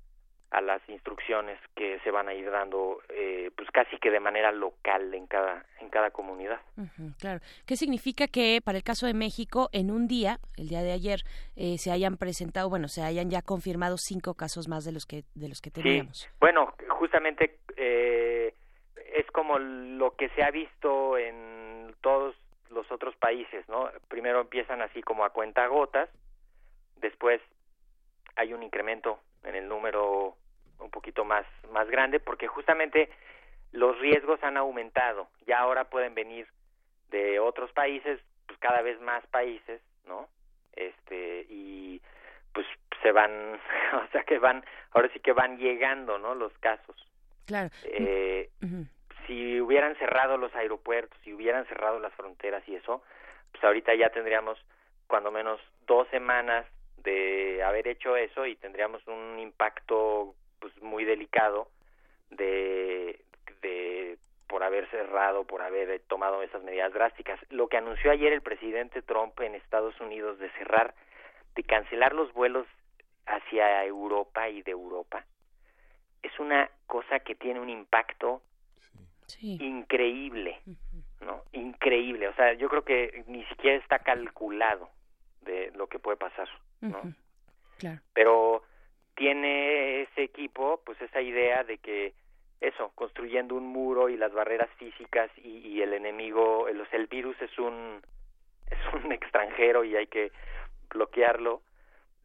[0.51, 4.51] a las instrucciones que se van a ir dando eh, pues casi que de manera
[4.51, 6.59] local en cada en cada comunidad
[7.19, 7.41] claro.
[7.65, 11.21] ¿Qué significa que para el caso de México en un día, el día de ayer,
[11.55, 15.23] eh, se hayan presentado, bueno, se hayan ya confirmado cinco casos más de los que
[15.35, 16.19] de los que teníamos?
[16.19, 18.53] Sí, bueno, justamente eh,
[19.13, 22.35] es como lo que se ha visto en todos
[22.69, 23.89] los otros países, ¿no?
[24.07, 26.09] Primero empiezan así como a cuenta gotas,
[26.97, 27.41] después
[28.35, 30.35] hay un incremento en el número
[30.79, 33.09] un poquito más más grande porque justamente
[33.71, 35.27] los riesgos han aumentado.
[35.45, 36.47] Ya ahora pueden venir
[37.09, 40.27] de otros países, pues cada vez más países, ¿no?
[40.73, 42.01] Este y
[42.53, 42.65] pues
[43.01, 43.31] se van,
[44.03, 46.35] o sea que van, ahora sí que van llegando, ¿no?
[46.35, 46.95] Los casos.
[47.45, 47.69] Claro.
[47.83, 48.49] Eh,
[49.25, 53.03] si hubieran cerrado los aeropuertos, si hubieran cerrado las fronteras y eso,
[53.51, 54.57] pues ahorita ya tendríamos
[55.07, 56.65] cuando menos dos semanas
[57.07, 61.69] de haber hecho eso y tendríamos un impacto pues muy delicado
[62.31, 63.21] de,
[63.61, 64.17] de
[64.47, 67.39] por haber cerrado, por haber tomado esas medidas drásticas.
[67.49, 70.93] Lo que anunció ayer el presidente Trump en Estados Unidos de cerrar,
[71.55, 72.67] de cancelar los vuelos
[73.25, 75.25] hacia Europa y de Europa,
[76.23, 78.41] es una cosa que tiene un impacto
[79.39, 80.59] increíble,
[81.21, 81.43] ¿no?
[81.53, 82.27] Increíble.
[82.27, 84.89] O sea, yo creo que ni siquiera está calculado
[85.41, 86.47] de lo que puede pasar,
[86.81, 87.01] ¿no?
[87.77, 88.01] Claro.
[88.13, 88.63] Pero
[89.15, 92.13] tiene ese equipo, pues esa idea de que
[92.59, 96.99] eso, construyendo un muro y las barreras físicas y, y el enemigo, el, o sea,
[96.99, 98.01] el virus es un
[98.71, 100.31] es un extranjero y hay que
[100.89, 101.61] bloquearlo,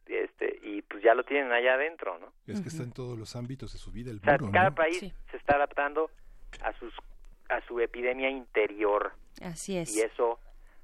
[0.07, 2.33] este y pues ya lo tienen allá adentro, ¿no?
[2.47, 4.69] Es que está en todos los ámbitos de su vida el O sea, muro, cada
[4.71, 4.75] ¿no?
[4.75, 6.09] país se está adaptando
[6.61, 6.93] a sus
[7.49, 9.95] a su epidemia interior Así es.
[9.95, 10.39] y eso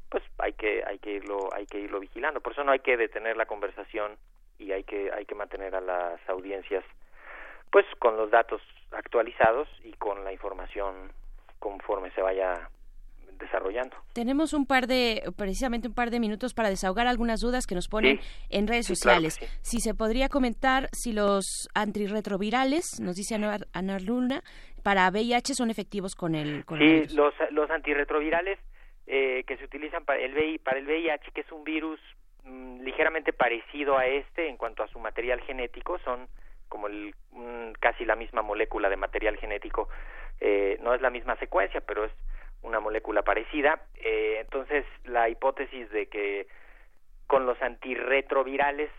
[0.09, 2.97] pues hay que hay que irlo hay que irlo vigilando por eso no hay que
[2.97, 4.17] detener la conversación
[4.57, 6.83] y hay que hay que mantener a las audiencias
[7.71, 8.61] pues con los datos
[8.91, 11.11] actualizados y con la información
[11.59, 12.69] conforme se vaya
[13.39, 17.75] desarrollando Tenemos un par de, precisamente un par de minutos para desahogar algunas dudas que
[17.75, 18.27] nos ponen Sí.
[18.49, 19.59] en redes Sí, claro sociales.
[19.61, 24.41] Si se podría comentar si los antirretrovirales, nos dice Anar, Anar Luna,
[24.83, 27.13] para VIH son efectivos con el sí coronavirus.
[27.13, 28.59] los los antirretrovirales
[29.11, 31.99] eh, que se utilizan para el, VI, para el VIH, que es un virus
[32.43, 36.27] mm, ligeramente parecido a este en cuanto a su material genético, son
[36.67, 39.89] como el, mm, casi la misma molécula de material genético,
[40.39, 42.11] eh, no es la misma secuencia, pero es
[42.61, 43.81] una molécula parecida.
[43.95, 46.45] Eh, entonces, la hipótesis de que
[47.25, 48.91] con los antirretrovirales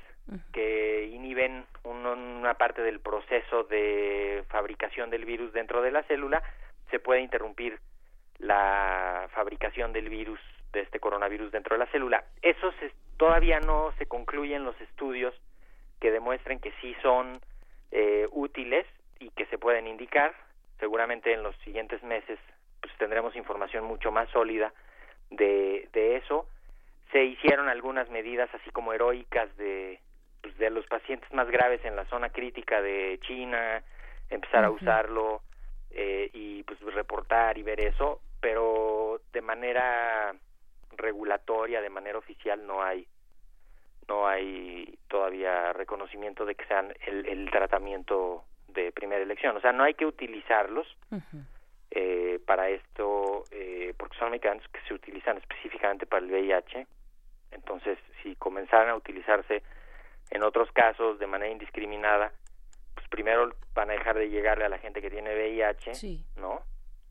[0.53, 6.43] que inhiben una parte del proceso de fabricación del virus dentro de la célula,
[6.91, 7.79] se puede interrumpir
[8.41, 10.41] la fabricación del virus
[10.73, 12.25] de este coronavirus dentro de la célula.
[12.43, 12.73] Eso
[13.17, 15.35] todavía no se concluyen los estudios
[16.01, 17.41] que demuestren que sí son
[17.91, 18.87] eh, útiles
[19.19, 20.35] y que se pueden indicar.
[20.79, 22.39] Seguramente en los siguientes meses
[22.81, 24.73] pues tendremos información mucho más sólida
[25.31, 26.47] de, de eso.
[27.13, 30.01] Se hicieron algunas medidas así como heroicas de,
[30.41, 33.83] pues, de los pacientes más graves en la zona crítica de China,
[34.31, 35.43] empezar a usarlo
[35.91, 40.35] eh, y pues reportar y ver eso, pero de manera
[40.97, 43.07] regulatoria, de manera oficial no hay
[44.09, 49.57] no hay todavía reconocimiento de que sean el, el tratamiento de primera elección.
[49.57, 50.87] O sea, no hay que utilizarlos
[51.91, 56.87] eh, para esto, eh, porque son medicamentos que se utilizan específicamente para el VIH.
[57.53, 59.63] Entonces, si comenzaran a utilizarse
[60.31, 62.33] en otros casos de manera indiscriminada,
[62.95, 65.95] pues primero van a dejar de llegarle a la gente que tiene VIH,
[66.37, 66.63] ¿no?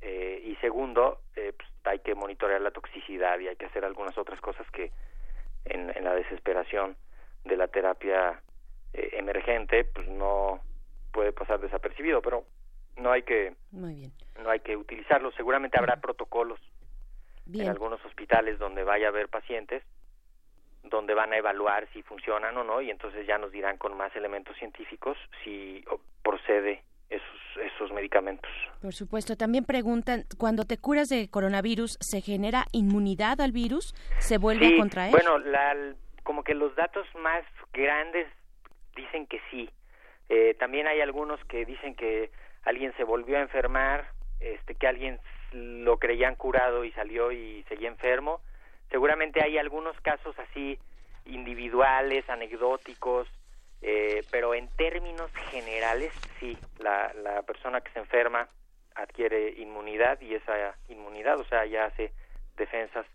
[0.02, 4.18] Eh, y segundo, eh, pues hay que monitorear la toxicidad y hay que hacer algunas
[4.18, 4.92] otras cosas que
[5.66, 6.96] en, en la desesperación
[7.46, 8.42] de la terapia
[8.94, 10.62] eh, emergente, pues no
[11.12, 12.46] puede pasar desapercibido, pero
[12.98, 15.32] no hay que no hay que utilizarlo.
[15.32, 16.60] Seguramente habrá protocolos
[17.52, 19.84] en algunos hospitales donde vaya a haber pacientes
[20.84, 24.16] donde van a evaluar si funcionan o no y entonces ya nos dirán con más
[24.16, 25.84] elementos científicos si
[26.24, 28.49] procede esos, esos medicamentos.
[28.81, 33.94] Por supuesto, también preguntan, cuando te curas de coronavirus, ¿se genera inmunidad al virus?
[34.19, 35.11] ¿Se vuelve a contraer?
[35.11, 35.76] Bueno, la,
[36.23, 38.27] como que los datos más grandes
[38.95, 39.69] dicen que sí.
[40.30, 42.31] Eh, también hay algunos que dicen que
[42.64, 44.07] alguien se volvió a enfermar,
[44.40, 45.19] este, que alguien
[45.52, 48.41] lo creían curado y salió y seguía enfermo
[48.90, 50.80] Seguramente hay algunos casos así
[51.26, 53.27] individuales, anecdóticos,
[53.82, 58.50] eh, pero en términos generales sí, la, la persona que se enferma
[58.96, 62.12] adquiere inmunidad y esa inmunidad, o sea, ya hace
[62.58, 63.06] defensas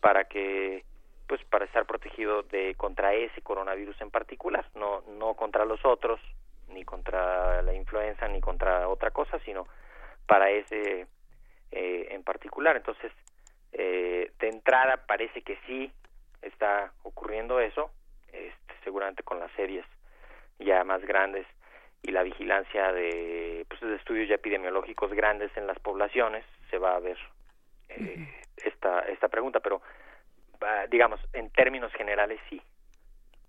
[0.00, 0.84] para que
[1.26, 6.20] pues para estar protegido de contra ese coronavirus en particular, no no contra los otros,
[6.68, 9.66] ni contra la influenza ni contra otra cosa, sino
[10.26, 11.06] para ese
[11.70, 12.76] eh, en particular.
[12.76, 13.12] Entonces,
[13.72, 15.90] eh, de entrada parece que sí
[16.42, 17.90] está ocurriendo eso,
[18.32, 19.86] este, seguramente con las series
[20.58, 21.46] ya más grandes
[22.02, 26.96] y la vigilancia de, pues, de estudios ya epidemiológicos grandes en las poblaciones se va
[26.96, 27.18] a ver
[27.88, 29.82] eh, esta esta pregunta, pero
[30.90, 32.60] digamos en términos generales sí.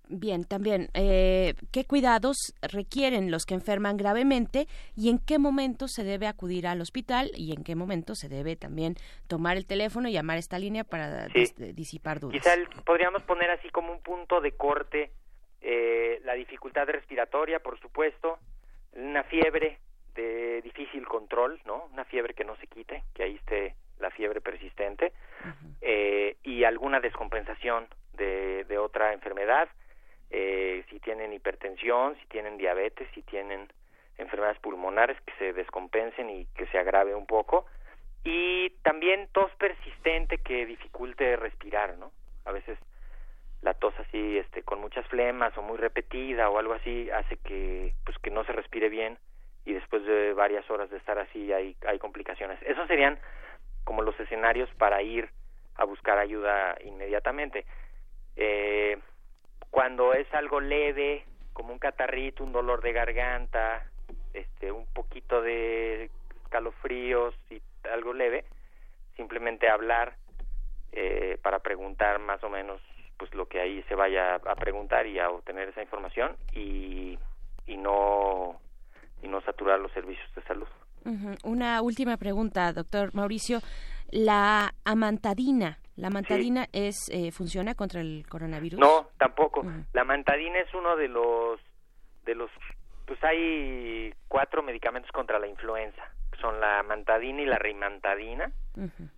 [0.10, 6.04] Bien, también, eh, ¿qué cuidados requieren los que enferman gravemente y en qué momento se
[6.04, 8.96] debe acudir al hospital y en qué momento se debe también
[9.28, 11.28] tomar el teléfono y llamar a esta línea para
[11.74, 12.34] disipar dudas?
[12.34, 12.56] Quizá
[12.86, 15.12] podríamos poner así como un punto de corte
[15.64, 18.38] eh, la dificultad respiratoria, por supuesto,
[18.94, 19.80] una fiebre
[20.14, 21.86] de difícil control, ¿no?
[21.92, 25.14] Una fiebre que no se quite, que ahí esté la fiebre persistente,
[25.82, 29.70] eh, y alguna descompensación de, de otra enfermedad
[30.36, 33.68] eh, si tienen hipertensión, si tienen diabetes, si tienen
[34.18, 37.66] enfermedades pulmonares que se descompensen y que se agrave un poco
[38.24, 42.12] y también tos persistente que dificulte respirar, ¿no?
[42.46, 42.80] A veces
[43.64, 47.94] la tos así este con muchas flemas o muy repetida o algo así hace que
[48.06, 49.18] pues que no se respire bien
[49.66, 52.62] y después de varias horas de estar así hay hay complicaciones.
[52.64, 53.18] Esos serían
[53.86, 55.30] como los escenarios para ir
[55.76, 57.66] a buscar ayuda inmediatamente.
[58.36, 58.98] Eh,
[59.72, 63.86] cuando es algo leve, como un catarrito, un dolor de garganta,
[64.34, 66.10] este, un poquito de
[66.50, 67.62] calofríos y
[67.92, 68.46] algo leve,
[69.16, 70.16] simplemente hablar
[70.92, 72.82] eh, para preguntar más o menos
[73.24, 77.18] pues lo que ahí se vaya a preguntar y a obtener esa información y,
[77.66, 78.60] y no
[79.22, 80.68] y no saturar los servicios de salud.
[81.46, 83.60] Una última pregunta, doctor Mauricio.
[84.12, 88.78] La amantadina, ¿La mantadina es eh, funciona contra el coronavirus?
[88.78, 89.64] No, tampoco.
[89.94, 91.62] La mantadina es uno de los
[92.26, 92.52] de los
[93.06, 96.04] pues hay cuatro medicamentos contra la influenza.
[96.42, 98.52] Son la mantadina y la rimantadina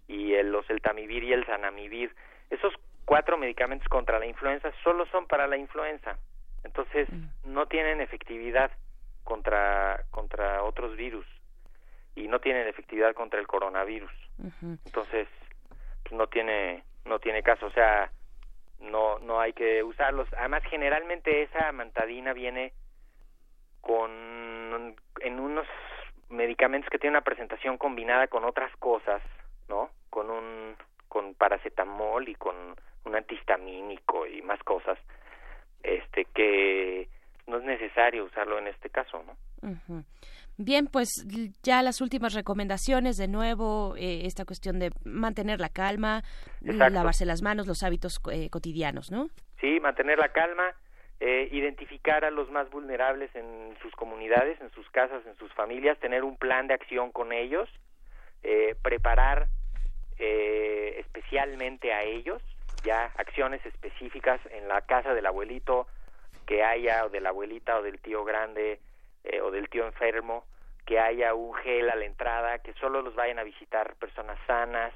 [0.08, 2.14] y el, los el tamivir y el zanamivir.
[2.52, 2.72] Esos
[3.06, 6.18] cuatro medicamentos contra la influenza solo son para la influenza.
[6.64, 7.08] Entonces,
[7.44, 8.72] no tienen efectividad
[9.24, 11.26] contra contra otros virus
[12.16, 14.12] y no tienen efectividad contra el coronavirus.
[14.86, 15.28] Entonces,
[16.04, 18.12] pues, no tiene no tiene caso, o sea,
[18.80, 20.28] no no hay que usarlos.
[20.34, 22.74] Además, generalmente esa mantadina viene
[23.82, 25.68] con en unos
[26.30, 29.22] medicamentos que tienen una presentación combinada con otras cosas,
[29.70, 29.90] ¿no?
[30.10, 30.76] Con un
[31.08, 32.76] con paracetamol y con
[33.06, 34.98] un antihistamínico y más cosas,
[35.84, 37.08] este que
[37.48, 39.38] no es necesario usarlo en este caso, ¿no?
[39.70, 40.04] Ujú.
[40.58, 41.26] Bien, pues
[41.64, 46.24] ya las últimas recomendaciones, de nuevo, eh, esta cuestión de mantener la calma,
[46.64, 46.94] Exacto.
[46.94, 49.30] lavarse las manos, los hábitos eh, cotidianos, ¿no?
[49.60, 50.74] Sí, mantener la calma,
[51.20, 56.00] eh, identificar a los más vulnerables en sus comunidades, en sus casas, en sus familias,
[56.00, 57.70] tener un plan de acción con ellos,
[58.44, 59.48] eh, preparar
[60.18, 62.42] eh, especialmente a ellos
[62.86, 65.88] ya acciones específicas en la casa del abuelito
[66.46, 68.80] que haya o de la abuelita o del tío grande
[69.24, 70.46] eh, o del tío enfermo
[70.86, 74.94] que haya un gel a la entrada que solo los vayan a visitar personas sanas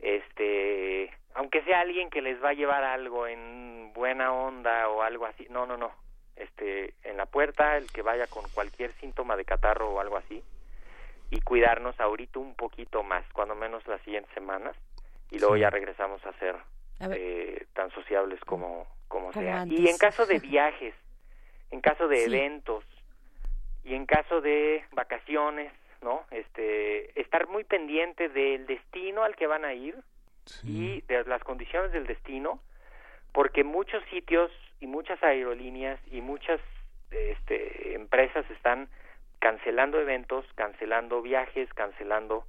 [0.00, 5.26] este aunque sea alguien que les va a llevar algo en buena onda o algo
[5.26, 5.92] así no no no
[6.36, 10.42] este en la puerta el que vaya con cualquier síntoma de catarro o algo así
[11.30, 14.74] y cuidarnos ahorita un poquito más cuando menos las siguientes semanas
[15.30, 15.60] y luego Sí.
[15.60, 16.56] ya regresamos a ver.
[17.00, 19.78] Eh, tan sociables como como Como sea antes.
[19.78, 20.94] y en caso de viajes
[21.70, 22.34] en caso de Sí.
[22.34, 22.84] eventos
[23.84, 29.64] y en caso de vacaciones no este estar muy pendiente del destino al que van
[29.64, 29.96] a ir
[30.64, 32.60] y de las condiciones del destino
[33.32, 34.50] porque muchos sitios
[34.80, 36.60] y muchas aerolíneas y muchas
[37.10, 38.88] este, empresas están
[39.38, 42.44] cancelando eventos, cancelando viajes, cancelando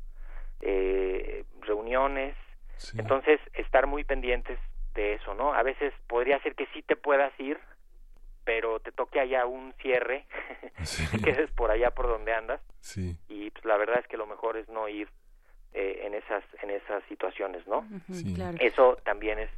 [0.62, 2.36] eh, reuniones.
[2.98, 4.60] Entonces, estar muy pendientes
[4.94, 5.54] de eso, ¿no?
[5.54, 7.60] A veces podría ser que sí te puedas ir,
[8.44, 10.26] pero te toque allá un cierre,
[11.12, 13.18] te quedes por allá por donde andas Sí.
[13.28, 15.10] y pues la verdad es que lo mejor es no ir
[15.74, 18.34] eh, en esas en esas situaciones no Sí.
[18.36, 18.56] claro.
[18.62, 19.50] eso también es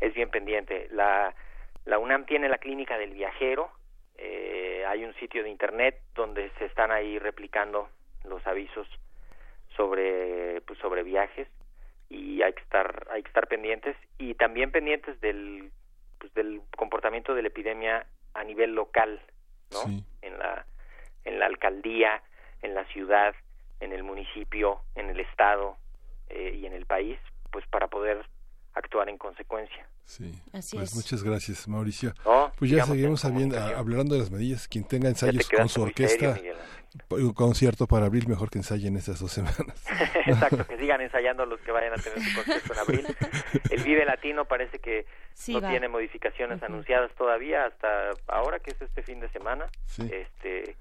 [0.00, 1.34] es bien pendiente la
[1.84, 3.70] la UNAM tiene la clínica del viajero
[4.18, 7.88] eh, hay un sitio de internet donde se están ahí replicando
[8.24, 8.86] los avisos
[9.76, 11.48] sobre pues sobre viajes
[12.08, 15.70] y hay que estar hay que estar pendientes y también pendientes del
[16.18, 19.20] pues, del comportamiento de la epidemia a nivel local
[19.72, 20.66] no en la
[21.24, 22.22] en la alcaldía
[22.62, 23.34] en la ciudad
[23.80, 25.76] en el municipio en el estado
[26.28, 27.18] eh, y en el país
[27.50, 28.24] pues para poder
[28.76, 30.32] actuar en consecuencia Sí.
[30.52, 30.94] Así pues es.
[30.94, 32.14] muchas gracias, Mauricio.
[32.24, 33.80] No, pues ya seguimos habiendo, comunicación.
[33.80, 34.68] hablando de las medidas.
[34.68, 36.54] Quien tenga ensayos con su orquesta, serio,
[37.10, 39.84] un concierto para abril, mejor que ensayen estas dos semanas.
[40.26, 43.06] Exacto, que sigan ensayando los que vayan a tener su concierto en abril.
[43.68, 45.70] El Vive Latino parece que Sí, no va.
[45.70, 49.66] tiene modificaciones anunciadas todavía hasta ahora, que es este fin de semana.
[49.86, 50.08] Sí.
[50.12, 50.76] Este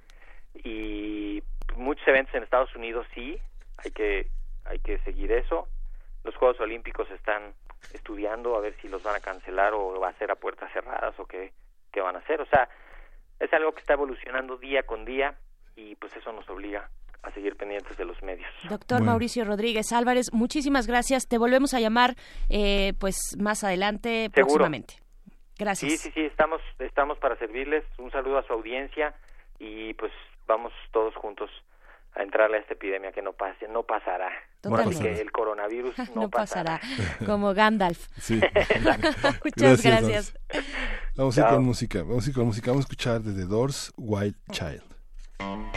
[0.63, 1.41] y
[1.75, 3.39] muchos eventos en Estados Unidos sí,
[3.77, 4.27] hay que
[4.65, 5.67] hay que seguir eso.
[6.25, 7.53] Los Juegos Olímpicos están
[7.93, 11.17] estudiando a ver si los van a cancelar o va a ser a puertas cerradas
[11.19, 11.53] o qué,
[11.93, 12.41] qué van a hacer.
[12.41, 12.67] O sea,
[13.39, 15.35] es algo que está evolucionando día con día
[15.75, 16.89] y pues eso nos obliga
[17.21, 18.49] a seguir pendientes de los medios.
[18.69, 21.27] Doctor Mauricio Rodríguez Álvarez, muchísimas gracias.
[21.27, 22.15] Te volvemos a llamar
[22.49, 24.33] eh, pues más adelante, Seguro.
[24.33, 24.95] próximamente.
[25.57, 25.91] Gracias.
[25.91, 27.83] Sí, sí, sí, estamos, estamos para servirles.
[27.97, 29.15] Un saludo a su audiencia
[29.59, 30.11] y pues
[30.47, 31.49] vamos todos juntos
[32.15, 34.29] a entrarle a esta epidemia que no pase, no pasará.
[34.61, 35.03] Totalmente.
[35.03, 36.81] que el coronavirus no, no pasará,
[37.25, 38.07] como Gandalf.
[38.19, 38.41] Sí.
[39.43, 40.33] Muchas gracias.
[40.33, 40.65] Doris.
[41.15, 41.99] Vamos a ir con música.
[41.99, 42.71] Vamos a ir con música.
[42.71, 44.83] Vamos a escuchar de The Doors, Wild Child.
[45.39, 45.75] Wild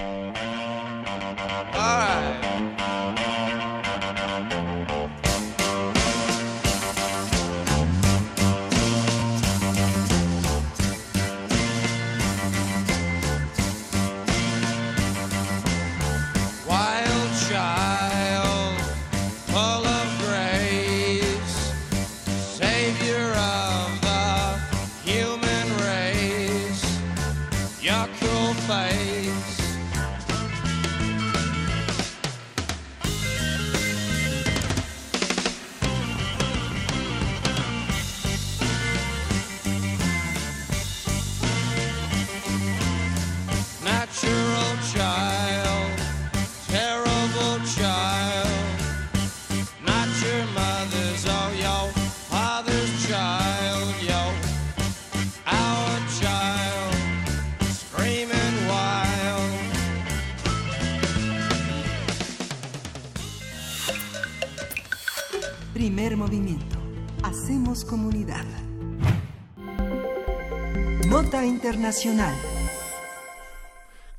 [71.08, 72.36] Nota internacional.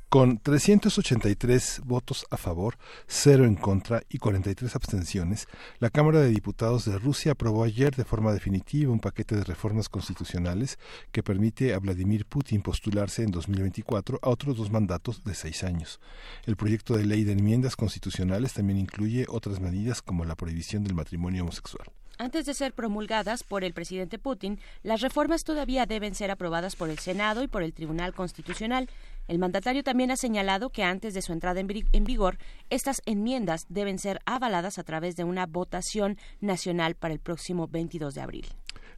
[0.08, 5.46] Con 383 votos a favor, cero en contra y 43 abstenciones,
[5.78, 9.88] la Cámara de Diputados de Rusia aprobó ayer de forma definitiva un paquete de reformas
[9.88, 10.80] constitucionales
[11.12, 16.00] que permite a Vladimir Putin postularse en 2024 a otros dos mandatos de seis años.
[16.44, 20.94] El proyecto de ley de enmiendas constitucionales también incluye otras medidas como la prohibición del
[20.94, 21.86] matrimonio homosexual.
[22.20, 26.90] Antes de ser promulgadas por el presidente Putin, las reformas todavía deben ser aprobadas por
[26.90, 28.90] el Senado y por el Tribunal Constitucional.
[29.26, 32.36] El mandatario también ha señalado que antes de su entrada en vigor,
[32.68, 38.14] estas enmiendas deben ser avaladas a través de una votación nacional para el próximo 22
[38.14, 38.46] de abril.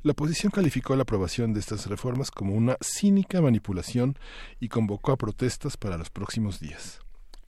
[0.03, 4.19] La oposición calificó la aprobación de estas reformas como una cínica manipulación
[4.59, 7.02] y convocó a protestas para los próximos días.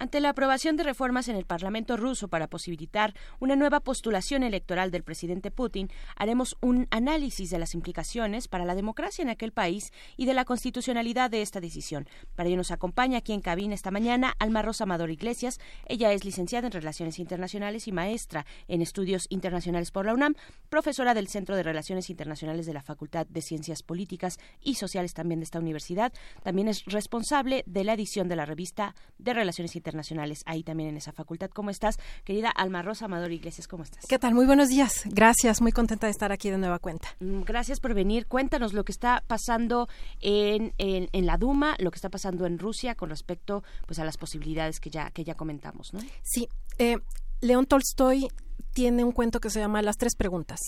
[0.05, 4.90] Ante la aprobación de reformas en el Parlamento ruso para posibilitar una nueva postulación electoral
[4.90, 9.94] del presidente Putin, haremos un análisis de las implicaciones para la democracia en aquel país
[10.18, 12.06] y de la constitucionalidad de esta decisión.
[12.36, 15.59] Para ello nos acompaña aquí en cabina esta mañana Alma Rosa Amador Iglesias.
[15.86, 20.35] Ella es licenciada en Relaciones Internacionales y maestra en Estudios Internacionales por la UNAM,
[20.68, 25.40] profesora del Centro de Relaciones Internacionales de la Facultad de Ciencias Políticas y Sociales también
[25.40, 26.12] de esta universidad.
[26.43, 30.88] También es responsable de la edición de la revista de Relaciones Internacionales internacionales ahí también
[30.88, 31.50] en esa facultad.
[31.50, 33.68] ¿Cómo estás, querida Alma Rosa Amador Iglesias?
[33.68, 34.04] ¿Cómo estás?
[34.06, 34.34] ¿Qué tal?
[34.34, 35.02] Muy buenos días.
[35.06, 37.08] Gracias, muy contenta de estar aquí de nueva cuenta.
[37.20, 38.26] Mm, gracias por venir.
[38.26, 39.88] Cuéntanos lo que está pasando
[40.20, 44.16] en, en, la Duma, lo que está pasando en Rusia con respecto pues a las
[44.16, 46.00] posibilidades que ya, que ya comentamos, ¿no?
[46.22, 46.48] Sí.
[46.78, 46.96] Eh,
[47.40, 48.28] León Tolstoy
[48.72, 50.58] tiene un cuento que se llama Las tres preguntas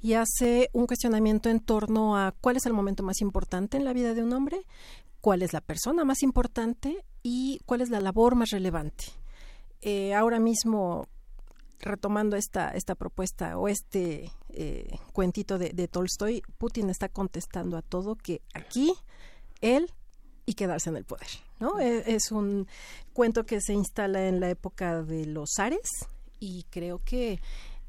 [0.00, 3.92] y hace un cuestionamiento en torno a cuál es el momento más importante en la
[3.92, 4.64] vida de un hombre,
[5.20, 9.04] cuál es la persona más importante y cuál es la labor más relevante.
[9.80, 11.06] Eh, ahora mismo,
[11.80, 18.14] retomando esta, esta propuesta o este eh, cuentito de, Tolstoy, Putin está contestando a todo
[18.16, 18.94] que aquí
[19.60, 19.90] él
[20.46, 21.28] y quedarse en el poder.
[21.60, 21.78] ¿no?
[21.78, 22.66] Es, es, un
[23.12, 26.06] cuento que se instala en la época de los zares
[26.38, 27.40] y creo que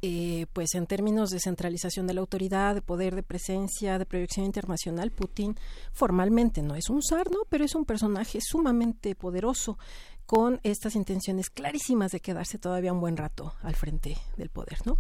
[0.05, 4.45] eh, pues en términos de centralización de la autoridad, de poder, de presencia, de proyección
[4.45, 5.55] internacional, Putin
[5.93, 7.39] formalmente no es un zar, ¿no?
[7.47, 9.77] Pero es un personaje sumamente poderoso
[10.25, 14.97] con estas intenciones clarísimas de quedarse todavía un buen rato al frente del poder, ¿no?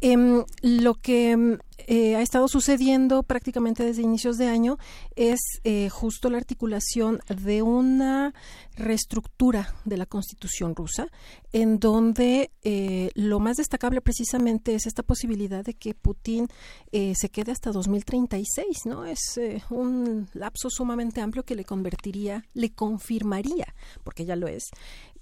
[0.00, 4.78] Em, lo que em, eh, ha estado sucediendo prácticamente desde inicios de año
[5.14, 8.34] es eh, justo la articulación de una
[8.76, 11.08] reestructura de la constitución rusa,
[11.52, 16.48] en donde eh, lo más destacable precisamente es esta posibilidad de que Putin
[16.92, 19.04] se quede hasta 2036, ¿no?
[19.06, 19.40] Es
[19.70, 23.74] un lapso sumamente amplio que le convertiría, le confirmaría,
[24.04, 24.64] porque ya lo es,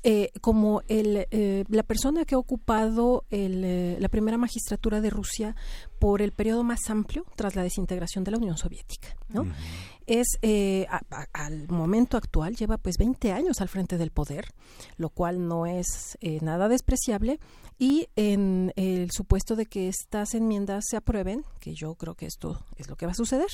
[0.02, 5.10] eh, como el, eh, la persona que ha ocupado el, eh, la primera magistratura de
[5.10, 5.54] Rusia
[5.98, 9.14] por el periodo más amplio tras la desintegración de la Unión Soviética.
[9.28, 9.44] ¿no?
[10.06, 10.38] Es
[11.34, 14.46] al momento actual lleva pues 20 años al frente del poder,
[14.96, 17.38] lo cual no es nada despreciable
[17.78, 22.64] y en el supuesto de que estas enmiendas se aprueben, que yo creo que esto
[22.76, 23.48] es lo que va a suceder,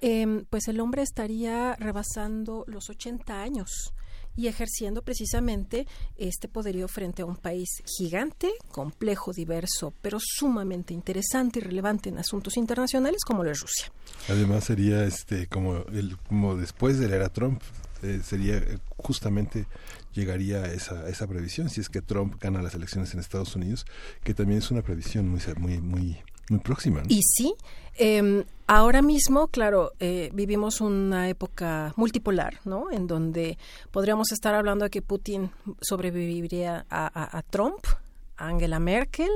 [0.00, 3.92] em, pues el hombre estaría rebasando los 80 años
[4.36, 5.86] y ejerciendo precisamente
[6.16, 7.68] este poderío frente a un país
[7.98, 13.90] gigante, complejo, diverso, pero sumamente interesante y relevante en asuntos internacionales como lo es Rusia.
[14.28, 17.62] Además sería este como el como después de la era Trump
[18.02, 18.62] eh, sería
[18.96, 19.66] justamente
[20.12, 23.86] llegaría esa esa previsión si es que Trump gana las elecciones en Estados Unidos,
[24.22, 26.18] que también es una previsión muy muy muy
[26.48, 27.02] muy próxima.
[27.08, 27.54] Y sí,
[27.98, 32.90] eh, ahora mismo, claro, eh, vivimos una época multipolar, ¿no?
[32.90, 33.58] En donde
[33.90, 35.50] podríamos estar hablando de que Putin
[35.80, 37.84] sobreviviría a, a Trump,
[38.36, 39.30] a Angela Merkel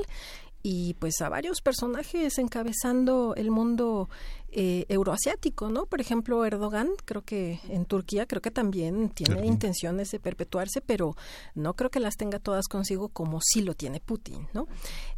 [0.62, 4.08] y pues a varios personajes encabezando el mundo
[4.52, 5.86] eh, euroasiático, ¿no?
[5.86, 11.14] Por ejemplo, Erdogan, creo que en Turquía, creo que también tiene intenciones de perpetuarse, pero
[11.54, 14.66] no creo que las tenga todas consigo como sí lo tiene Putin, ¿no?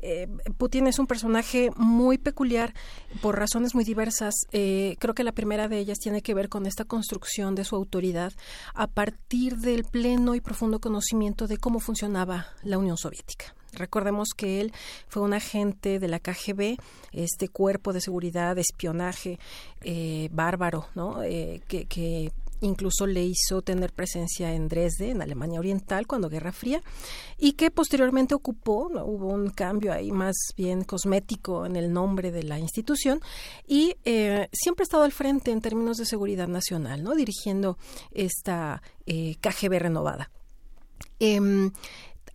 [0.01, 0.29] Eh,
[0.59, 2.75] Putin es un personaje muy peculiar
[3.23, 4.35] por razones muy diversas.
[4.53, 7.75] Eh, creo que la primera de ellas tiene que ver con esta construcción de su
[7.75, 8.35] autoridad
[8.75, 13.55] a partir del pleno y profundo conocimiento de cómo funcionaba la Unión Soviética.
[13.73, 14.73] Recordemos que él
[15.09, 16.77] fue un agente de la KGB,
[17.13, 19.39] este cuerpo de seguridad, de espionaje
[19.83, 21.23] eh, bárbaro, ¿no?
[21.23, 26.53] Eh, que, que incluso le hizo tener presencia en Dresde, en Alemania Oriental, cuando Guerra
[26.53, 26.83] Fría,
[27.39, 32.45] y que posteriormente ocupó, hubo un cambio ahí más bien cosmético en el nombre de
[32.45, 33.21] la institución,
[33.67, 37.15] y eh, siempre ha estado al frente en términos de seguridad nacional, ¿no?
[37.15, 37.79] dirigiendo
[38.13, 40.31] esta KGB renovada.
[41.19, 41.71] Em,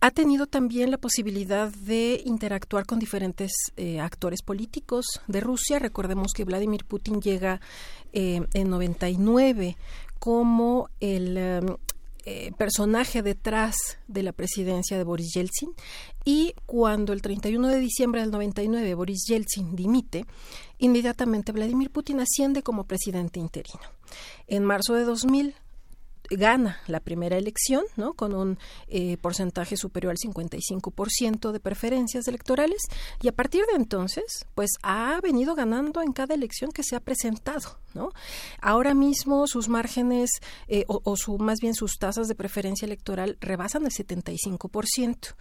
[0.00, 5.78] ha tenido también la posibilidad de interactuar con diferentes eh, actores políticos de Rusia.
[5.78, 7.60] Recordemos que Vladimir Putin llega
[8.12, 9.76] eh, en 99
[10.20, 11.36] como el,
[12.24, 13.74] eh, personaje detrás
[14.06, 15.70] de la presidencia de Boris Yeltsin
[16.24, 20.26] y cuando el 31 de diciembre del 99 Boris Yeltsin dimite,
[20.78, 23.80] inmediatamente Vladimir Putin asciende como presidente interino.
[24.46, 25.54] En marzo de 2000
[26.30, 28.14] gana la primera elección, ¿no?
[28.14, 32.82] Con un eh, porcentaje superior al 55% de preferencias electorales
[33.22, 37.00] y a partir de entonces, pues ha venido ganando en cada elección que se ha
[37.00, 38.10] presentado, ¿no?
[38.60, 40.30] Ahora mismo sus márgenes
[40.68, 45.34] eh, o, o su más bien sus tasas de preferencia electoral rebasan el 75%,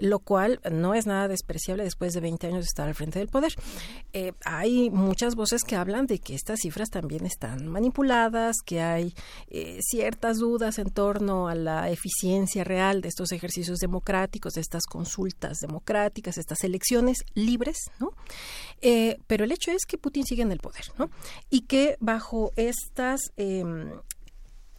[0.00, 3.28] lo cual no es nada despreciable después de 20 años de estar al frente del
[3.28, 3.54] poder.
[4.12, 9.14] Eh, hay muchas voces que hablan de que estas cifras también están manipuladas, que hay
[9.48, 9.78] eh,
[10.38, 16.38] dudas en torno a la eficiencia real de estos ejercicios democráticos, de estas consultas democráticas,
[16.38, 18.12] estas elecciones libres, ¿no?
[18.80, 21.10] Eh, pero el hecho es que Putin sigue en el poder, ¿no?
[21.50, 23.90] Y que bajo estas em,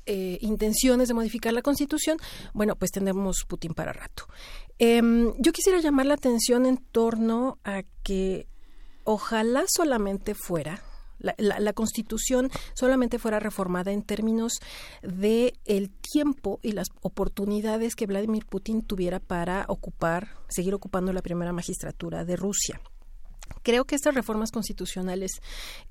[0.06, 2.18] eh, intenciones de modificar la Constitución,
[2.54, 4.28] bueno, pues tendremos Putin para rato.
[4.80, 8.48] Em, yo quisiera llamar la atención en torno a que
[9.04, 10.82] ojalá solamente fuera
[11.22, 14.54] la, Constitución solamente fuera reformada en términos
[15.02, 21.22] de el tiempo y las oportunidades que Vladimir Putin tuviera para ocupar, seguir ocupando la
[21.22, 22.82] primera magistratura de Rusia.
[23.64, 25.32] Creo que estas reformas constitucionales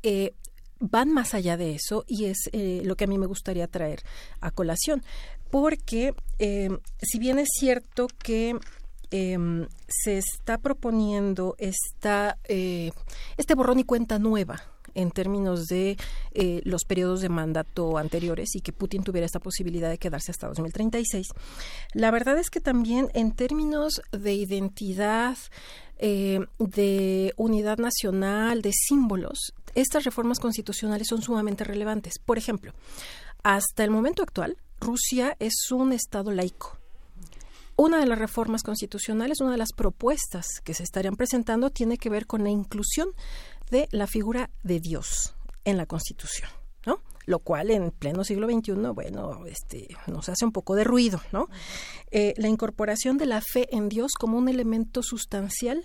[0.03, 0.35] eh,
[0.81, 4.03] van más allá de eso y es eh, lo que a mí me gustaría traer
[4.41, 5.03] a colación,
[5.51, 6.71] porque eh,
[7.01, 8.57] si bien es cierto que
[9.13, 12.93] eh, se está proponiendo esta, eh,
[13.37, 14.63] este borrón y cuenta nueva
[14.95, 15.97] en términos de
[16.33, 20.49] eh, los periodos de mandato anteriores y que Putin tuviera esta posibilidad de quedarse hasta
[20.49, 21.29] 2036.
[21.95, 25.37] La verdad es que también en términos de identidad,
[25.99, 32.19] eh, de unidad nacional, de símbolos, estas reformas constitucionales son sumamente relevantes.
[32.19, 32.73] Por ejemplo,
[33.43, 36.77] hasta el momento actual, Rusia es un Estado laico.
[37.77, 42.11] Una de las reformas constitucionales, una de las propuestas que se estarían presentando tiene que
[42.11, 43.09] ver con la inclusión
[43.71, 45.35] de la figura de Dios
[45.65, 46.51] en la Constitución,
[46.87, 47.01] ¿no?
[47.27, 51.49] Lo cual en pleno siglo XXI, bueno, este, nos hace un poco de ruido, ¿no?
[52.11, 55.85] Eh, la incorporación de la fe en Dios como un elemento sustancial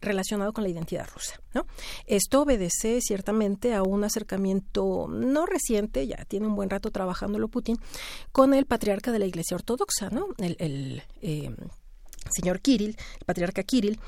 [0.00, 1.40] relacionado con la identidad rusa.
[1.54, 1.66] ¿no?
[2.06, 7.76] Esto obedece ciertamente a un acercamiento no reciente, ya tiene un buen rato trabajándolo Putin,
[8.32, 10.28] con el patriarca de la Iglesia Ortodoxa, ¿no?
[10.38, 11.54] el, eh,
[12.30, 14.00] señor Kirill, el patriarca Kirill,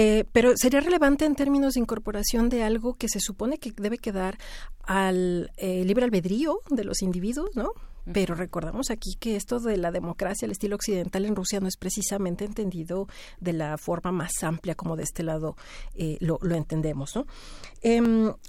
[0.00, 3.98] eh, pero sería relevante en términos de incorporación de algo que se supone que debe
[3.98, 4.38] quedar
[4.84, 7.72] al eh, libre albedrío de los individuos, ¿no?
[8.12, 11.76] Pero recordamos aquí que esto de la democracia al estilo occidental en Rusia no es
[11.76, 13.08] precisamente entendido
[13.40, 15.56] de la forma más amplia como de este lado
[15.94, 17.16] eh, lo, lo, entendemos.
[17.16, 17.26] ¿no?
[17.82, 18.00] Eh,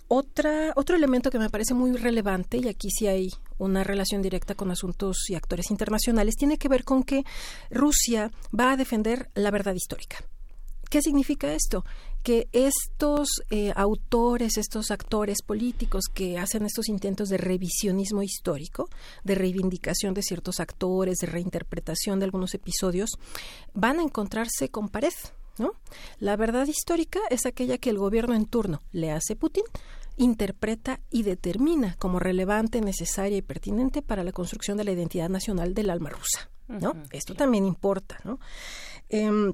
[0.07, 4.53] otra, otro elemento que me parece muy relevante, y aquí sí hay una relación directa
[4.53, 7.23] con asuntos y actores internacionales, tiene que ver con que
[7.71, 10.17] Rusia va a defender la verdad histórica.
[10.89, 11.85] ¿Qué significa esto?
[12.23, 18.89] Que estos eh, autores, estos actores políticos que hacen estos intentos de revisionismo histórico,
[19.23, 23.11] de reivindicación de ciertos actores, de reinterpretación de algunos episodios,
[23.73, 25.13] van a encontrarse con pared.
[25.59, 25.73] ¿no?
[26.17, 29.65] La verdad histórica es aquella que el gobierno en turno le hace Putin,
[30.17, 35.75] interpreta y determina como relevante, necesaria y pertinente para la construcción de la identidad nacional
[35.75, 36.49] del alma rusa.
[36.67, 36.91] ¿no?
[36.91, 37.07] Uh -huh.
[37.11, 38.19] Esto también importa.
[38.23, 38.39] ¿no?
[39.09, 39.51] Eh,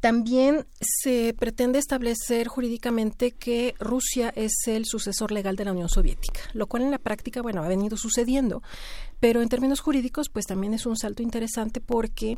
[0.00, 6.40] también se pretende establecer jurídicamente que Rusia es el sucesor legal de la Unión Soviética,
[6.52, 8.62] lo cual en la práctica, bueno, ha venido sucediendo,
[9.20, 12.36] pero en términos jurídicos, pues también es un salto interesante porque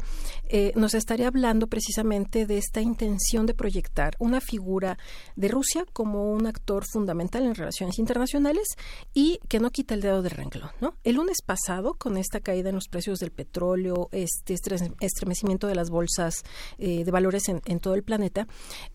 [0.48, 4.98] eh, nos estaría hablando precisamente de esta intención de proyectar una figura
[5.36, 8.66] de Rusia como un actor fundamental en relaciones internacionales
[9.15, 10.70] y que no quita el dedo del renglón.
[11.05, 15.90] El lunes pasado, con esta caída en los precios del petróleo, este estremecimiento de las
[15.90, 16.43] bolsas
[16.78, 18.47] eh, de valores en, en, todo el planeta,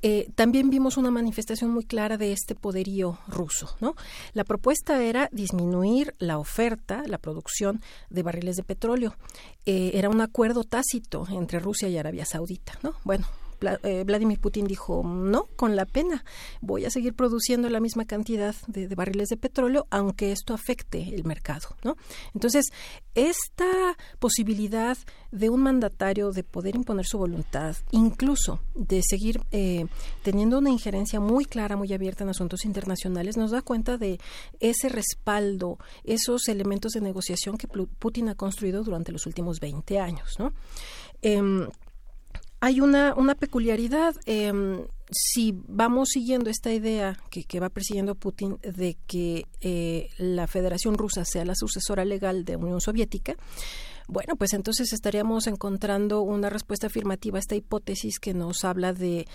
[0.02, 3.96] eh, también vimos una manifestación muy clara de este poderío ruso, ¿no?
[4.34, 7.75] La propuesta era disminuir la oferta, la producción
[8.10, 9.16] de barriles de petróleo.
[9.66, 12.94] Eh, era un acuerdo tácito entre Rusia y Arabia Saudita, ¿no?
[13.04, 13.28] Bueno,
[13.60, 16.24] Vladimir Putin dijo, no, con la pena,
[16.62, 21.24] voy a seguir produciendo la misma cantidad de, barriles de petróleo, aunque esto afecte el
[21.24, 21.96] mercado, ¿no?
[22.34, 22.66] Entonces,
[23.14, 24.98] esta posibilidad
[25.32, 29.86] de un mandatario de poder imponer su voluntad, incluso de seguir eh,
[30.24, 34.20] teniendo una injerencia muy clara, muy abierta en asuntos internacionales, nos da cuenta de
[34.60, 40.36] ese respaldo, esos elementos de negociación que Putin ha construido durante los últimos 20 años,
[40.40, 40.54] ¿no?
[41.22, 41.68] Eh,
[42.66, 44.16] hay una, una peculiaridad.
[44.26, 44.52] Eh,
[45.12, 50.98] si vamos siguiendo esta idea que, que, va persiguiendo Putin de que eh, la Federación
[50.98, 53.36] Rusa sea la sucesora legal de Unión Soviética,
[54.08, 59.28] Bueno, pues entonces estaríamos encontrando una respuesta afirmativa a esta hipótesis que nos habla de,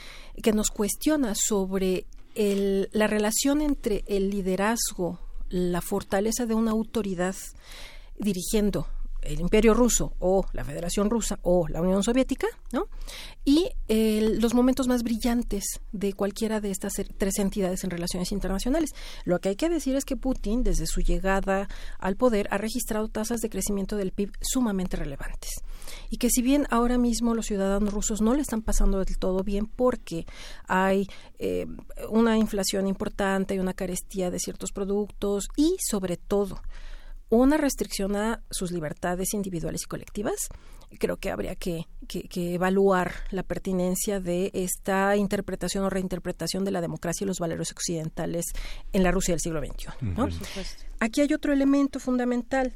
[0.42, 5.20] que nos cuestiona sobre el, la relación entre el liderazgo,
[5.50, 7.36] la fortaleza de una autoridad
[8.18, 8.88] dirigiendo
[9.22, 12.88] el Imperio Ruso o la Federación Rusa o la Unión Soviética, ¿no?
[13.44, 18.90] Y los momentos más brillantes de cualquiera de estas tres entidades en relaciones internacionales.
[19.24, 21.68] Lo que hay que decir es que Putin, desde su llegada
[21.98, 25.50] al poder, ha registrado tasas de crecimiento del PIB sumamente relevantes.
[26.08, 29.42] Y que si bien ahora mismo los ciudadanos rusos no le están pasando del todo
[29.42, 30.26] bien porque
[30.66, 31.66] hay eh,
[32.08, 36.60] una inflación importante y una carestía de ciertos productos y sobre todo
[37.30, 40.48] una restricción a sus libertades individuales y colectivas,
[40.98, 46.80] creo que habría que, que, evaluar la pertinencia de esta interpretación o reinterpretación de la
[46.80, 48.46] democracia y los valores occidentales
[48.92, 49.86] en la Rusia del siglo XXI.
[50.98, 52.74] Aquí hay otro elemento fundamental.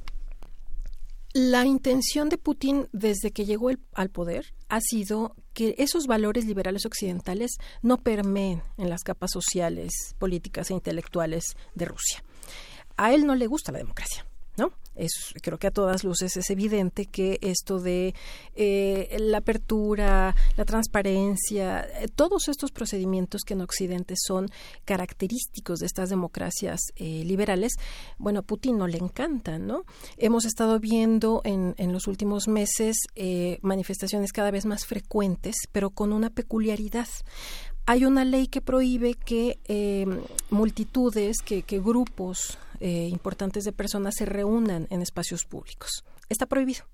[1.32, 6.86] La intención de Putin desde que llegó al poder ha sido que esos valores liberales
[6.86, 12.22] occidentales no permeen en las capas sociales, políticas e intelectuales de Rusia.
[12.96, 14.33] A él no le gusta la democracia ¿no?
[14.94, 18.14] Es, creo que a todas luces es evidente que esto de
[18.54, 24.48] eh, la apertura, la transparencia, eh, todos estos procedimientos que en Occidente son
[24.84, 27.72] característicos de estas democracias eh, liberales,
[28.18, 29.84] bueno, a Putin no le encantan, ¿no?
[30.16, 32.96] Hemos estado viendo en, en los últimos meses
[33.62, 37.08] manifestaciones cada vez más frecuentes, pero con una peculiaridad
[37.86, 39.58] hay una ley que prohíbe que
[40.50, 46.04] multitudes, que, que grupos eh, importantes de personas se reúnan en espacios públicos.
[46.28, 46.84] Está prohibido.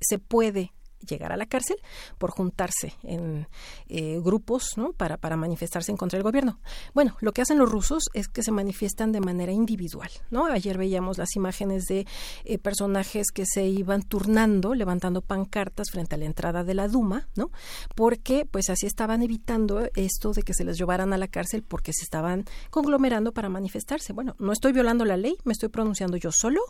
[0.00, 0.72] Se puede
[1.06, 1.76] llegar a la cárcel
[2.18, 3.46] por juntarse en
[3.88, 4.92] eh, grupos ¿no?
[4.92, 6.60] para, para manifestarse en contra del gobierno.
[6.94, 10.10] Bueno, lo que hacen los rusos es que se manifiestan de manera individual.
[10.30, 10.46] ¿no?
[10.46, 12.06] Ayer veíamos las imágenes de
[12.44, 17.28] eh, personajes que se iban turnando, levantando pancartas frente a la entrada de la Duma,
[17.36, 17.50] ¿no?
[17.94, 21.92] porque pues así estaban evitando esto de que se les llevaran a la cárcel porque
[21.92, 24.12] se estaban conglomerando para manifestarse.
[24.12, 26.60] Bueno, no estoy violando la ley, me estoy pronunciando yo solo,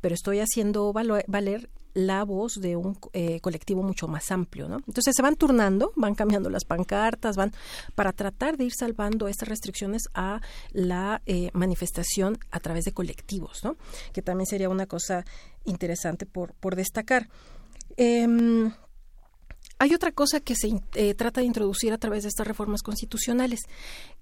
[0.00, 4.76] pero estoy haciendo valer la voz de un eh, colectivo mucho más amplio, ¿no?
[4.86, 7.52] Entonces se van turnando, van cambiando las pancartas, van
[7.94, 10.40] para tratar de ir salvando estas restricciones a
[10.72, 13.76] la eh, manifestación a través de colectivos, ¿no?
[14.12, 15.24] Que también sería una cosa
[15.64, 17.28] interesante por, por destacar.
[17.96, 18.72] Em,
[19.78, 23.60] hay otra cosa que se eh, trata de introducir a través de estas reformas constitucionales,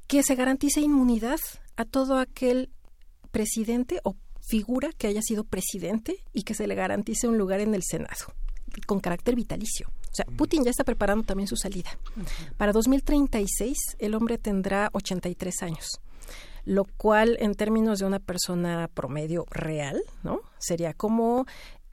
[0.07, 1.41] que se garantice inmunidad
[1.77, 2.71] a todo aquel
[3.31, 4.17] presidente o
[4.49, 8.35] figura que haya sido presidente y que se le garantice un lugar en el Senado
[8.87, 9.89] con carácter vitalicio.
[9.89, 11.91] O sea, Putin ya está preparando también su salida.
[12.57, 16.01] Para 2036 el hombre tendrá 83 años,
[16.65, 20.41] lo cual en términos de una persona promedio real, ¿no?
[20.59, 21.47] Sería como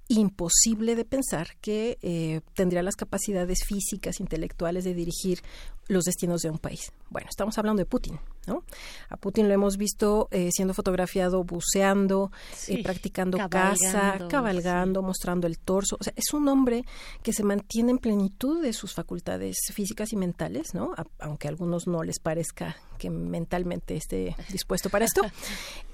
[0.07, 5.41] imposible de pensar que eh, tendría las capacidades físicas, intelectuales de dirigir
[5.88, 6.91] los destinos de un país.
[7.10, 8.64] Bueno, estamos hablando de Putin, ¿no?
[9.10, 12.32] A Putin lo hemos visto eh, siendo fotografiado buceando,
[12.68, 15.98] eh, practicando caza, cabalgando, mostrando el torso.
[15.99, 16.84] O sea, es un hombre
[17.22, 20.94] que se mantiene en plenitud de sus facultades físicas y mentales, ¿no?
[21.20, 25.22] aunque a algunos no les parezca que mentalmente esté dispuesto para esto.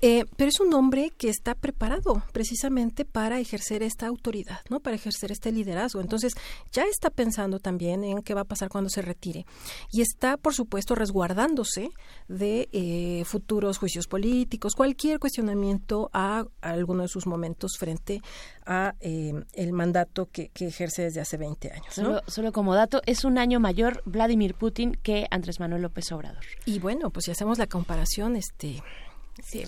[0.04, 4.80] Eh, pero es un hombre que está preparado precisamente para ejercer esta autoridad, ¿no?
[4.80, 6.02] Para ejercer este liderazgo.
[6.02, 6.34] Entonces,
[6.72, 9.46] ya está pensando también en qué va a pasar cuando se retire
[9.92, 11.90] y está, por supuesto, resguardándose
[12.28, 18.22] de eh, futuros juicios políticos, cualquier cuestionamiento a, alguno de sus momentos frente
[18.66, 22.22] a eh, el mandato que, ejerce desde hace 20 años.
[22.28, 26.44] Solo, como dato, es un año mayor Vladimir Putin que Andrés Manuel López Obrador.
[26.66, 28.82] Y bueno, pues si hacemos la comparación, este,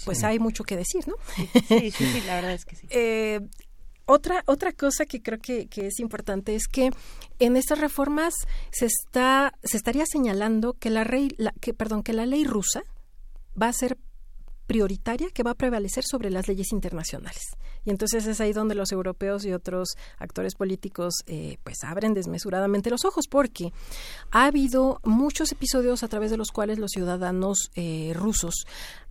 [0.05, 1.15] pues hay mucho que decir, ¿no?
[1.35, 2.87] Sí, sí, sí, la verdad es que sí.
[2.91, 3.41] Eh,
[4.05, 6.91] otra, otra cosa que creo que, es importante es que
[7.39, 8.33] en estas reformas
[8.71, 11.29] se está, se estaría señalando que la, rey,
[11.61, 12.83] que, perdón, que la ley rusa
[13.59, 13.97] va a ser
[14.65, 17.41] prioritaria que va a prevalecer sobre las leyes internacionales.
[17.85, 22.89] Y entonces es ahí donde los europeos y otros actores políticos eh, pues abren desmesuradamente
[22.89, 23.73] los ojos porque
[24.31, 28.65] ha habido muchos episodios a través de los cuales los ciudadanos eh, rusos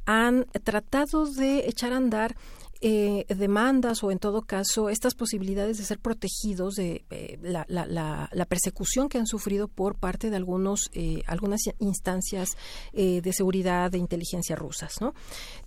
[0.07, 2.35] han tratado de echar a andar
[2.85, 7.87] eh, demandas o en todo caso estas posibilidades de ser protegidos de eh, la, la,
[7.87, 12.57] la, persecución que han sufrido por parte de algunos eh, algunas instancias
[12.93, 15.15] de seguridad de inteligencia rusas no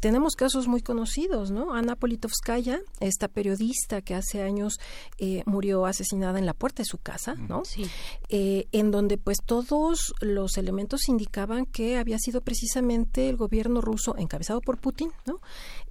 [0.01, 4.77] tenemos casos muy conocidos no Ana Politovskaya esta periodista que hace años
[5.45, 7.89] murió asesinada en la puerta de su casa no sí.
[8.29, 14.59] en donde pues todos los elementos indicaban que había sido precisamente el gobierno ruso encabezado
[14.59, 15.39] por Putin no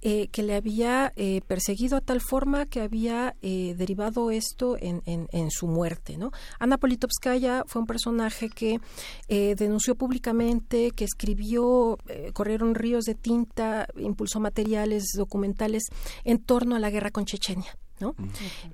[0.01, 5.27] que le había eh, perseguido a tal forma que había eh, derivado esto en, en,
[5.31, 6.17] en, su muerte.
[6.17, 6.31] ¿no?
[6.59, 8.79] Ana Politovskaya fue un personaje que
[9.27, 15.83] eh, denunció públicamente, que escribió, eh, corrieron ríos de tinta, impulsó materiales documentales
[16.23, 17.77] en torno a la guerra con Chechenia.
[17.99, 18.13] ¿no?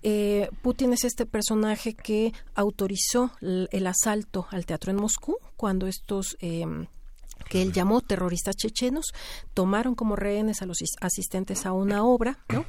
[0.02, 5.88] Eh, Putin es este personaje que autorizó el, el, asalto al teatro en Moscú cuando
[5.88, 6.66] estos eh,
[7.52, 9.08] que él llamó terroristas chechenos,
[9.54, 12.64] tomaron como rehenes a los asistentes a una obra, ¿no?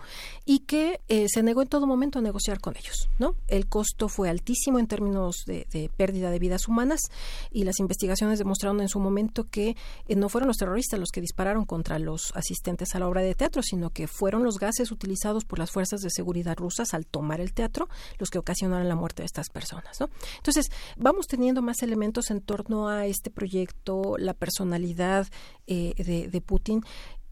[0.45, 3.37] Y que eh, se negó en todo momento a negociar con ellos, ¿no?
[3.47, 7.01] El costo fue altísimo en términos de, pérdida de vidas humanas
[7.53, 9.77] y las investigaciones demostraron en su momento que
[10.09, 13.37] eh, no fueron los terroristas los que dispararon contra los asistentes a la obra de
[13.37, 17.41] teatro, sino que fueron los gases utilizados por las fuerzas de seguridad rusas al tomar
[17.41, 17.89] el teatro
[18.19, 20.11] los que ocasionaron la muerte de estas personas, ¿no?
[20.39, 24.72] Entonces, vamos teniendo más elementos en torno a este proyecto, la persona
[25.67, 26.83] eh, de, de, Putin.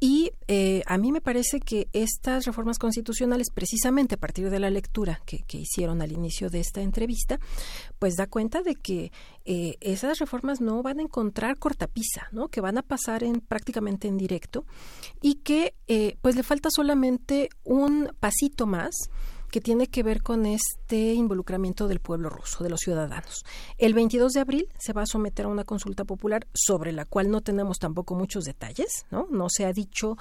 [0.03, 4.71] Y eh, a mí me parece que estas reformas constitucionales, precisamente a partir de la
[4.71, 7.39] lectura que, que hicieron al inicio de esta entrevista,
[7.99, 9.13] pues da cuenta de que
[9.45, 12.49] eh, esas reformas no van a encontrar cortapisa, ¿no?
[12.49, 14.65] que van a pasar en prácticamente en directo
[15.21, 18.95] y que eh, pues le falta solamente un pasito más
[19.51, 23.45] que tiene que ver con este involucramiento del pueblo ruso, de los ciudadanos.
[23.79, 27.31] El 22 de abril se va a someter a una consulta popular sobre la cual
[27.31, 29.27] no tenemos tampoco muchos detalles, ¿no?
[29.31, 30.17] No se ha dicho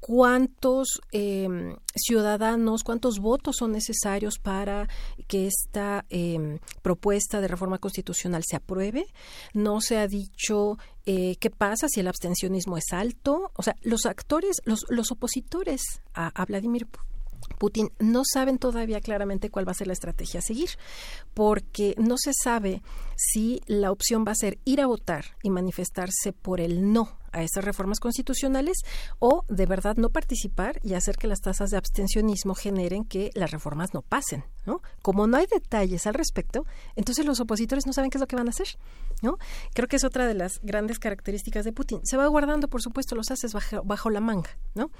[0.00, 4.88] cuántos eh, ciudadanos, cuántos votos son necesarios para
[5.28, 9.06] que esta eh, propuesta de reforma constitucional se apruebe.
[9.52, 13.52] No se ha dicho eh, qué pasa si el abstencionismo es alto.
[13.54, 15.82] O sea, los actores, los, los opositores
[16.14, 16.88] a, a Vladimir
[17.60, 20.70] Putin no saben todavía claramente cuál va a ser la estrategia a seguir,
[21.34, 22.80] porque no se sabe
[23.22, 27.42] si la opción va a ser ir a votar y manifestarse por el no a
[27.42, 28.78] esas reformas constitucionales
[29.18, 33.50] o de verdad no participar y hacer que las tasas de abstencionismo generen que las
[33.50, 34.82] reformas no pasen, ¿no?
[35.02, 36.64] Como no hay detalles al respecto,
[36.96, 38.68] entonces los opositores no saben qué es lo que van a hacer,
[39.22, 39.38] ¿no?
[39.74, 42.00] Creo que es otra de las grandes características de Putin.
[42.04, 44.90] Se va guardando, por supuesto, los haces bajo, bajo la manga, ¿no?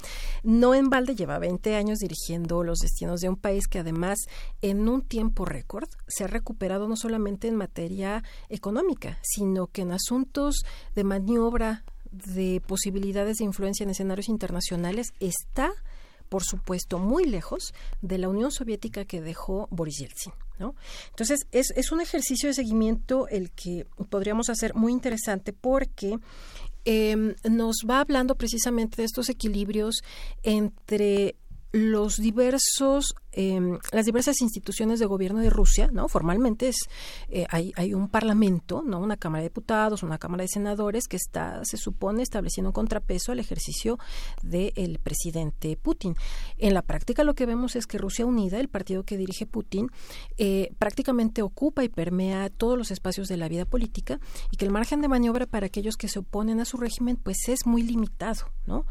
[0.42, 4.18] No en balde lleva 20 años dirigiendo los destinos de un país que además
[4.62, 8.09] en un tiempo récord se ha recuperado no solamente en materia
[8.48, 10.64] económica, sino que en asuntos
[10.94, 15.72] de maniobra de posibilidades de influencia en escenarios internacionales está,
[16.28, 17.72] por supuesto, muy lejos
[18.02, 20.32] de la Unión Soviética que dejó Boris Yeltsin.
[20.58, 20.74] ¿no?
[21.10, 26.18] Entonces, es, es un ejercicio de seguimiento el que podríamos hacer muy interesante porque
[26.84, 30.02] eh, nos va hablando precisamente de estos equilibrios
[30.42, 31.36] entre
[31.72, 33.60] los diversos eh,
[33.92, 36.88] las diversas instituciones de gobierno de Rusia no formalmente es
[37.28, 41.16] eh, hay, hay un parlamento no una cámara de diputados una cámara de senadores que
[41.16, 43.98] está se supone estableciendo un contrapeso al ejercicio
[44.42, 46.16] del presidente Putin.
[46.58, 49.90] En la práctica lo que vemos es que Rusia Unida el partido que dirige Putin
[50.36, 54.18] eh, prácticamente ocupa y permea todos los espacios de la vida política
[54.50, 57.48] y que el margen de maniobra para aquellos que se oponen a su régimen pues
[57.48, 58.86] es muy limitado no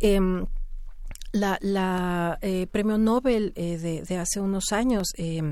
[0.00, 0.20] eh,
[1.32, 5.42] la, la eh, premio Nobel eh, de, de, hace unos años, eh,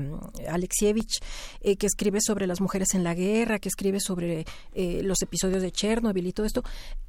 [0.49, 1.19] Alexievich,
[1.61, 6.25] que escribe sobre las mujeres en la guerra, que escribe sobre los episodios de Chernobyl
[6.25, 6.63] y todo esto,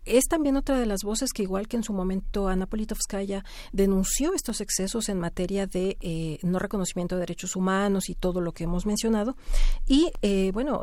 [0.05, 4.35] es también otra de las voces que, igual que en su momento Ana Politovskaya denunció
[4.35, 8.85] estos excesos en materia de no reconocimiento de derechos humanos y todo lo que hemos
[8.85, 9.37] mencionado.
[9.87, 10.11] Y
[10.53, 10.83] bueno,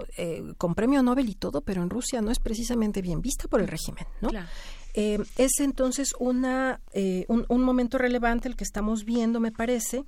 [0.57, 3.68] con premio Nobel y todo, pero en Rusia no es precisamente bien vista por el
[3.68, 4.30] régimen, ¿no?
[4.30, 4.48] Claro.
[4.97, 10.05] Eh, es entonces una, eh, un, momento relevante el que estamos viendo, me parece,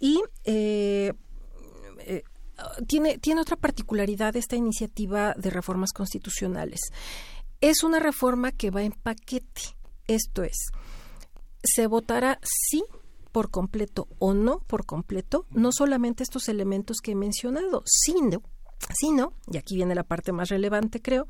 [0.00, 1.12] y eh,
[2.86, 6.80] tiene, tiene otra particularidad esta iniciativa de reformas constitucionales.
[7.60, 9.76] Es una reforma que va en paquete,
[10.06, 10.70] esto es,
[11.62, 12.84] se votará sí
[13.32, 18.40] por completo o no por completo, no solamente estos elementos que he mencionado, sino,
[18.94, 21.26] sino, y aquí viene la parte más relevante creo,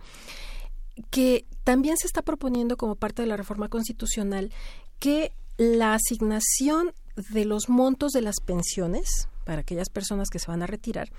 [1.11, 4.53] que también se está proponiendo como parte de la reforma constitucional
[4.99, 10.63] que la asignación de los montos de las pensiones para aquellas personas que se van
[10.63, 11.11] a retirar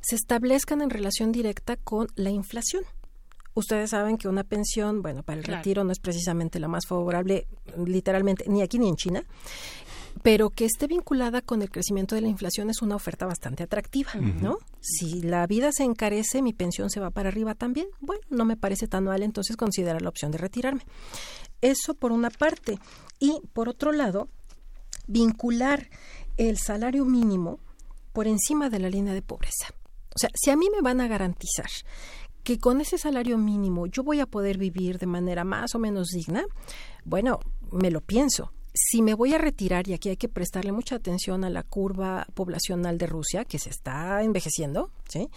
[0.00, 2.84] se establezcan en relación directa con la inflación.
[3.54, 5.58] Ustedes saben que una pensión, bueno, para el claro.
[5.58, 7.46] retiro no es precisamente la más favorable,
[7.76, 9.24] literalmente, ni aquí ni en China
[10.22, 14.10] pero que esté vinculada con el crecimiento de la inflación es una oferta bastante atractiva,
[14.14, 14.40] uh -huh.
[14.40, 14.58] ¿no?
[14.80, 17.88] Si la vida se encarece, mi pensión se va para arriba también.
[18.00, 20.82] Bueno, no me parece tan mal, entonces considerar la opción de retirarme.
[21.60, 22.78] Eso por una parte.
[23.18, 24.28] Y por otro lado,
[25.06, 25.88] vincular
[26.36, 27.58] el salario mínimo
[28.12, 29.68] por encima de la línea de pobreza.
[30.14, 31.70] O sea, si a mí me van a garantizar
[32.42, 36.08] que con ese salario mínimo yo voy a poder vivir de manera más o menos
[36.08, 36.44] digna,
[37.04, 37.38] bueno,
[37.70, 41.44] me lo pienso si me voy a retirar, y aquí hay que prestarle mucha atención
[41.44, 45.28] a la curva poblacional de Rusia, que se está envejeciendo, ¿sí?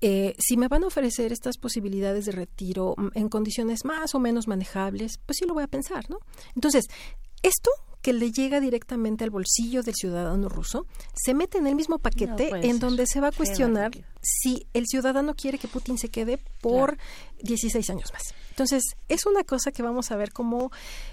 [0.00, 4.18] Eh, si me van a ofrecer estas posibilidades de retiro mm, en condiciones más o
[4.18, 6.18] menos manejables, pues sí lo voy a pensar, ¿no?
[6.54, 6.86] Entonces,
[7.42, 7.70] esto
[8.02, 12.48] que le llega directamente al bolsillo del ciudadano ruso, se mete en el mismo paquete
[12.48, 12.78] en ser.
[12.78, 13.90] donde se va a cuestionar
[14.20, 16.98] si el ciudadano quiere que Putin se quede por
[17.42, 18.34] 16 años más.
[18.50, 20.70] Entonces, es una cosa que vamos a ver como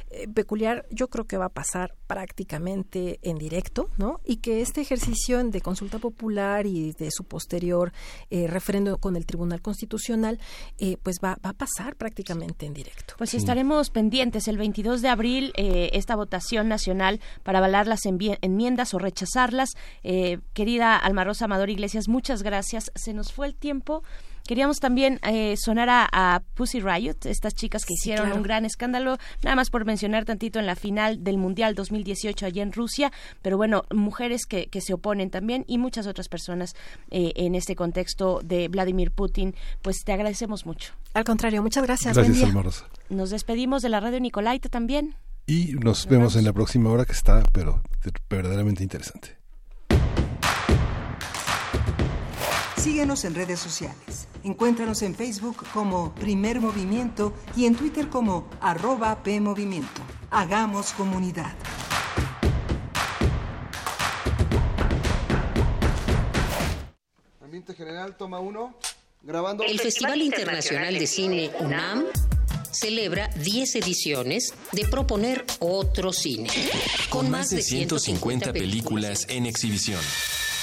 [0.09, 4.19] eh, peculiar, yo creo que va a pasar prácticamente en directo, ¿no?
[4.25, 7.93] Y que este ejercicio de consulta popular y de su posterior
[8.29, 10.39] eh, referendo con el Tribunal Constitucional,
[10.77, 13.15] eh, pues va, va a pasar prácticamente en directo.
[13.17, 18.01] Pues sí, estaremos pendientes el 22 de abril eh, esta votación nacional para avalar las
[18.05, 19.71] enmiendas o rechazarlas.
[20.03, 22.91] Eh, querida Alma Rosa Amador Iglesias, muchas gracias.
[22.97, 24.03] Se nos fue el tiempo.
[24.47, 28.37] Queríamos también eh, sonar a, a Pussy Riot, estas chicas que Sí, hicieron claro.
[28.37, 32.63] un gran escándalo, nada más por mencionar tantito en la final del Mundial 2018 allá
[32.63, 33.11] en Rusia,
[33.41, 36.75] pero bueno, mujeres que, que se oponen también y muchas otras personas
[37.11, 40.93] eh, en este contexto de Vladimir Putin, pues te agradecemos mucho.
[41.13, 42.15] Al contrario, muchas gracias.
[42.15, 42.73] Gracias, Buen día.
[43.09, 45.15] Nos despedimos de la radio Nicolaita también.
[45.45, 47.81] Y nos vemos en la próxima hora que está, pero
[48.29, 49.36] verdaderamente interesante.
[52.77, 54.27] Síguenos en redes sociales.
[54.43, 60.01] Encuéntranos en Facebook como Primer Movimiento y en Twitter como arroba PMovimiento.
[60.29, 61.53] Hagamos comunidad.
[67.43, 68.77] Ambiente general, toma uno.
[69.23, 69.63] Grabando.
[69.63, 72.05] El Festival Internacional de Cine UNAM
[72.71, 76.49] celebra 10 ediciones de proponer otro cine.
[77.09, 79.99] Con más de 150 películas en exhibición.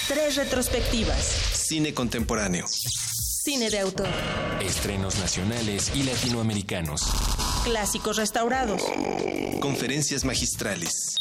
[0.08, 1.24] Tres retrospectivas.
[1.54, 2.66] Cine contemporáneo.
[2.68, 4.08] Cine de autor.
[4.60, 7.00] Estrenos nacionales y latinoamericanos.
[7.64, 8.82] Clásicos restaurados.
[9.60, 11.16] Conferencias magistrales.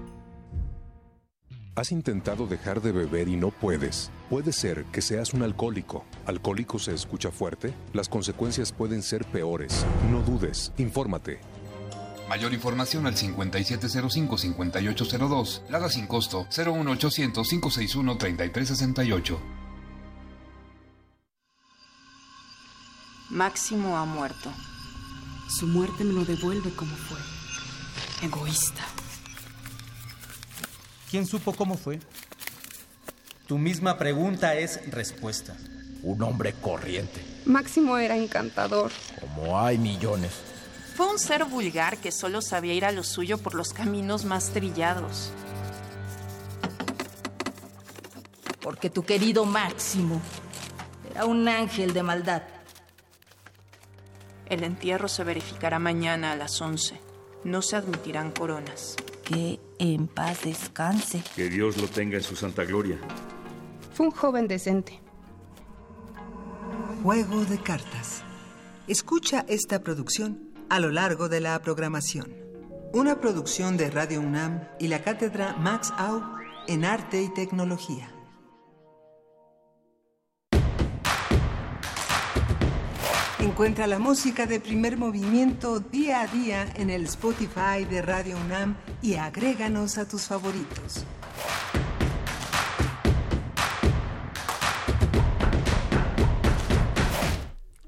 [1.73, 4.11] ¿Has intentado dejar de beber y no puedes?
[4.29, 6.03] Puede ser que seas un alcohólico.
[6.25, 7.73] ¿Alcohólico se escucha fuerte?
[7.93, 9.85] Las consecuencias pueden ser peores.
[10.09, 11.39] No dudes, infórmate.
[12.27, 15.61] Mayor información al 5705-5802.
[15.69, 19.37] Lada sin costo 01800-561-3368.
[23.29, 24.51] Máximo ha muerto.
[25.47, 27.17] Su muerte me lo devuelve como fue.
[28.27, 28.83] Egoísta.
[31.11, 31.99] ¿Quién supo cómo fue?
[33.45, 35.57] Tu misma pregunta es respuesta.
[36.03, 38.91] Un hombre corriente, Máximo era encantador.
[39.19, 40.31] como hay millones.
[40.95, 44.49] Fue un ser vulgar que solo sabía ir a lo suyo por los caminos más
[44.51, 45.31] trillados.
[48.61, 50.21] Porque tu querido Máximo
[51.11, 52.43] era un ángel de maldad.
[54.47, 56.99] El entierro se verificará mañana a las 11.
[57.43, 58.95] No se admitirán coronas.
[59.23, 61.23] Que en paz descanse.
[61.35, 62.99] Que Dios lo tenga en su santa gloria.
[63.93, 64.99] Fue un joven decente.
[67.03, 68.23] Juego de cartas.
[68.87, 72.35] Escucha esta producción a lo largo de la programación.
[72.93, 76.21] Una producción de Radio UNAM y la cátedra Max Au
[76.67, 78.09] en Arte y Tecnología.
[83.61, 88.75] Encuentra la música de primer movimiento día a día en el Spotify de Radio UNAM
[89.03, 91.05] y agréganos a tus favoritos.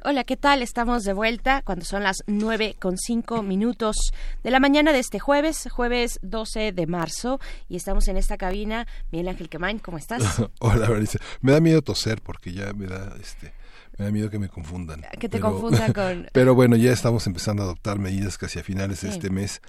[0.04, 0.62] Hola, ¿qué tal?
[0.62, 3.96] Estamos de vuelta cuando son las 9 con 5 minutos
[4.44, 8.86] de la mañana de este jueves, jueves 12 de marzo, y estamos en esta cabina.
[9.12, 10.40] Miguel Ángel Quemain, ¿cómo estás?
[10.60, 11.18] Hola, Berenice.
[11.42, 13.63] Me da miedo toser porque ya me da este
[13.98, 15.04] me da miedo que me confundan.
[15.20, 16.28] Que te confundan con...
[16.32, 19.62] Pero bueno, ya estamos empezando a adoptar medidas que hacia finales de este mes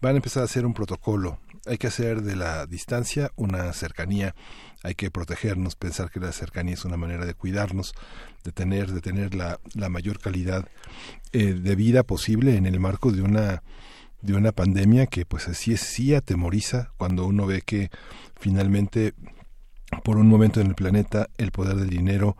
[0.00, 1.40] van a empezar a hacer un protocolo.
[1.66, 4.34] Hay que hacer de la distancia una cercanía
[4.82, 7.94] hay que protegernos, pensar que la cercanía es una manera de cuidarnos,
[8.44, 10.66] de tener, de tener la, la mayor calidad
[11.32, 13.62] eh, de vida posible en el marco de una
[14.22, 17.90] de una pandemia que pues así es, sí atemoriza cuando uno ve que
[18.38, 19.14] finalmente
[20.04, 22.36] por un momento en el planeta el poder del dinero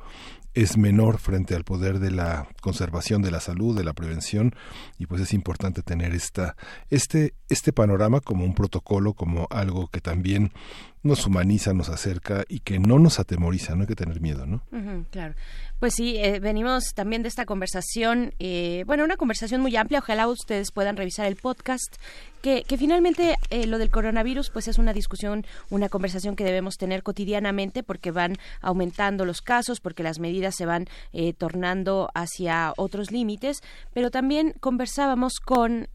[0.55, 4.55] es menor frente al poder de la conservación de la salud, de la prevención,
[4.99, 6.57] y pues es importante tener esta,
[6.89, 10.53] este, este panorama como un protocolo, como algo que también
[11.03, 14.63] nos humaniza, nos acerca y que no nos atemoriza, no hay que tener miedo, ¿no?
[15.11, 15.35] claro.
[15.81, 20.29] Pues sí, eh, venimos también de esta conversación, eh, bueno, una conversación muy amplia, ojalá
[20.29, 21.97] ustedes puedan revisar el podcast,
[22.43, 26.77] que, que finalmente eh, lo del coronavirus pues es una discusión, una conversación que debemos
[26.77, 30.87] tener cotidianamente porque van aumentando los casos, porque las medidas se van
[31.37, 33.61] tornando hacia otros límites,
[33.93, 35.89] pero también conversábamos con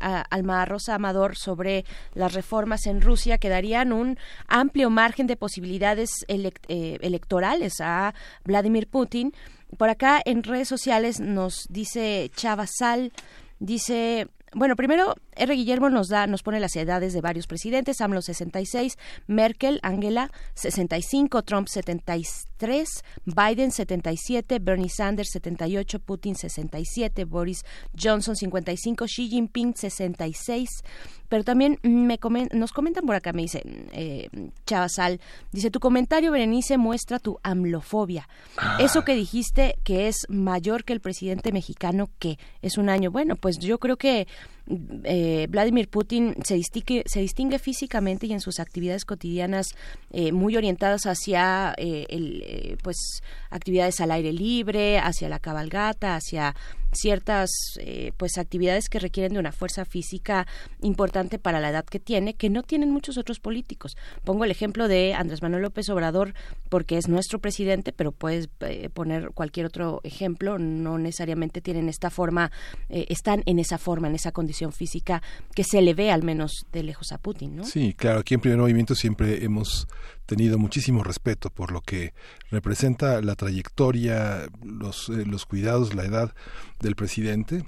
[0.00, 4.18] Alma Rosa Amador sobre las reformas en Rusia que darían un
[4.48, 8.14] amplio margen de posibilidades electorales a
[8.44, 9.32] Vladimir Putin.
[9.76, 13.12] Por acá en redes sociales nos dice Chava Sal,
[13.58, 15.54] dice bueno, primero R.
[15.54, 21.42] Guillermo nos da, nos pone las edades de varios presidentes, AMLO 66, Merkel, Angela 65,
[21.42, 27.64] Trump 73, Biden 77, Bernie Sanders 78, Putin 67, Boris
[27.96, 30.68] Johnson 55, Xi Jinping 66,
[31.28, 32.18] pero también me
[32.52, 33.62] nos comentan por acá, me dice
[33.92, 34.28] eh,
[34.66, 35.20] Chavasal,
[35.52, 38.28] dice, tu comentario, Berenice, muestra tu amlofobia.
[38.56, 38.78] Ah.
[38.80, 43.10] Eso que dijiste que es mayor que el presidente mexicano, que es un año.
[43.10, 44.26] Bueno, pues yo creo que
[45.04, 49.68] eh, Vladimir Putin se distingue, se distingue físicamente y en sus actividades cotidianas
[50.10, 56.54] eh, muy orientadas hacia eh, el, pues actividades al aire libre, hacia la cabalgata, hacia
[56.92, 60.46] ciertas eh, pues actividades que requieren de una fuerza física
[60.80, 64.88] importante para la edad que tiene que no tienen muchos otros políticos pongo el ejemplo
[64.88, 66.34] de Andrés Manuel López Obrador
[66.68, 72.10] porque es nuestro presidente pero puedes eh, poner cualquier otro ejemplo no necesariamente tienen esta
[72.10, 72.50] forma
[72.88, 75.22] eh, están en esa forma en esa condición física
[75.54, 77.64] que se le ve al menos de lejos a Putin ¿no?
[77.64, 79.86] sí claro aquí en Primer Movimiento siempre hemos
[80.28, 82.12] tenido muchísimo respeto por lo que
[82.50, 86.34] representa la trayectoria, los, eh, los cuidados, la edad
[86.80, 87.64] del presidente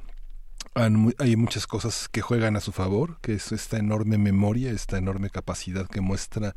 [0.75, 5.29] hay muchas cosas que juegan a su favor, que es esta enorme memoria, esta enorme
[5.29, 6.55] capacidad que muestra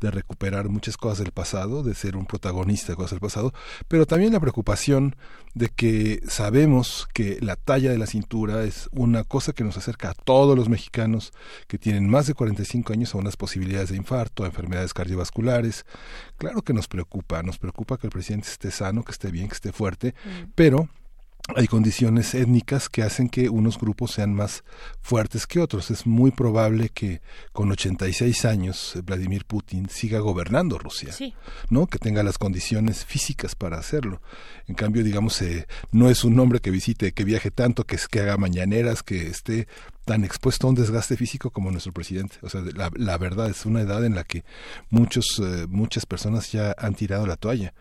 [0.00, 3.54] de recuperar muchas cosas del pasado, de ser un protagonista de cosas del pasado,
[3.86, 5.14] pero también la preocupación
[5.54, 10.10] de que sabemos que la talla de la cintura es una cosa que nos acerca
[10.10, 11.32] a todos los mexicanos
[11.68, 15.86] que tienen más de 45 años a unas posibilidades de infarto, a enfermedades cardiovasculares.
[16.36, 19.54] Claro que nos preocupa, nos preocupa que el presidente esté sano, que esté bien, que
[19.54, 20.52] esté fuerte, mm.
[20.56, 20.88] pero
[21.56, 24.62] hay condiciones étnicas que hacen que unos grupos sean más
[25.00, 25.90] fuertes que otros.
[25.90, 27.20] Es muy probable que
[27.52, 31.12] con 86 años eh, Vladimir Putin siga gobernando Rusia,
[31.68, 31.88] ¿no?
[31.88, 34.22] Que tenga las condiciones físicas para hacerlo.
[34.68, 38.20] En cambio, digamos, eh, no es un hombre que visite, que viaje tanto, que, que
[38.20, 39.66] haga mañaneras, que esté
[40.04, 42.36] tan expuesto a un desgaste físico como nuestro presidente.
[42.42, 44.44] O sea, la, la verdad es una edad en la que
[44.90, 47.74] muchos, eh, muchas personas ya han tirado la toalla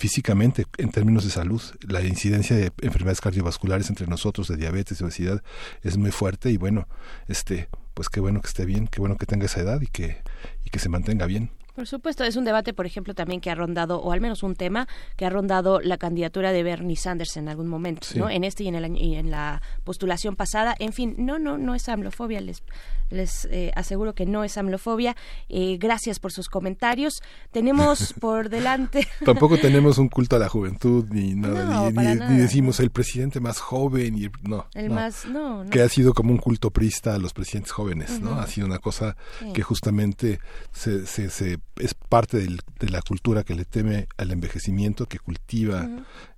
[0.00, 1.60] físicamente en términos de salud.
[1.86, 5.42] La incidencia de enfermedades cardiovasculares entre nosotros, de diabetes, de obesidad,
[5.82, 6.88] es muy fuerte y bueno,
[7.28, 10.16] este, pues qué bueno que esté bien, qué bueno que tenga esa edad y que,
[10.64, 11.50] y que se mantenga bien.
[11.80, 14.54] Por supuesto, es un debate, por ejemplo, también que ha rondado, o al menos un
[14.54, 14.86] tema,
[15.16, 18.28] que ha rondado la candidatura de Bernie Sanders en algún momento, ¿no?
[18.28, 20.74] En este y en, el y en la postulación pasada.
[20.78, 22.62] En fin, no, no, no es amlofobia, les,
[23.08, 25.16] les eh, aseguro que no es amlofobia.
[25.48, 27.22] Eh, gracias por sus comentarios.
[27.50, 29.08] Tenemos por delante...
[29.24, 34.18] Tampoco tenemos un culto a la juventud, ni nada, ni, decimos el presidente más joven,
[34.18, 34.66] y no.
[34.74, 38.38] El más, no, Que ha sido como un culto prista a los presidentes jóvenes, ¿no?
[38.38, 39.16] Ha sido una cosa
[39.54, 40.40] que justamente
[40.72, 45.88] se, se, se es parte de la cultura que le teme al envejecimiento, que cultiva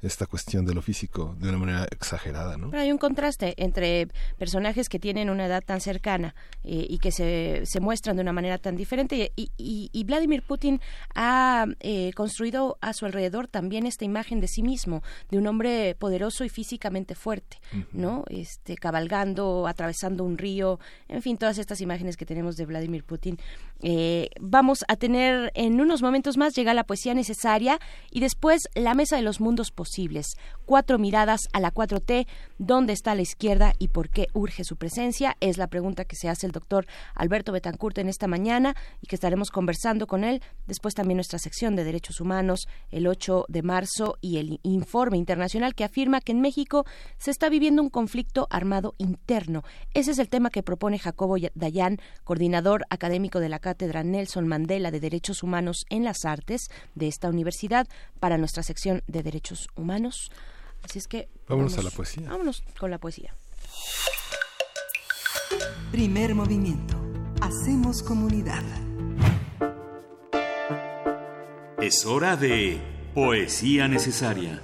[0.00, 2.56] esta cuestión de lo físico de una manera exagerada.
[2.56, 2.70] ¿no?
[2.70, 6.34] Pero hay un contraste entre personajes que tienen una edad tan cercana
[6.64, 9.32] eh, y que se, se, muestran de una manera tan diferente.
[9.36, 10.80] Y, y, Vladimir Putin
[11.14, 15.94] ha eh, construido a su alrededor también esta imagen de sí mismo, de un hombre
[15.98, 17.58] poderoso y físicamente fuerte,
[17.92, 18.24] ¿no?
[18.28, 20.78] Este, cabalgando, atravesando un río,
[21.08, 23.38] en fin, todas estas imágenes que tenemos de Vladimir Putin.
[23.80, 27.78] Eh, vamos a tener tener en unos momentos más llega la poesía necesaria
[28.10, 30.38] y después la mesa de los mundos posibles.
[30.64, 32.26] Cuatro miradas a la 4T,
[32.56, 35.36] ¿dónde está la izquierda y por qué urge su presencia?
[35.40, 39.16] Es la pregunta que se hace el doctor Alberto Betancourt en esta mañana y que
[39.16, 40.40] estaremos conversando con él.
[40.66, 45.74] Después también nuestra sección de derechos humanos el 8 de marzo y el informe internacional
[45.74, 46.86] que afirma que en México
[47.18, 49.62] se está viviendo un conflicto armado interno.
[49.92, 54.90] Ese es el tema que propone Jacobo Dayan, coordinador académico de la Cátedra Nelson Mandela
[54.90, 57.86] de Derechos Humanos en las Artes de esta universidad
[58.20, 60.30] para nuestra sección de derechos humanos.
[60.82, 62.30] Así es que vámonos a la poesía.
[62.30, 63.34] Vámonos con la poesía.
[65.90, 66.96] Primer movimiento.
[67.42, 68.62] Hacemos comunidad.
[71.78, 72.80] Es hora de
[73.14, 74.62] poesía necesaria.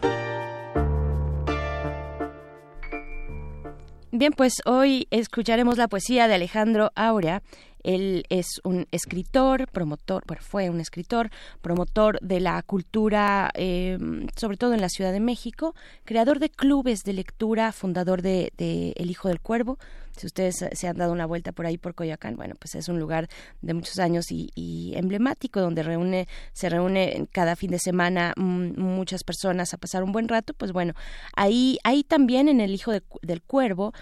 [4.10, 7.43] Bien, pues hoy escucharemos la poesía de Alejandro Aurea.
[7.83, 11.31] Él es un escritor, promotor, bueno, fue un escritor,
[11.61, 13.99] promotor de la cultura, eh,
[14.37, 15.75] sobre todo en la Ciudad de México,
[16.05, 18.53] creador de clubes de lectura, fundador de,
[18.97, 19.79] El Hijo del Cuervo.
[20.17, 22.99] Si ustedes se han dado una vuelta por ahí por Coyoacán, bueno, pues es un
[22.99, 23.29] lugar
[23.63, 29.23] de muchos años y, emblemático donde reúne, se reúne cada fin de semana mm, muchas
[29.23, 30.55] personas a pasar un buen rato.
[30.55, 30.95] Pues bueno,
[31.37, 32.93] ahí, ahí también en El Hijo
[33.23, 33.93] del Cuervo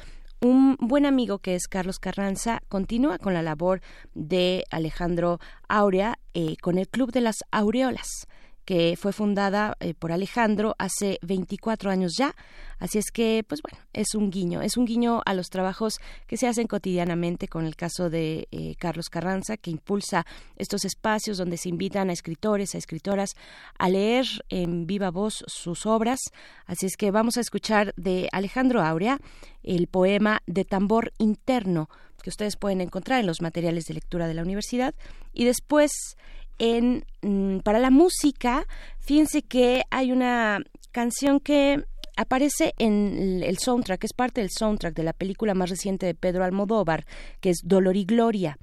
[0.41, 3.81] un buen amigo que es Carlos Carranza continúa con la labor
[4.15, 8.27] de Alejandro Aurea eh, con el Club de las Aureolas
[8.67, 12.35] que fue fundada eh, por Alejandro hace 24 años ya.
[12.79, 15.95] Así es que, pues bueno, es un guiño, es un guiño a los trabajos
[16.27, 20.27] que se hacen cotidianamente con el caso de eh, Carlos Carranza, que impulsa
[20.57, 23.31] estos espacios donde se invitan a escritores, a escritoras
[23.79, 26.19] a leer en viva voz sus obras.
[26.67, 29.21] Así es que vamos a escuchar de Alejandro Aurea
[29.63, 31.89] el poema de tambor interno
[32.27, 34.97] que ustedes pueden encontrar en los materiales de lectura de la universidad
[35.33, 36.17] y después
[36.59, 38.67] en mm, para la música,
[38.99, 40.61] fíjense que hay una
[40.93, 41.85] canción que
[42.17, 46.45] aparece en el soundtrack, es parte del soundtrack de la película más reciente de Pedro
[46.45, 47.05] Almodóvar,
[47.41, 48.59] que es Dolor y Gloria.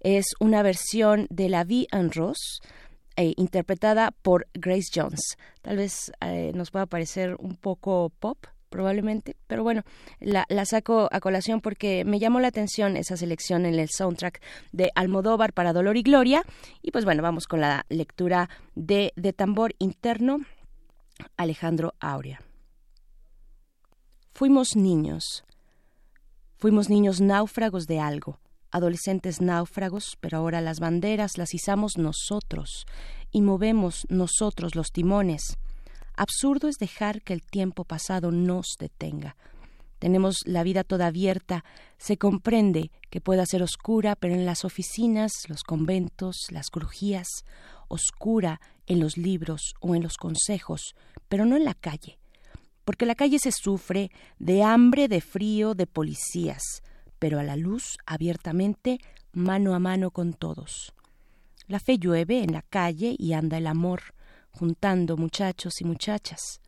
[0.00, 2.60] Es una versión de La Vie en Rose,
[3.16, 5.36] eh, interpretada por Grace Jones.
[5.62, 9.82] Tal vez eh, nos pueda parecer un poco pop, probablemente, pero bueno,
[10.20, 14.40] la, saco a colación porque me llamó la atención esa selección en el soundtrack
[14.72, 16.42] de Almodóvar para Dolor y Gloria.
[16.82, 20.38] Y pues bueno, vamos con la lectura de, de tambor interno,
[21.36, 22.40] Alejandro Aurea.
[24.34, 25.44] Fuimos niños,
[26.58, 28.38] fuimos niños náufragos de algo,
[28.70, 32.84] adolescentes náufragos, pero ahora las banderas las izamos nosotros
[33.30, 35.56] y movemos nosotros los timones
[36.16, 39.36] Absurdo es dejar que el tiempo pasado nos detenga.
[39.98, 41.64] Tenemos la vida toda abierta,
[41.98, 47.28] se comprende que pueda ser oscura, pero en las oficinas, los conventos, las crujías,
[47.88, 50.94] oscura en los libros o en los consejos,
[51.28, 52.18] pero no en la calle,
[52.84, 56.82] porque la calle se sufre de hambre, de frío, de policías,
[57.18, 58.98] pero a la luz, abiertamente,
[59.32, 60.92] mano a mano con todos.
[61.68, 64.14] La fe llueve en la calle y anda el amor,
[64.58, 66.60] juntando muchachos y muchachas.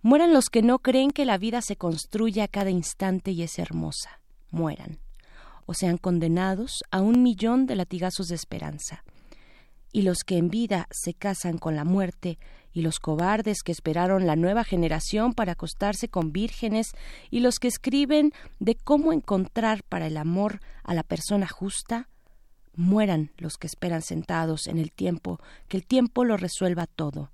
[0.00, 3.58] Mueran los que no creen que la vida se construye a cada instante y es
[3.58, 4.20] hermosa.
[4.50, 4.98] Mueran.
[5.66, 9.04] O sean condenados a un millón de latigazos de esperanza.
[9.92, 12.38] Y los que en vida se casan con la muerte,
[12.72, 16.92] y los cobardes que esperaron la nueva generación para acostarse con vírgenes,
[17.30, 22.08] y los que escriben de cómo encontrar para el amor a la persona justa,
[22.74, 27.30] Mueran los que esperan sentados en el tiempo, que el tiempo lo resuelva todo.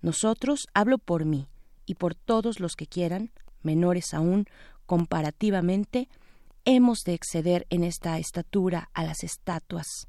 [0.00, 1.48] Nosotros hablo por mí
[1.86, 3.32] y por todos los que quieran,
[3.62, 4.46] menores aún,
[4.86, 6.08] comparativamente,
[6.64, 10.06] hemos de exceder en esta estatura a las estatuas.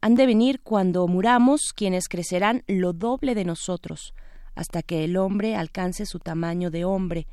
[0.00, 4.14] Han de venir cuando muramos quienes crecerán lo doble de nosotros,
[4.54, 7.26] hasta que el hombre alcance su tamaño de hombre.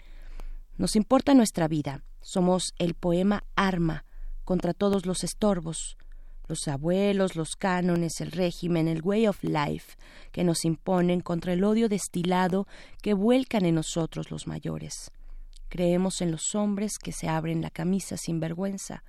[0.77, 4.03] Nos importa nuestra vida, somos el poema arma
[4.45, 5.97] contra todos los estorbos
[6.47, 9.95] los abuelos, los cánones, el régimen, el way of life
[10.31, 12.67] que nos imponen contra el odio destilado
[13.01, 15.11] que vuelcan en nosotros los mayores.
[15.69, 19.03] Creemos en los hombres que se abren la camisa sin vergüenza,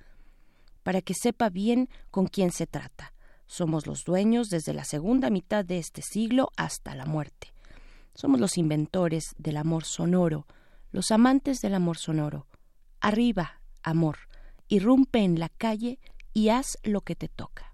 [0.83, 3.13] para que sepa bien con quién se trata.
[3.45, 7.53] Somos los dueños desde la segunda mitad de este siglo hasta la muerte.
[8.13, 10.47] Somos los inventores del amor sonoro,
[10.91, 12.47] los amantes del amor sonoro.
[12.99, 14.17] Arriba, amor,
[14.67, 15.99] irrumpe en la calle
[16.37, 17.66] y haz lo que te toca.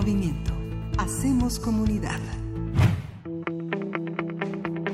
[0.00, 0.52] Movimiento.
[0.96, 2.18] Hacemos comunidad.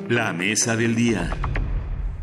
[0.08, 1.30] La mesa del día.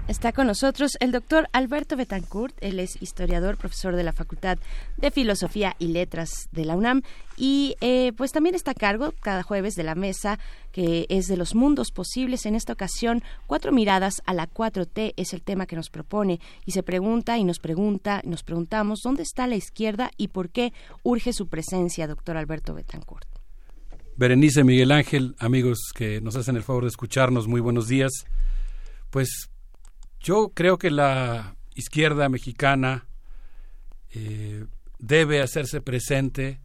[0.10, 4.58] Está con nosotros el doctor Alberto Betancourt, él es historiador, profesor de la Facultad
[4.98, 7.04] de Filosofía y Letras de la UNAM
[7.38, 10.38] y eh, pues también está a cargo cada jueves de la mesa
[10.74, 12.46] que es de los mundos posibles.
[12.46, 16.72] En esta ocasión, cuatro miradas a la 4T es el tema que nos propone y
[16.72, 20.74] se pregunta y nos pregunta, nos preguntamos dónde está la izquierda y por qué
[21.04, 23.28] urge su presencia, doctor Alberto Betancourt.
[24.18, 28.12] Berenice Miguel Ángel, amigos que nos hacen el favor de escucharnos, muy buenos días.
[29.12, 29.50] Pues
[30.20, 33.06] yo creo que la izquierda mexicana
[34.10, 34.66] eh,
[34.98, 36.63] debe hacerse presente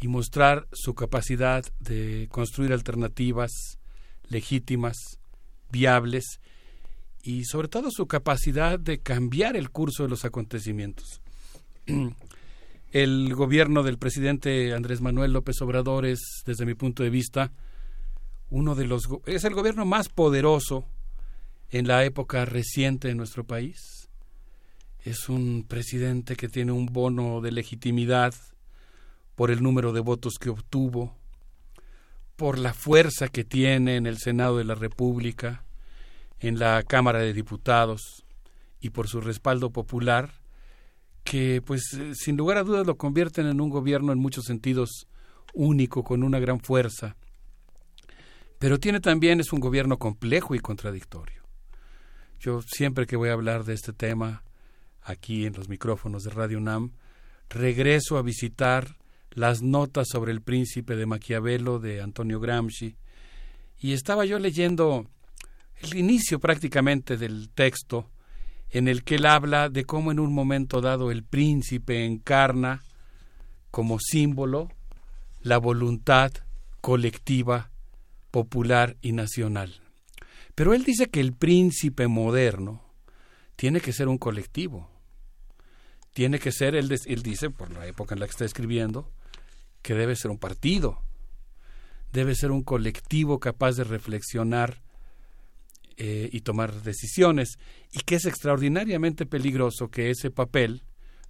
[0.00, 3.78] y mostrar su capacidad de construir alternativas
[4.28, 4.96] legítimas,
[5.70, 6.40] viables
[7.22, 11.20] y sobre todo su capacidad de cambiar el curso de los acontecimientos.
[12.92, 17.50] El gobierno del presidente Andrés Manuel López Obrador es, desde mi punto de vista,
[18.50, 20.84] uno de los es el gobierno más poderoso
[21.70, 24.08] en la época reciente de nuestro país.
[25.02, 28.32] Es un presidente que tiene un bono de legitimidad
[29.34, 31.16] por el número de votos que obtuvo,
[32.36, 35.64] por la fuerza que tiene en el Senado de la República,
[36.40, 38.24] en la Cámara de Diputados
[38.80, 40.34] y por su respaldo popular,
[41.22, 41.82] que pues
[42.14, 45.06] sin lugar a dudas lo convierten en un gobierno en muchos sentidos
[45.54, 47.16] único, con una gran fuerza.
[48.58, 51.42] Pero tiene también es un gobierno complejo y contradictorio.
[52.40, 54.42] Yo siempre que voy a hablar de este tema
[55.02, 56.92] aquí en los micrófonos de Radio UNAM,
[57.48, 58.96] regreso a visitar
[59.34, 62.96] las notas sobre el príncipe de Maquiavelo de Antonio Gramsci
[63.78, 65.06] y estaba yo leyendo
[65.80, 68.10] el inicio prácticamente del texto
[68.70, 72.82] en el que él habla de cómo en un momento dado el príncipe encarna
[73.70, 74.70] como símbolo
[75.42, 76.32] la voluntad
[76.80, 77.70] colectiva,
[78.30, 79.80] popular y nacional.
[80.54, 82.82] Pero él dice que el príncipe moderno
[83.56, 84.88] tiene que ser un colectivo.
[86.12, 89.10] Tiene que ser, él, él, dice, por la época en la que está escribiendo,
[89.84, 90.98] que debe ser un partido.
[92.10, 94.80] Debe ser un colectivo capaz de reflexionar
[95.98, 97.58] eh, y tomar decisiones.
[97.92, 100.84] Y que es extraordinariamente peligroso que ese papel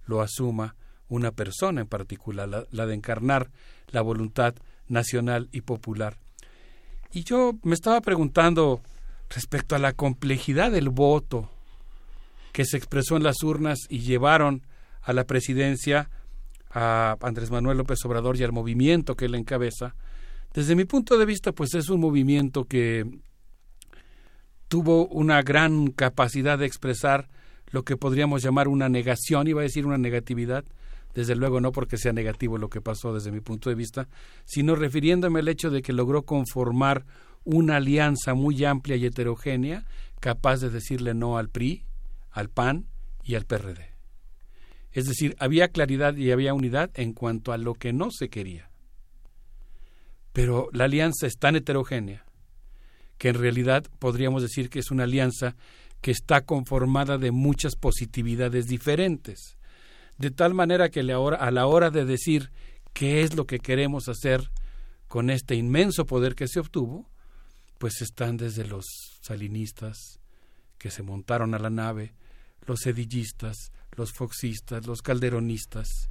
[0.05, 0.77] lo asuma
[1.09, 3.51] una persona en particular, la, la de encarnar
[3.89, 4.55] la voluntad
[4.87, 6.17] nacional y popular.
[7.11, 8.81] Y yo me estaba preguntando
[9.29, 11.49] respecto a la complejidad del voto
[12.53, 14.65] que se expresó en las urnas y llevaron
[15.01, 16.09] a la presidencia
[16.75, 19.95] a Andrés Manuel López Obrador y al movimiento que él encabeza.
[20.53, 23.05] Desde mi punto de vista, pues es un movimiento que
[24.67, 27.29] tuvo una gran capacidad de expresar
[27.71, 30.65] lo que podríamos llamar una negación, iba a decir una negatividad,
[31.13, 34.09] desde luego no porque sea negativo lo que pasó desde mi punto de vista,
[34.43, 37.05] sino refiriéndome al hecho de que logró conformar
[37.45, 39.85] una alianza muy amplia y heterogénea
[40.19, 41.85] capaz de decirle no al PRI,
[42.31, 42.87] al PAN
[43.23, 43.94] y al PRD.
[44.95, 48.69] Es decir, había claridad y había unidad en cuanto a lo que no se quería.
[50.31, 52.25] Pero la alianza es tan heterogénea
[53.17, 55.57] que en realidad podríamos decir que es una alianza
[55.99, 59.57] que está conformada de muchas positividades diferentes,
[60.17, 62.51] de tal manera que a la hora de decir
[62.93, 64.49] qué es lo que queremos hacer
[65.09, 67.09] con este inmenso poder que se obtuvo,
[67.79, 68.85] pues están desde los
[69.19, 70.21] salinistas
[70.77, 72.13] que se montaron a la nave,
[72.67, 76.09] los sedillistas, los foxistas, los calderonistas,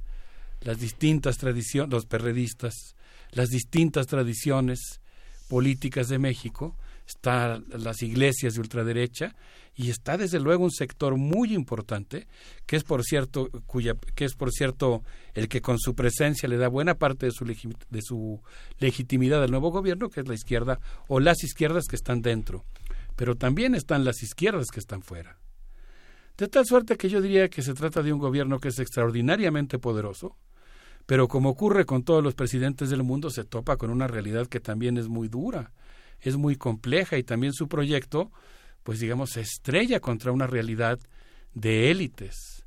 [0.61, 2.95] las distintas tradiciones, los perredistas,
[3.31, 5.01] las distintas tradiciones
[5.47, 6.75] políticas de México,
[7.07, 9.35] está las iglesias de ultraderecha
[9.75, 12.27] y está desde luego un sector muy importante
[12.65, 15.03] que es por cierto cuya que es por cierto
[15.33, 18.41] el que con su presencia le da buena parte de su de su
[18.79, 22.65] legitimidad al nuevo gobierno que es la izquierda o las izquierdas que están dentro.
[23.15, 25.37] Pero también están las izquierdas que están fuera
[26.37, 29.79] de tal suerte que yo diría que se trata de un gobierno que es extraordinariamente
[29.79, 30.35] poderoso
[31.05, 34.59] pero como ocurre con todos los presidentes del mundo se topa con una realidad que
[34.59, 35.71] también es muy dura
[36.21, 38.31] es muy compleja y también su proyecto,
[38.83, 40.99] pues digamos, se estrella contra una realidad
[41.53, 42.65] de élites,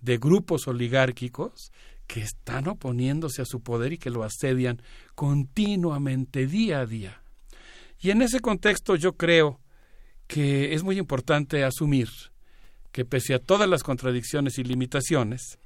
[0.00, 1.72] de grupos oligárquicos
[2.06, 4.80] que están oponiéndose a su poder y que lo asedian
[5.14, 7.22] continuamente, día a día.
[7.98, 9.60] Y en ese contexto yo creo
[10.26, 12.08] que es muy importante asumir
[12.96, 15.58] que pese a todas las contradicciones y limitaciones,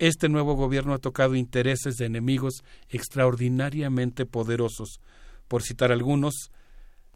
[0.00, 5.00] este nuevo gobierno ha tocado intereses de enemigos extraordinariamente poderosos,
[5.46, 6.50] por citar algunos,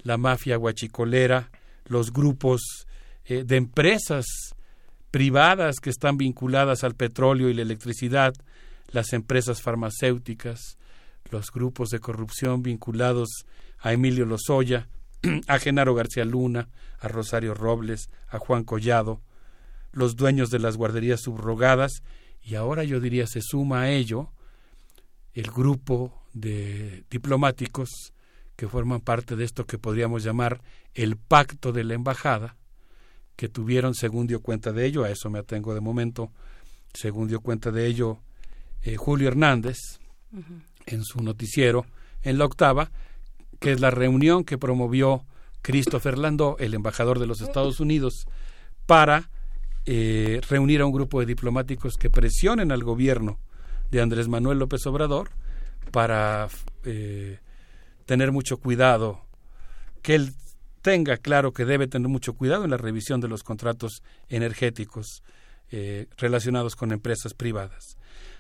[0.05, 1.51] la mafia guachicolera,
[1.87, 2.87] los grupos
[3.25, 4.25] eh, de empresas
[5.11, 8.33] privadas que están vinculadas al petróleo y la electricidad,
[8.93, 10.79] las empresas farmacéuticas,
[11.33, 13.47] los grupos de corrupción vinculados
[13.81, 14.87] a Emilio Lozoya,
[15.49, 16.69] a Genaro García Luna,
[17.01, 19.21] a Rosario Robles, a Juan Collado,
[19.93, 22.03] los dueños de las guarderías subrogadas,
[22.43, 24.31] y ahora yo diría se suma a ello
[25.35, 28.13] el grupo de diplomáticos
[28.57, 30.61] que forman parte de esto que podríamos llamar
[30.95, 32.57] el pacto de la embajada,
[33.37, 36.31] que tuvieron, según dio cuenta de ello, a eso me atengo de momento,
[36.93, 38.19] según dio cuenta de ello
[38.83, 39.79] eh, Julio Hernández
[40.87, 41.87] en su noticiero,
[42.23, 42.91] en la octava,
[43.59, 45.25] que es la reunión que promovió
[45.63, 48.27] Christopher Landau, el embajador de los Estados Unidos,
[48.87, 49.31] para
[49.93, 53.41] eh, reunir a un grupo de diplomáticos que presionen al gobierno
[53.91, 55.31] de Andrés Manuel López Obrador
[55.91, 56.47] para
[56.85, 57.41] eh,
[58.07, 59.25] tener mucho cuidado,
[60.01, 60.33] que él
[60.81, 65.25] tenga claro que debe tener mucho cuidado en la revisión de los contratos energéticos
[65.73, 67.97] eh, relacionados con empresas privadas.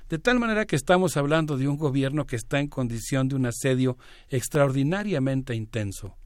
[0.08, 3.46] De tal manera que estamos hablando de un gobierno que está en condición de un
[3.46, 3.98] asedio
[4.28, 6.16] extraordinariamente intenso.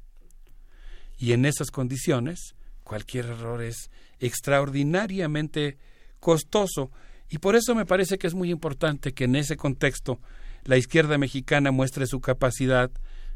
[1.16, 3.90] Y en esas condiciones, cualquier error es
[4.26, 5.78] extraordinariamente
[6.20, 6.90] costoso.
[7.28, 10.20] Y por eso me parece que es muy importante que en ese contexto
[10.64, 12.90] la izquierda mexicana muestre su capacidad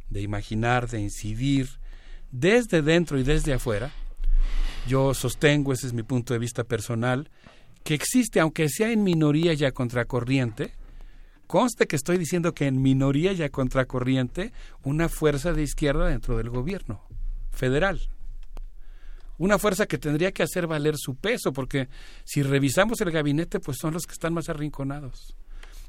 [0.09, 1.69] de imaginar, de incidir
[2.31, 3.93] desde dentro y desde afuera.
[4.87, 7.31] Yo sostengo, ese es mi punto de vista personal,
[7.85, 10.73] que existe, aunque sea en minoría y a contracorriente,
[11.47, 14.53] conste que estoy diciendo que en minoría y a contracorriente,
[14.83, 17.03] una fuerza de izquierda dentro del gobierno
[17.51, 18.01] federal.
[19.39, 21.89] Una fuerza que tendría que hacer valer su peso, porque
[22.25, 25.37] si revisamos el gabinete, pues son los que están más arrinconados,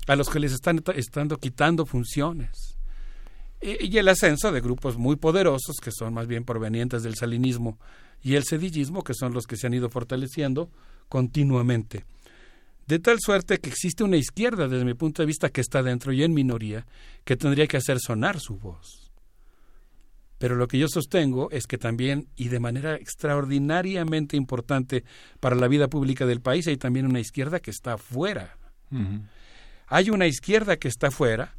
[0.08, 2.80] a los que les están estando quitando funciones
[3.62, 7.78] y el ascenso de grupos muy poderosos que son más bien provenientes del salinismo
[8.22, 10.70] y el sedillismo, que son los que se han ido fortaleciendo
[11.10, 12.06] continuamente.
[12.88, 16.12] De tal suerte que existe una izquierda, desde mi punto de vista, que está dentro
[16.12, 16.86] y en minoría,
[17.24, 19.09] que tendría que hacer sonar su voz.
[20.40, 25.04] Pero lo que yo sostengo es que también, y de manera extraordinariamente importante
[25.40, 28.58] para la vida pública del país, hay también una izquierda que está afuera.
[29.88, 31.56] Hay una izquierda que está afuera,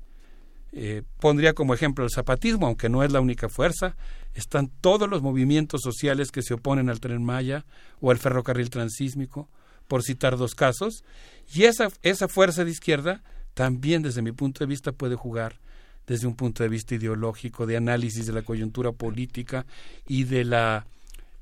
[0.73, 3.97] eh, pondría como ejemplo el zapatismo, aunque no es la única fuerza.
[4.35, 7.67] Están todos los movimientos sociales que se oponen al tren Maya
[8.01, 9.49] o al ferrocarril transísmico,
[9.89, 11.05] por citar dos casos.
[11.53, 15.61] Y esa, esa fuerza de izquierda también, desde mi punto de vista, puede jugar
[16.07, 19.67] desde un punto de vista ideológico, de análisis de la coyuntura política
[20.07, 20.87] y de la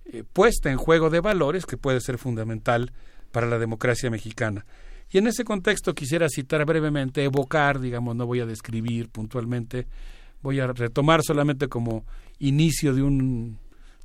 [0.07, 2.93] eh, puesta en juego de valores que puede ser fundamental
[3.33, 4.65] para la democracia mexicana.
[5.11, 9.87] Y en ese contexto quisiera citar brevemente, evocar, digamos, no voy a describir puntualmente,
[10.43, 12.05] voy a retomar solamente como
[12.39, 13.59] inicio de un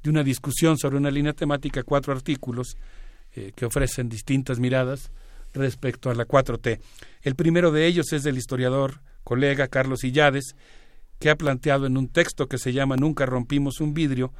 [0.03, 2.75] de una discusión sobre una línea temática, cuatro artículos
[3.35, 5.11] eh, que ofrecen distintas miradas
[5.53, 6.79] respecto a la 4T.
[7.21, 10.55] El primero de ellos es del historiador colega Carlos Illades,
[11.19, 14.33] que ha planteado en un texto que se llama Nunca rompimos un vidrio,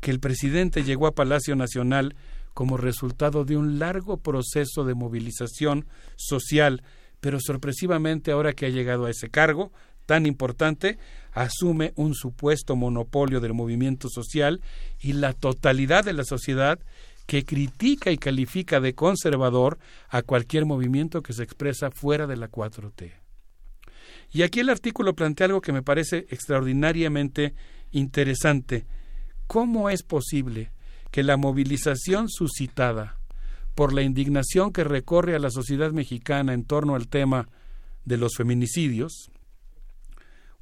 [0.00, 2.14] que el presidente llegó a Palacio Nacional
[2.54, 5.86] como resultado de un largo proceso de movilización
[6.16, 6.82] social,
[7.20, 9.72] pero sorpresivamente ahora que ha llegado a ese cargo
[10.06, 10.98] tan importante,
[11.32, 14.60] asume un supuesto monopolio del movimiento social
[14.98, 16.80] y la totalidad de la sociedad
[17.26, 19.78] que critica y califica de conservador
[20.08, 23.19] a cualquier movimiento que se expresa fuera de la 4T.
[24.32, 27.54] Y aquí el artículo plantea algo que me parece extraordinariamente
[27.90, 28.86] interesante.
[29.46, 30.70] ¿Cómo es posible
[31.10, 33.18] que la movilización suscitada
[33.74, 37.48] por la indignación que recorre a la sociedad mexicana en torno al tema
[38.04, 39.30] de los feminicidios,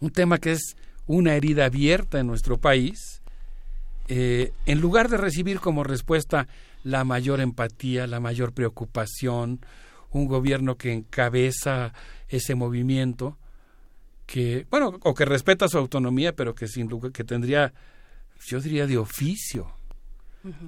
[0.01, 3.23] un tema que es una herida abierta en nuestro país,
[4.09, 6.49] eh, en lugar de recibir como respuesta
[6.83, 9.61] la mayor empatía, la mayor preocupación,
[10.11, 11.93] un gobierno que encabeza
[12.29, 13.37] ese movimiento,
[14.29, 17.73] que, bueno, o que respeta su autonomía, pero que sin lugar, que tendría,
[18.47, 19.73] yo diría, de oficio,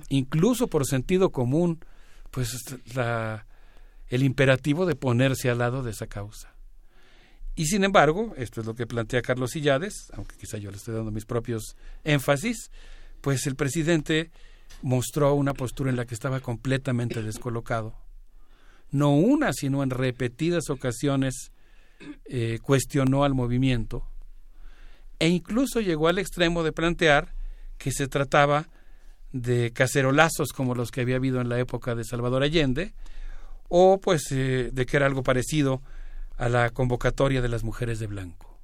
[0.09, 1.79] incluso por sentido común,
[2.31, 2.57] pues
[2.95, 3.45] la,
[4.09, 6.55] el imperativo de ponerse al lado de esa causa.
[7.55, 10.95] Y sin embargo, esto es lo que plantea Carlos Illades, aunque quizá yo le estoy
[10.95, 12.71] dando mis propios énfasis,
[13.21, 14.31] pues el presidente
[14.81, 17.95] mostró una postura en la que estaba completamente descolocado.
[18.91, 21.53] No una, sino en repetidas ocasiones
[22.25, 24.07] eh, cuestionó al movimiento
[25.19, 27.35] e incluso llegó al extremo de plantear
[27.79, 28.69] que se trataba
[29.33, 32.95] de cacerolazos como los que había habido en la época de Salvador Allende
[33.69, 35.83] o pues eh, de que era algo parecido
[36.37, 38.59] a la convocatoria de las mujeres de blanco.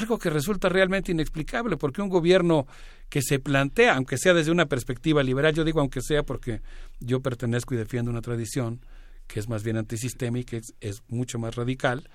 [0.00, 2.66] Algo que resulta realmente inexplicable, porque un gobierno
[3.08, 6.60] que se plantea, aunque sea desde una perspectiva liberal, yo digo aunque sea porque
[7.00, 8.80] yo pertenezco y defiendo una tradición
[9.28, 12.08] que es más bien antisistémica, es, es mucho más radical,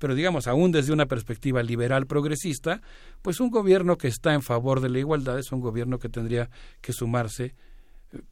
[0.00, 2.80] pero digamos, aún desde una perspectiva liberal progresista,
[3.20, 6.48] pues un gobierno que está en favor de la igualdad es un gobierno que tendría
[6.80, 7.54] que sumarse,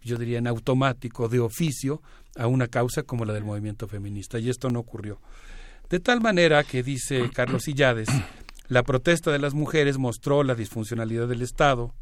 [0.01, 2.01] yo diría en automático, de oficio,
[2.37, 5.21] a una causa como la del movimiento feminista, y esto no ocurrió.
[5.91, 8.09] De tal manera que, dice Carlos Illades,
[8.69, 11.95] la protesta de las mujeres mostró la disfuncionalidad del Estado,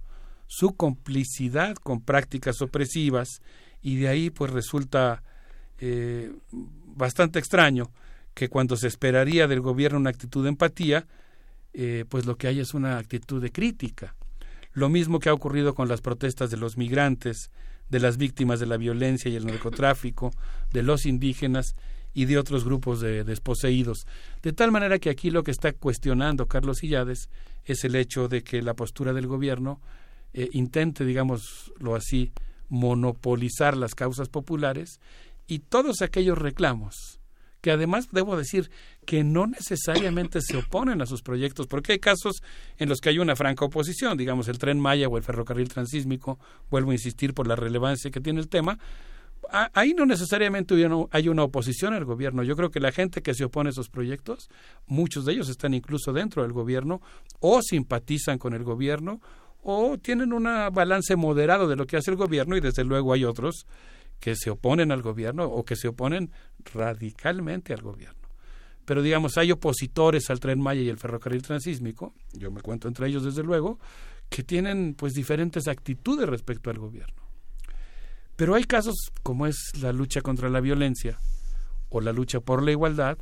[0.47, 3.41] su complicidad con prácticas opresivas,
[3.83, 5.25] y de ahí pues resulta
[5.79, 6.33] eh,
[6.97, 7.91] bastante extraño
[8.35, 11.07] que cuando se esperaría del gobierno una actitud de empatía,
[11.73, 14.15] eh, pues lo que hay es una actitud de crítica.
[14.73, 17.51] Lo mismo que ha ocurrido con las protestas de los migrantes,
[17.89, 20.33] de las víctimas de la violencia y el narcotráfico,
[20.73, 21.75] de los indígenas
[22.13, 24.07] y de otros grupos de desposeídos.
[24.43, 27.29] De tal manera que aquí lo que está cuestionando Carlos Illades
[27.65, 29.81] es el hecho de que la postura del gobierno
[30.33, 32.33] eh, intente, digámoslo así,
[32.69, 35.01] monopolizar las causas populares
[35.47, 37.21] y todos aquellos reclamos
[37.61, 38.71] que además debo decir
[39.05, 42.41] que no necesariamente se oponen a sus proyectos, porque hay casos
[42.79, 46.39] en los que hay una franca oposición, digamos el tren Maya o el ferrocarril transísmico,
[46.71, 48.79] vuelvo a insistir por la relevancia que tiene el tema,
[49.51, 50.75] ahí no necesariamente
[51.11, 52.45] hay una oposición al gobierno.
[52.45, 54.49] Yo creo que la gente que se opone a esos proyectos,
[54.87, 57.01] muchos de ellos están incluso dentro del gobierno
[57.41, 59.21] o simpatizan con el gobierno
[59.63, 63.25] o tienen un balance moderado de lo que hace el gobierno y desde luego hay
[63.25, 63.67] otros
[64.21, 66.31] que se oponen al gobierno o que se oponen
[66.73, 68.17] radicalmente al gobierno.
[68.85, 73.09] Pero digamos, hay opositores al tren Maya y el ferrocarril transísmico, yo me cuento entre
[73.09, 73.79] ellos desde luego,
[74.29, 77.23] que tienen pues diferentes actitudes respecto al gobierno.
[78.37, 81.19] Pero hay casos como es la lucha contra la violencia
[81.89, 83.19] o la lucha por la igualdad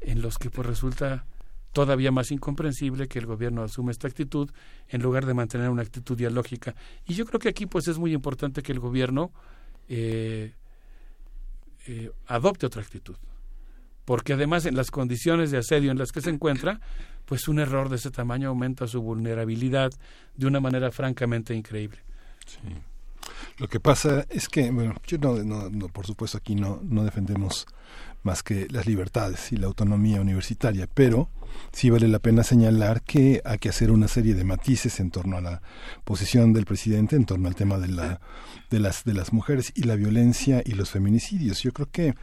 [0.00, 1.26] en los que pues resulta
[1.72, 4.50] todavía más incomprensible que el gobierno asume esta actitud
[4.88, 6.74] en lugar de mantener una actitud dialógica.
[7.04, 9.30] Y yo creo que aquí pues es muy importante que el gobierno
[9.88, 10.52] eh,
[11.86, 13.16] eh, adopte otra actitud.
[14.04, 16.80] Porque además en las condiciones de asedio en las que se encuentra,
[17.24, 19.90] pues un error de ese tamaño aumenta su vulnerabilidad
[20.36, 21.98] de una manera francamente increíble.
[23.58, 27.02] Lo que pasa es que, bueno, yo no, no, no, por supuesto aquí no, no
[27.02, 27.66] defendemos
[28.26, 31.30] más que las libertades y la autonomía universitaria, pero
[31.72, 35.38] sí vale la pena señalar que hay que hacer una serie de matices en torno
[35.38, 35.62] a la
[36.04, 38.20] posición del presidente, en torno al tema de, la,
[38.68, 41.62] de, las, de las mujeres y la violencia y los feminicidios.
[41.62, 42.14] Yo creo que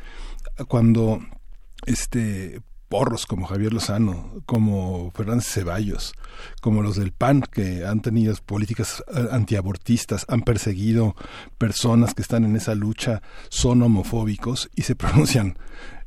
[0.68, 1.20] cuando
[1.86, 2.62] este
[2.94, 6.14] porros como Javier Lozano, como Fernández Ceballos,
[6.62, 11.16] como los del PAN, que han tenido políticas eh, antiabortistas, han perseguido
[11.58, 15.58] personas que están en esa lucha, son homofóbicos y se pronuncian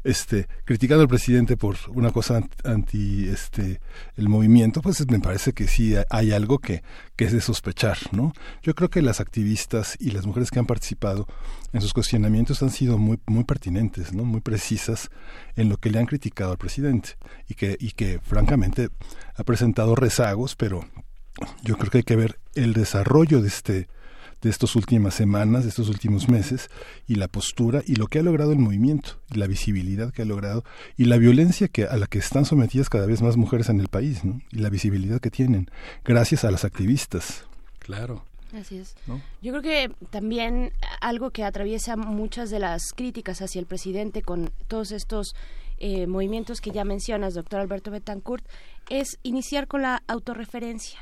[0.07, 3.81] este, criticando al presidente por una cosa ant- anti este
[4.17, 6.83] el movimiento, pues me parece que sí hay algo que,
[7.17, 8.33] que es de sospechar, ¿no?
[8.63, 11.27] Yo creo que las activistas y las mujeres que han participado
[11.73, 14.25] en sus cuestionamientos han sido muy, muy pertinentes, ¿no?
[14.25, 15.11] Muy precisas
[15.57, 17.11] en lo que le han criticado al presidente
[17.49, 18.89] y que, y que francamente
[19.35, 20.85] ha presentado rezagos, pero
[21.63, 23.89] yo creo que hay que ver el desarrollo de este
[24.47, 26.71] de estas últimas semanas, de estos últimos meses,
[27.07, 30.25] y la postura y lo que ha logrado el movimiento, y la visibilidad que ha
[30.25, 30.65] logrado,
[30.97, 33.89] y la violencia que, a la que están sometidas cada vez más mujeres en el
[33.89, 34.41] país, ¿no?
[34.51, 35.69] y la visibilidad que tienen,
[36.05, 37.45] gracias a las activistas.
[37.81, 38.25] Claro.
[38.55, 38.95] Así es.
[39.07, 39.21] ¿no?
[39.43, 44.51] Yo creo que también algo que atraviesa muchas de las críticas hacia el presidente con
[44.69, 45.35] todos estos
[45.79, 48.47] eh, movimientos que ya mencionas, doctor Alberto Betancourt,
[48.89, 51.01] es iniciar con la autorreferencia.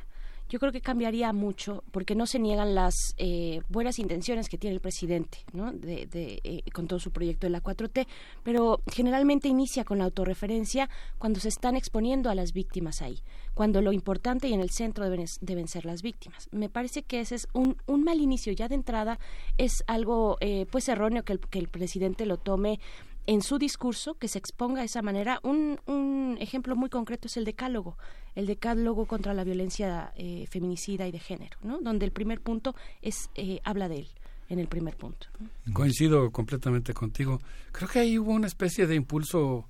[0.55, 4.74] Yo creo que cambiaría mucho porque no se niegan las eh, buenas intenciones que tiene
[4.74, 5.73] el presidente ¿no?
[5.73, 8.07] de, de, eh, con todo su proyecto de la 4T,
[8.44, 13.18] pero generalmente inicia con la autorreferencia cuando se están exponiendo a las víctimas ahí,
[13.55, 16.49] cuando lo importante y en el centro deben, deben ser las víctimas.
[16.52, 19.18] Me parece que ese es un, un mal inicio ya de entrada,
[19.58, 22.78] es algo eh, pues erróneo que el, que el presidente lo tome
[23.26, 25.40] en su discurso, que se exponga de esa manera.
[25.42, 27.96] Un, un ejemplo muy concreto es el decálogo,
[28.34, 31.80] el decálogo contra la violencia eh, feminicida y de género, ¿no?
[31.80, 34.08] donde el primer punto es eh, habla de él
[34.48, 35.26] en el primer punto.
[35.72, 37.40] Coincido completamente contigo.
[37.72, 39.66] Creo que ahí hubo una especie de impulso,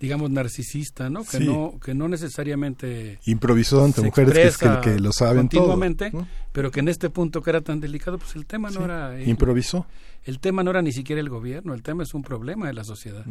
[0.00, 1.24] digamos, narcisista, ¿no?
[1.24, 1.44] Que Sí.
[1.46, 5.62] no que no necesariamente Improvisó ante mujeres que, que, que lo saben todo.
[5.62, 6.26] continuamente, ¿no?
[6.52, 8.84] pero que en este punto que era tan delicado, pues el tema no Sí.
[8.84, 9.86] era eh, Improvisó.
[10.24, 12.84] El tema no era ni siquiera el gobierno, el tema es un problema de la
[12.84, 13.24] sociedad.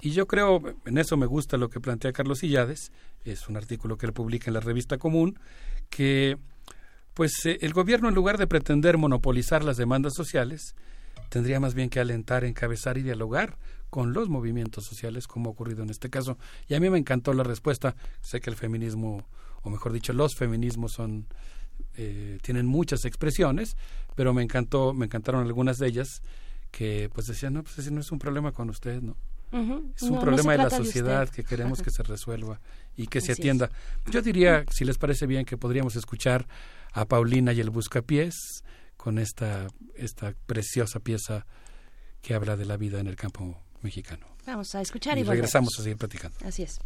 [0.00, 2.90] Y yo creo, en eso me gusta lo que plantea Carlos Illades,
[3.24, 5.38] es un artículo que él publica en la revista Común,
[5.88, 6.36] que
[7.14, 10.74] pues eh, el gobierno en lugar de pretender monopolizar las demandas sociales,
[11.28, 13.56] tendría más bien que alentar, encabezar y dialogar
[13.92, 16.38] con los movimientos sociales, como ha ocurrido en este caso.
[16.66, 17.94] Y a mí me encantó la respuesta.
[18.22, 19.22] Sé que el feminismo,
[19.62, 21.26] o mejor dicho, los feminismos son
[21.98, 23.76] eh, tienen muchas expresiones,
[24.14, 26.22] pero me encantó, me encantaron algunas de ellas
[26.70, 29.14] que pues decían, no, pues ese no es un problema con usted, ¿no?
[29.94, 32.62] Es un No, problema de la de sociedad que queremos que se resuelva
[32.96, 33.38] y que se es.
[33.38, 33.68] atienda.
[34.10, 36.48] Yo diría, si les parece bien, que podríamos escuchar
[36.94, 38.64] a Paulina y el Buscapiés
[38.96, 41.44] con esta, esta preciosa pieza
[42.22, 44.26] que habla de la vida en el campo mexicano.
[44.46, 45.36] Vamos a escuchar y, Y volvemos.
[45.36, 46.36] regresamos a seguir platicando.
[46.44, 46.78] Así es.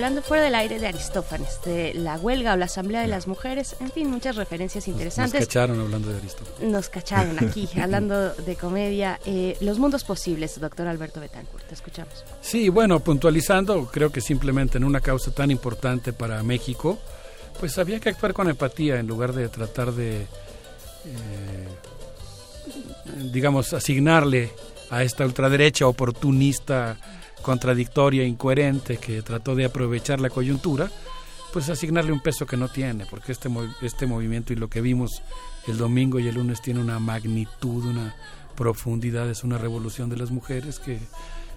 [0.00, 3.76] Hablando fuera del aire de Aristófanes, de la huelga o la asamblea de las mujeres,
[3.80, 5.46] en fin, muchas referencias Nos interesantes.
[5.46, 6.70] cacharon hablando de Aristóteles.
[6.70, 9.20] Nos cacharon aquí, hablando de comedia.
[9.26, 12.24] Eh, los mundos posibles, doctor Alberto Betancourt, te escuchamos.
[12.40, 16.98] Sí, bueno, puntualizando, creo que simplemente en una causa tan importante para México,
[17.58, 21.68] pues había que actuar con empatía en lugar de tratar de, eh,
[23.30, 24.50] digamos, asignarle
[24.88, 26.96] a esta ultraderecha oportunista,
[27.42, 30.90] contradictoria, incoherente, que trató de aprovechar la coyuntura,
[31.52, 33.48] pues asignarle un peso que no tiene, porque este,
[33.82, 35.22] este movimiento y lo que vimos
[35.66, 38.14] el domingo y el lunes tiene una magnitud, una
[38.56, 40.98] profundidad, es una revolución de las mujeres que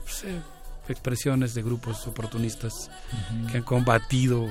[0.04, 0.42] pues, eh,
[0.88, 2.90] expresiones de grupos oportunistas
[3.52, 4.48] que han combatido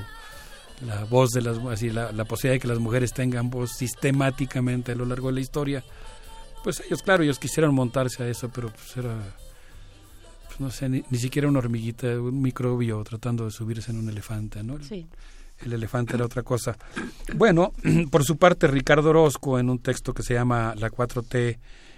[0.85, 4.91] la voz de las así la, la posibilidad de que las mujeres tengan voz sistemáticamente
[4.91, 5.83] a lo largo de la historia.
[6.63, 9.15] Pues ellos claro ellos quisieron montarse a eso pero pues era
[10.57, 14.09] pues, no sé ni, ni siquiera una hormiguita un microbio tratando de subirse en un
[14.09, 15.05] elefante no el, Sí.
[15.61, 16.77] el elefante era otra cosa
[17.35, 17.73] bueno
[18.11, 21.57] por su parte Ricardo Orozco en un texto que se llama la 4T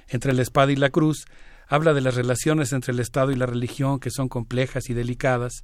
[0.10, 1.26] entre la espada y la cruz
[1.68, 5.64] habla de las relaciones entre el Estado y la religión que son complejas y delicadas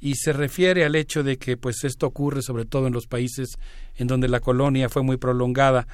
[0.00, 3.56] y se refiere al hecho de que pues esto ocurre sobre todo en los países
[3.96, 5.86] en donde la colonia fue muy prolongada.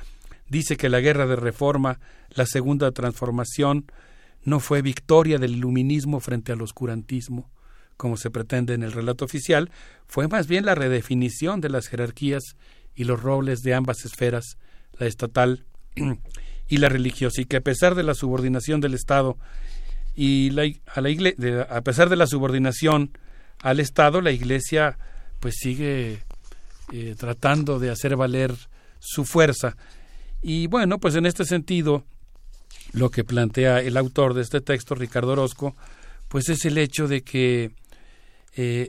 [0.48, 2.00] Dice que la guerra de reforma,
[2.30, 3.84] la segunda transformación,
[4.44, 7.50] no fue victoria del iluminismo frente al oscurantismo,
[7.96, 9.70] como se pretende en el relato oficial,
[10.06, 12.42] fue más bien la redefinición de las jerarquías
[12.94, 14.56] y los roles de ambas esferas,
[14.98, 15.64] la estatal
[16.68, 19.36] y la religiosa, y que a pesar de la subordinación del Estado
[20.14, 23.10] y la, a, la de- pesar de la subordinación
[23.62, 24.98] al Estado, la Iglesia
[25.40, 26.20] pues sigue
[26.92, 28.54] eh, tratando de hacer valer
[28.98, 29.76] su fuerza.
[30.42, 32.04] Y bueno, pues en este sentido,
[32.92, 35.76] lo que plantea el autor de este texto, Ricardo Orozco,
[36.28, 37.70] pues es el hecho de que
[38.56, 38.88] eh,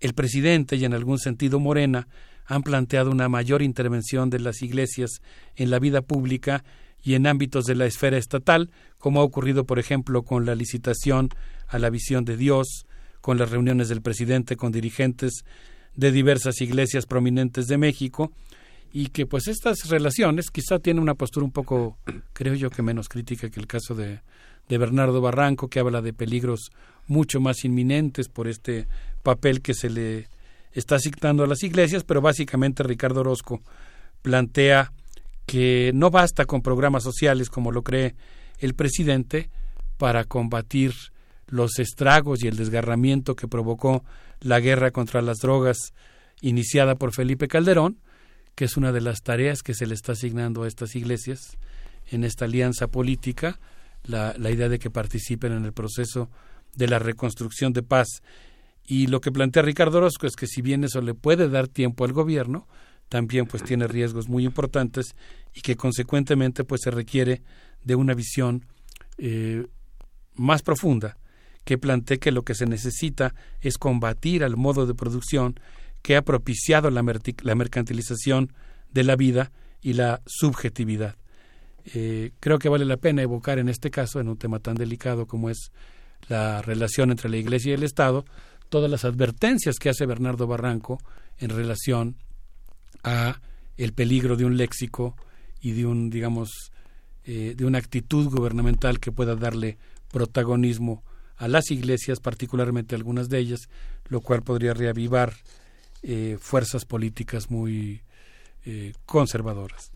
[0.00, 2.08] el presidente y en algún sentido Morena
[2.44, 5.22] han planteado una mayor intervención de las iglesias
[5.56, 6.64] en la vida pública
[7.02, 11.30] y en ámbitos de la esfera estatal, como ha ocurrido, por ejemplo, con la licitación
[11.68, 12.86] a la visión de Dios,
[13.20, 15.44] con las reuniones del presidente con dirigentes
[15.94, 18.32] de diversas iglesias prominentes de México,
[18.92, 21.98] y que pues estas relaciones quizá tienen una postura un poco,
[22.32, 24.20] creo yo, que menos crítica que el caso de,
[24.68, 26.70] de Bernardo Barranco, que habla de peligros
[27.06, 28.86] mucho más inminentes por este
[29.22, 30.28] papel que se le
[30.72, 33.60] está asignando a las iglesias, pero básicamente Ricardo Orozco
[34.22, 34.92] plantea
[35.46, 38.14] que no basta con programas sociales como lo cree
[38.58, 39.50] el presidente
[39.98, 40.94] para combatir
[41.48, 44.04] los estragos y el desgarramiento que provocó
[44.40, 45.78] la guerra contra las drogas
[46.40, 47.98] iniciada por Felipe Calderón,
[48.54, 51.58] que es una de las tareas que se le está asignando a estas iglesias
[52.10, 53.58] en esta alianza política,
[54.04, 56.30] la, la idea de que participen en el proceso
[56.74, 58.08] de la reconstrucción de paz.
[58.84, 62.04] Y lo que plantea Ricardo Orozco es que si bien eso le puede dar tiempo
[62.04, 62.66] al gobierno,
[63.08, 65.14] también pues tiene riesgos muy importantes
[65.54, 67.42] y que consecuentemente pues se requiere
[67.84, 68.64] de una visión
[69.18, 69.66] eh,
[70.34, 71.18] más profunda
[71.64, 75.60] que plantee que lo que se necesita es combatir al modo de producción
[76.02, 77.02] que ha propiciado la,
[77.42, 78.52] la mercantilización
[78.92, 81.16] de la vida y la subjetividad.
[81.84, 85.26] Eh, creo que vale la pena evocar en este caso, en un tema tan delicado
[85.26, 85.72] como es
[86.28, 88.24] la relación entre la Iglesia y el Estado,
[88.68, 91.00] todas las advertencias que hace Bernardo Barranco
[91.38, 92.16] en relación
[93.02, 93.40] a
[93.76, 95.16] el peligro de un léxico
[95.60, 96.72] y de un, digamos,
[97.24, 99.78] eh, de una actitud gubernamental que pueda darle
[100.10, 101.02] protagonismo
[101.36, 103.68] a las iglesias, particularmente algunas de ellas,
[104.08, 105.34] lo cual podría reavivar
[106.02, 108.02] eh, fuerzas políticas muy
[108.64, 109.90] eh, conservadoras.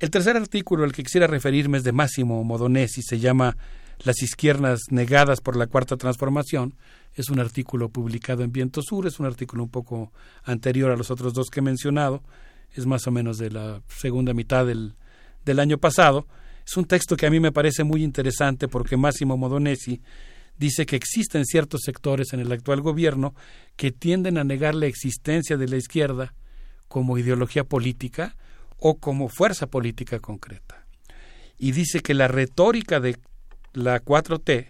[0.00, 3.56] El tercer artículo al que quisiera referirme es de Máximo Modonesi, se llama
[4.04, 6.74] Las izquierdas negadas por la Cuarta Transformación.
[7.14, 11.10] Es un artículo publicado en Viento Sur, es un artículo un poco anterior a los
[11.10, 12.22] otros dos que he mencionado,
[12.72, 14.94] es más o menos de la segunda mitad del,
[15.44, 16.26] del año pasado.
[16.66, 20.00] Es un texto que a mí me parece muy interesante porque Máximo Modonesi
[20.56, 23.34] dice que existen ciertos sectores en el actual gobierno
[23.76, 26.34] que tienden a negar la existencia de la izquierda
[26.88, 28.36] como ideología política
[28.78, 30.86] o como fuerza política concreta.
[31.58, 33.16] Y dice que la retórica de
[33.72, 34.66] la 4T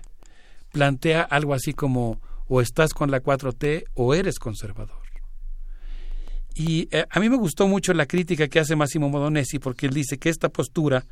[0.72, 5.04] plantea algo así como o estás con la 4T o eres conservador.
[6.54, 9.94] Y eh, a mí me gustó mucho la crítica que hace Máximo Modonesi porque él
[9.94, 11.04] dice que esta postura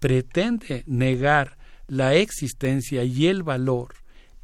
[0.00, 3.94] pretende negar la existencia y el valor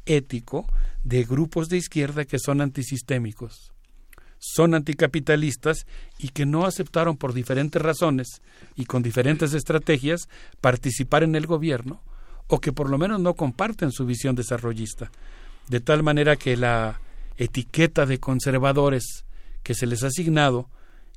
[0.05, 0.65] ético
[1.03, 3.73] de grupos de izquierda que son antisistémicos,
[4.39, 5.85] son anticapitalistas
[6.19, 8.41] y que no aceptaron por diferentes razones
[8.75, 10.27] y con diferentes estrategias
[10.59, 12.01] participar en el gobierno
[12.47, 15.11] o que por lo menos no comparten su visión desarrollista.
[15.69, 16.99] De tal manera que la
[17.37, 19.25] etiqueta de conservadores
[19.63, 20.69] que se les ha asignado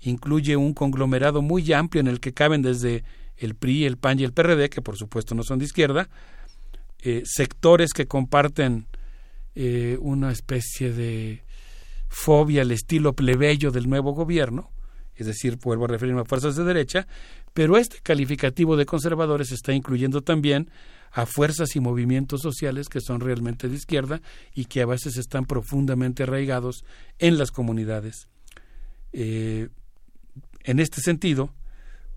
[0.02, 3.02] incluye un conglomerado muy amplio en el que caben desde
[3.36, 6.08] el PRI, el PAN y el PRD, que por supuesto no son de izquierda,
[7.08, 8.88] eh, sectores que comparten
[9.54, 11.44] eh, una especie de
[12.08, 14.72] fobia al estilo plebeyo del nuevo gobierno,
[15.14, 17.06] es decir, vuelvo a referirme a fuerzas de derecha,
[17.54, 20.68] pero este calificativo de conservadores está incluyendo también
[21.12, 24.20] a fuerzas y movimientos sociales que son realmente de izquierda
[24.52, 26.84] y que a veces están profundamente arraigados
[27.20, 28.26] en las comunidades.
[29.12, 29.68] Eh,
[30.64, 31.54] en este sentido,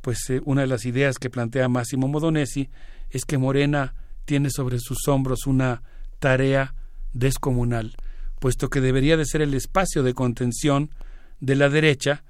[0.02, 2.72] pues una de las ideas que plantea Máximo Modonesi
[3.12, 3.94] es que Morena
[4.30, 5.82] tiene sobre sus hombros una
[6.20, 6.76] tarea
[7.14, 7.96] descomunal,
[8.40, 10.92] puesto que debería de ser el espacio de contención
[11.40, 12.24] de la derecha,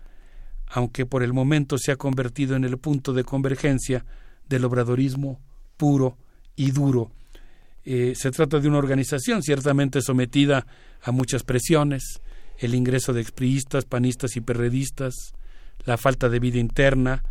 [0.67, 4.05] aunque por el momento se ha convertido en el punto de convergencia
[4.47, 5.41] del obradorismo
[5.75, 6.17] puro
[6.55, 7.11] y duro.
[7.83, 10.65] Eh, se trata de una organización ciertamente sometida
[11.03, 12.21] a muchas presiones,
[12.59, 15.33] el ingreso de expriistas, panistas y perredistas,
[15.83, 17.25] la falta de vida interna,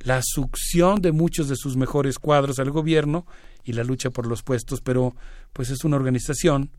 [0.00, 3.24] la succión de muchos de sus mejores cuadros al gobierno
[3.64, 5.14] y la lucha por los puestos, pero
[5.52, 6.70] pues es una organización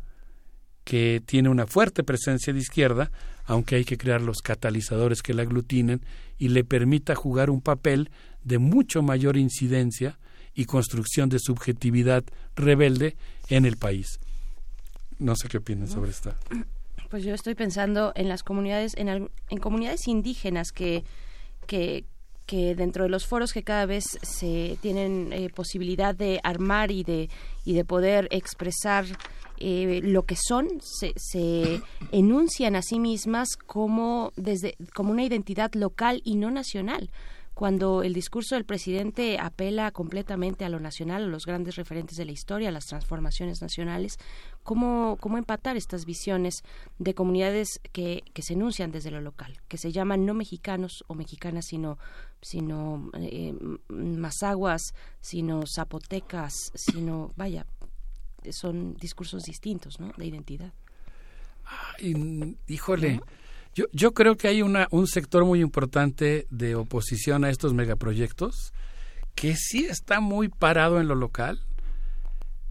[0.84, 3.12] que tiene una fuerte presencia de izquierda,
[3.46, 6.02] aunque hay que crear los catalizadores que la aglutinen
[6.38, 8.10] y le permita jugar un papel
[8.44, 10.18] de mucho mayor incidencia
[10.54, 12.24] y construcción de subjetividad
[12.56, 13.16] rebelde
[13.50, 14.20] en el país.
[15.20, 16.36] No sé qué opinan sobre esta.
[17.10, 21.04] Pues yo estoy pensando en las comunidades, en, en comunidades indígenas que,
[21.68, 22.06] que,
[22.52, 27.06] que dentro de los foros que cada vez se tienen eh, posibilidad de armar y
[27.06, 27.30] de,
[27.64, 29.06] y de poder expresar
[29.58, 31.82] eh, lo que son, se, se
[32.12, 37.10] enuncian a sí mismas como, desde, como una identidad local y no nacional
[37.62, 42.26] cuando el discurso del presidente apela completamente a lo nacional, a los grandes referentes de
[42.26, 44.18] la historia, a las transformaciones nacionales,
[44.64, 46.64] ¿cómo, cómo empatar estas visiones
[46.98, 51.14] de comunidades que, que se enuncian desde lo local, que se llaman no mexicanos o
[51.14, 52.00] mexicanas, sino,
[52.42, 53.54] sino eh,
[53.90, 57.68] mazaguas, sino zapotecas, sino, vaya,
[58.50, 60.12] son discursos distintos, ¿no?
[60.18, 60.74] De identidad.
[62.00, 63.22] Ay, híjole,
[63.76, 68.74] yo, yo creo que hay una, un sector muy importante de oposición a estos megaproyectos
[69.36, 71.60] que sí está muy parado en lo local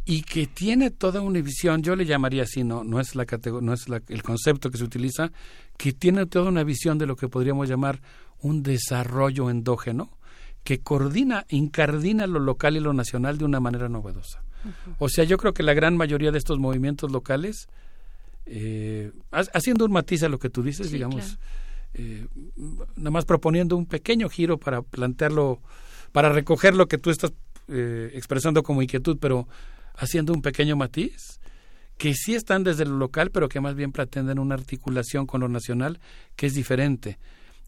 [0.04, 3.26] y que tiene toda una visión, yo le llamaría así, no, no es, la
[3.62, 5.30] no es la- el concepto que se utiliza,
[5.76, 8.00] que tiene toda una visión de lo que podríamos llamar
[8.40, 10.10] un desarrollo endógeno
[10.64, 14.42] que coordina, incardina lo local y lo nacional de una manera novedosa.
[14.98, 17.68] O sea, yo creo que la gran mayoría de estos movimientos locales,
[18.46, 21.38] eh, ha- haciendo un matiz a lo que tú dices, Sí, digamos, claro.
[21.94, 22.26] eh,
[22.96, 25.60] nada más proponiendo un pequeño giro para plantearlo,
[26.12, 27.32] para recoger lo que tú estás
[27.68, 29.46] eh, expresando como inquietud, pero
[29.96, 31.38] haciendo un pequeño matiz,
[31.98, 35.48] que sí están desde lo local, pero que más bien pretenden una articulación con lo
[35.48, 36.00] nacional
[36.34, 37.18] que es diferente.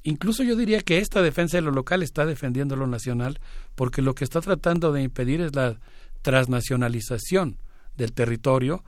[0.04, 3.38] Incluso yo diría que esta defensa de lo local está defendiendo lo nacional,
[3.76, 5.78] porque lo que está tratando de impedir es la
[6.22, 7.56] transnacionalización
[7.96, 8.82] del territorio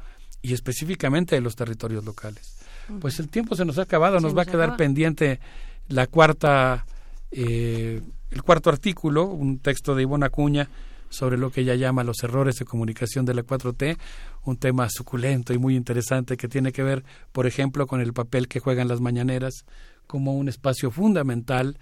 [0.44, 2.56] y específicamente de los territorios locales.
[3.00, 4.76] Pues el tiempo se nos ha acabado, Se nos va a quedar acaba.
[4.76, 5.40] pendiente
[5.88, 6.84] la cuarta,
[7.30, 10.68] eh, el cuarto artículo, un texto de Ivonne Acuña
[11.08, 13.96] sobre lo que ella llama los errores de comunicación de la 4T,
[14.44, 18.46] un tema suculento y muy interesante que tiene que ver, por ejemplo, con el papel
[18.46, 19.64] que juegan las mañaneras
[20.06, 21.78] como un espacio fundamental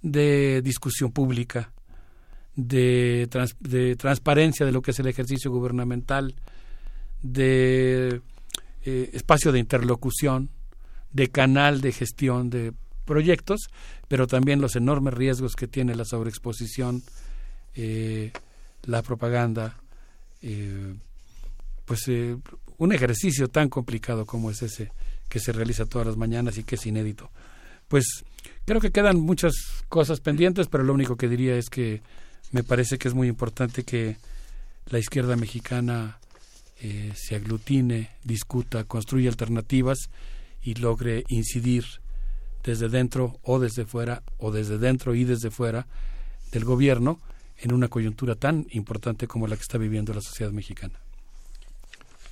[0.00, 1.70] de discusión pública,
[2.54, 6.34] de, trans- de transparencia de lo que es el ejercicio gubernamental,
[7.22, 8.20] de
[8.84, 10.50] eh, espacio de interlocución,
[11.12, 12.72] de canal de gestión de
[13.04, 13.68] proyectos,
[14.08, 17.02] pero también los enormes riesgos que tiene la sobreexposición,
[17.74, 18.32] eh,
[18.84, 19.76] la propaganda,
[20.42, 20.94] eh,
[21.84, 22.00] pues
[22.78, 24.90] un ejercicio tan complicado como es ese
[25.28, 27.30] que se realiza todas las mañanas y que es inédito.
[27.88, 28.24] Pues
[28.64, 29.54] creo que quedan muchas
[29.88, 32.02] cosas pendientes, pero lo único que diría es que
[32.52, 34.16] me parece que es muy importante que
[34.90, 36.18] la izquierda mexicana
[36.80, 40.10] eh, se aglutine, discuta, construya alternativas
[40.62, 41.84] y logre incidir
[42.64, 45.86] desde dentro o desde fuera, o desde dentro y desde fuera
[46.52, 47.20] del gobierno
[47.58, 50.98] en una coyuntura tan importante como la que está viviendo la sociedad mexicana.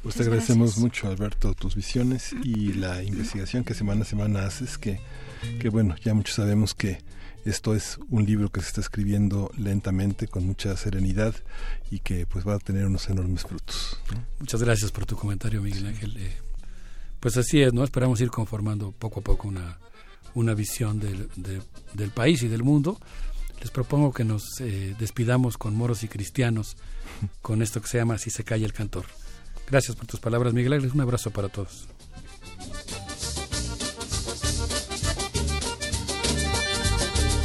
[0.02, 0.82] Pues te agradecemos gracias.
[0.82, 5.00] mucho, Alberto, tus visiones y la investigación que semana a semana haces, que,
[5.60, 6.98] que bueno, ya muchos sabemos que
[7.44, 11.34] esto es un libro que se está escribiendo lentamente, con mucha serenidad
[11.90, 13.98] y que pues va a tener unos enormes frutos.
[14.40, 16.16] Muchas gracias por tu comentario, Miguel Ángel.
[16.16, 16.36] Eh,
[17.20, 17.84] pues así es, ¿no?
[17.84, 19.78] Esperamos ir conformando poco a poco una,
[20.34, 21.62] una visión del, de-
[21.94, 22.98] del país y del mundo.
[23.60, 26.76] Les propongo que nos eh, despidamos con moros y cristianos
[27.40, 29.06] con esto que se llama Si se calla el cantor.
[29.70, 30.90] Gracias por tus palabras, Miguel Ángel.
[30.92, 31.86] Un abrazo para todos.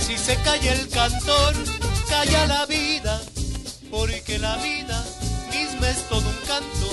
[0.10, 1.54] Si se calla el cantor,
[2.10, 3.22] calla la vida,
[3.92, 5.06] porque la vida
[5.52, 6.88] misma es todo un canto.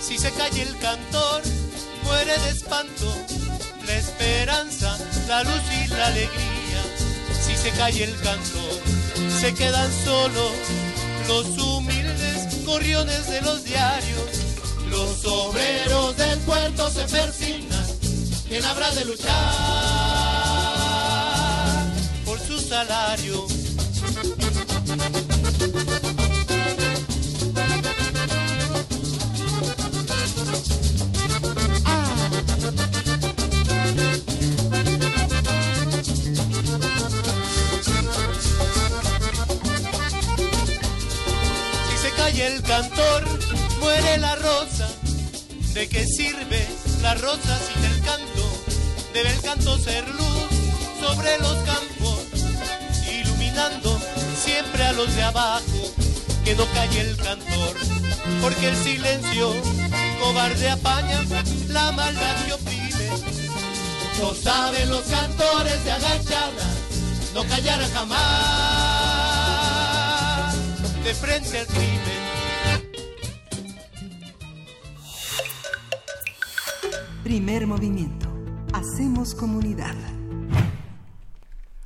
[0.00, 1.42] Si se calla el cantor,
[2.04, 3.12] muere de espanto
[3.84, 6.82] la esperanza, la luz y la alegría.
[7.44, 8.80] Si se calla el cantor,
[9.40, 10.52] se quedan solos
[11.26, 14.30] los humildes gorriones de los diarios.
[14.88, 17.86] Los obreros del puerto se persignan,
[18.48, 20.81] ¿quién habrá de luchar?
[22.72, 23.46] Salario.
[41.88, 43.24] Si se cae el cantor,
[43.80, 44.88] muere la rosa.
[45.74, 46.66] ¿De qué sirve
[47.02, 48.44] la rosa sin el canto?
[49.12, 50.62] Debe el canto ser luz
[51.02, 51.91] sobre los campos,
[54.36, 55.62] siempre a los de abajo.
[56.44, 57.76] Que no calle el cantor,
[58.40, 59.54] porque el silencio
[60.20, 61.22] cobarde apaña
[61.68, 63.10] la maldad que oprime.
[64.20, 66.66] No saben los cantores de agachada,
[67.34, 68.42] no callar jamás
[71.04, 72.22] de frente al crimen.
[77.22, 78.28] Primer movimiento.
[78.72, 79.94] Hacemos comunidad.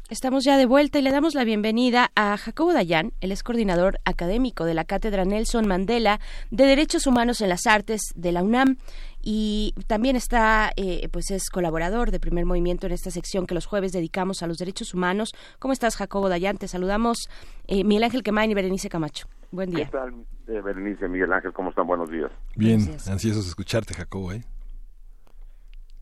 [0.09, 3.99] Estamos ya de vuelta y le damos la bienvenida a Jacobo Dayan, él es coordinador
[4.05, 6.21] académico de la Cátedra Nelson Mandela
[6.53, 8.77] de Derechos Humanos en las Artes de la UNAM
[9.21, 13.67] y también está, eh, pues es colaborador de Primer Movimiento en esta sección que los
[13.67, 15.35] jueves dedicamos a los derechos humanos.
[15.59, 16.57] ¿Cómo estás, Jacobo Dayan?
[16.57, 17.29] Te saludamos
[17.67, 19.27] eh, Miguel Ángel Quemain y Berenice Camacho.
[19.51, 19.87] Buen día.
[19.87, 20.15] ¿Qué tal,
[20.47, 21.53] eh, Berenice, Miguel Ángel?
[21.53, 21.89] ¿Cómo están?
[21.89, 22.31] Buenos días.
[22.55, 24.33] Bien, ansiosos de escucharte, Jacobo.
[24.33, 24.45] ¿eh?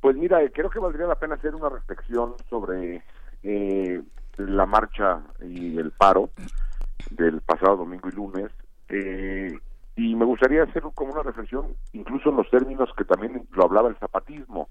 [0.03, 3.03] Pues mira, eh, creo que valdría la pena hacer una reflexión sobre
[3.45, 4.03] eh,
[4.39, 6.31] la marcha y el paro
[7.11, 8.51] del pasado domingo y lunes.
[8.89, 9.59] Eh,
[9.97, 13.89] y me gustaría hacer como una reflexión, incluso en los términos que también lo hablaba
[13.89, 14.69] el zapatismo.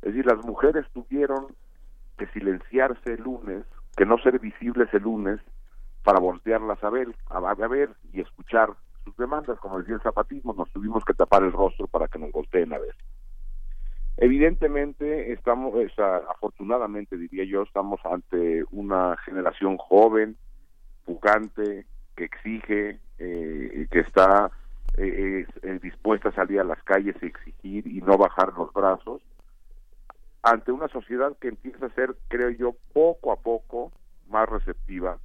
[0.00, 1.48] Es decir, las mujeres tuvieron
[2.16, 3.64] que silenciarse el lunes,
[3.96, 5.40] que no ser visibles el lunes,
[6.02, 8.70] para voltearlas a ver, a, a ver y escuchar
[9.04, 9.58] sus demandas.
[9.58, 12.78] Como decía el zapatismo, nos tuvimos que tapar el rostro para que nos volteen a
[12.78, 12.94] ver.
[14.22, 20.36] Evidentemente, estamos, sea, afortunadamente diría yo, estamos ante una generación joven,
[21.04, 24.52] pujante, que exige, eh, que está
[24.96, 28.72] eh, es- eh, dispuesta a salir a las calles y exigir y no bajar los
[28.72, 29.22] brazos,
[30.44, 33.90] ante una sociedad que empieza a ser, creo yo, poco a poco
[34.28, 35.18] más receptiva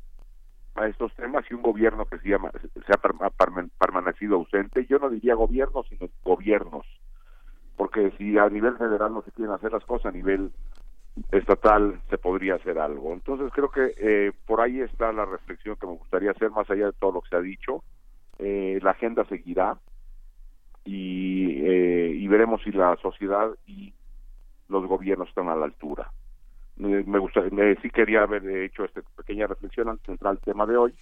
[0.74, 4.88] a estos temas y un gobierno que se, llama, se ha perma- perma- permanecido ausente.
[4.88, 6.88] Yo no diría gobierno, sino gobiernos
[7.78, 10.52] porque si a nivel federal no se quieren hacer las cosas, a nivel
[11.32, 13.14] estatal se podría hacer algo.
[13.14, 16.88] Entonces creo que eh, por ahí está la reflexión que me gustaría hacer, más allá
[16.88, 17.84] de todo lo que se ha dicho.
[18.40, 19.80] Eh, la agenda seguirá
[20.86, 23.94] y, eh, y veremos si la sociedad y
[24.70, 26.12] los gobiernos están a la altura.
[26.78, 30.66] Me, me gusta, me- sí quería haber hecho esta pequeña reflexión antes de entrar tema
[30.66, 30.96] de hoy,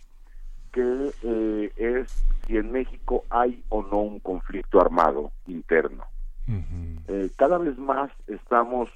[0.74, 2.10] que eh, es
[2.48, 6.06] si en México hay o no un conflicto armado interno.
[6.48, 8.90] Eh, cada vez más estamos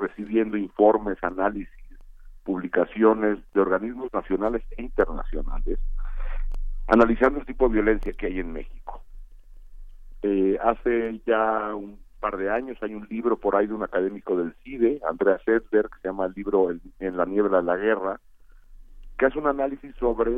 [0.00, 1.68] recibiendo informes, análisis,
[2.44, 5.78] publicaciones de organismos nacionales e internacionales
[6.86, 9.02] analizando el tipo de violencia que hay en México.
[10.22, 14.36] Eh, hace ya un par de años hay un libro por ahí de un académico
[14.36, 18.20] del CIDE, Andrea Sedberg, que se llama el libro En la niebla de la guerra,
[19.18, 20.32] que hace un análisis sobre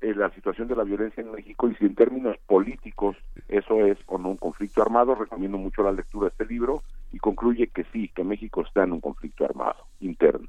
[0.00, 3.16] eh, la situación de la violencia en México y si en términos políticos
[3.48, 5.14] eso es o no un conflicto armado.
[5.14, 8.92] Recomiendo mucho la lectura de este libro y concluye que sí, que México está en
[8.92, 10.48] un conflicto armado interno.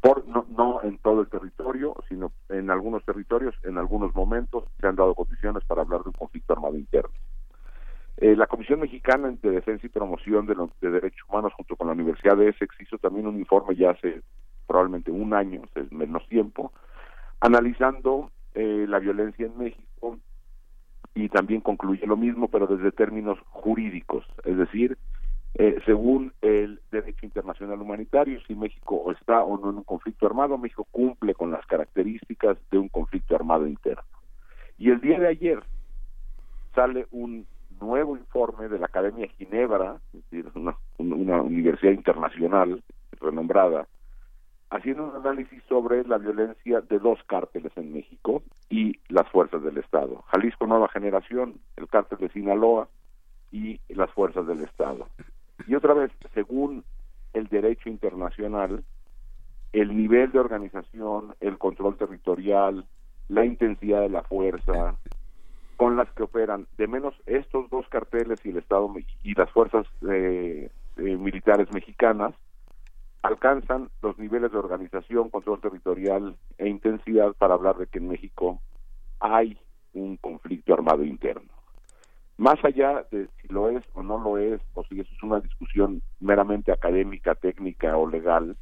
[0.00, 4.86] Por, no, no en todo el territorio, sino en algunos territorios, en algunos momentos se
[4.86, 7.10] han dado condiciones para hablar de un conflicto armado interno.
[8.16, 11.86] Eh, la Comisión Mexicana de Defensa y Promoción de, los- de Derechos Humanos junto con
[11.86, 14.22] la Universidad de Essex hizo también un informe ya hace
[14.66, 16.72] probablemente un año, es menos tiempo,
[17.40, 20.18] analizando eh, la violencia en México
[21.14, 24.96] y también concluye lo mismo, pero desde términos jurídicos, es decir,
[25.54, 30.56] eh, según el derecho internacional humanitario, si México está o no en un conflicto armado,
[30.56, 34.04] México cumple con las características de un conflicto armado interno.
[34.78, 35.60] Y el día de ayer
[36.74, 37.46] sale un
[37.80, 42.82] nuevo informe de la Academia de Ginebra, es decir, una, una universidad internacional
[43.20, 43.88] renombrada,
[44.70, 49.78] haciendo un análisis sobre la violencia de dos cárteles en México y las fuerzas del
[49.78, 50.22] Estado.
[50.28, 52.88] Jalisco Nueva Generación, el cártel de Sinaloa
[53.50, 55.08] y las fuerzas del Estado.
[55.66, 56.84] Y otra vez, según
[57.32, 58.84] el derecho internacional,
[59.72, 62.84] el nivel de organización, el control territorial,
[63.28, 64.96] la intensidad de la fuerza
[65.76, 68.92] con las que operan, de menos estos dos carteles y el Estado
[69.22, 72.34] y las fuerzas eh, eh, militares mexicanas,
[73.22, 78.60] alcanzan los niveles de organización, control territorial e intensidad para hablar de que en México
[79.18, 79.58] hay
[79.92, 81.50] un conflicto armado interno.
[82.38, 85.40] Más allá de si lo es o no lo es, o si eso es una
[85.40, 88.56] discusión meramente académica, técnica o legal,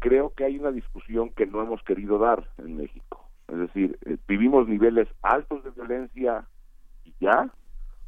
[0.00, 3.28] creo que hay una discusión que no hemos querido dar en México.
[3.48, 6.46] Es decir, eh, vivimos niveles altos de violencia
[7.04, 7.50] y ya,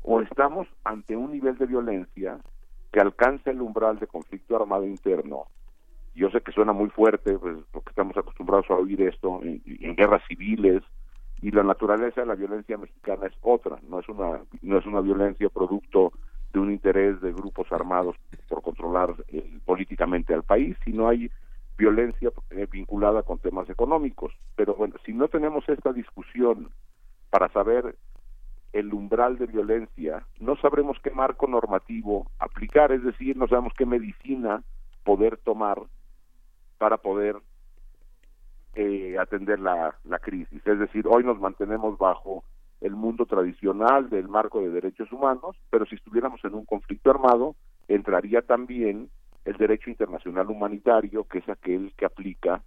[0.02, 2.38] o estamos ante un nivel de violencia
[2.90, 5.48] que alcanza el umbral de conflicto armado interno.
[6.16, 9.60] Yo sé que suena muy fuerte, pues, porque estamos acostumbrados a oír esto en,
[9.96, 10.82] guerras civiles,
[11.42, 15.02] y la naturaleza de la violencia mexicana es otra, no es una no es una
[15.02, 16.14] violencia producto
[16.54, 18.16] de un interés de grupos armados
[18.48, 21.30] por controlar eh, políticamente al país, sino hay
[21.76, 24.32] violencia eh, vinculada con temas económicos.
[24.56, 26.70] Pero bueno, si no tenemos esta discusión
[27.28, 27.94] para saber
[28.72, 33.84] el umbral de violencia, no sabremos qué marco normativo aplicar, es decir, no sabemos qué
[33.84, 34.62] medicina
[35.04, 35.82] poder tomar
[36.78, 37.36] para poder
[38.74, 40.60] eh, atender la, crisis.
[40.66, 42.44] Es decir, hoy nos mantenemos bajo
[42.80, 47.56] el mundo tradicional del marco de derechos humanos, pero si estuviéramos en un conflicto armado,
[47.88, 49.08] entraría también
[49.46, 52.62] el derecho internacional humanitario, que es aquel que aplica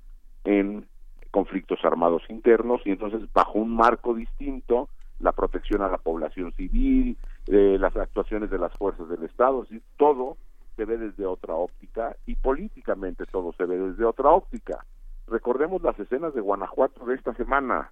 [0.46, 0.88] en
[1.30, 4.90] conflictos armados internos, y entonces bajo un marco distinto,
[5.20, 9.70] la protección a la población civil, eh, las actuaciones de las fuerzas del Estado, es
[9.70, 10.38] decir, todo
[10.80, 14.86] se ve desde otra óptica y políticamente todo se ve desde otra óptica.
[15.28, 17.92] Recordemos las escenas de Guanajuato de esta semana.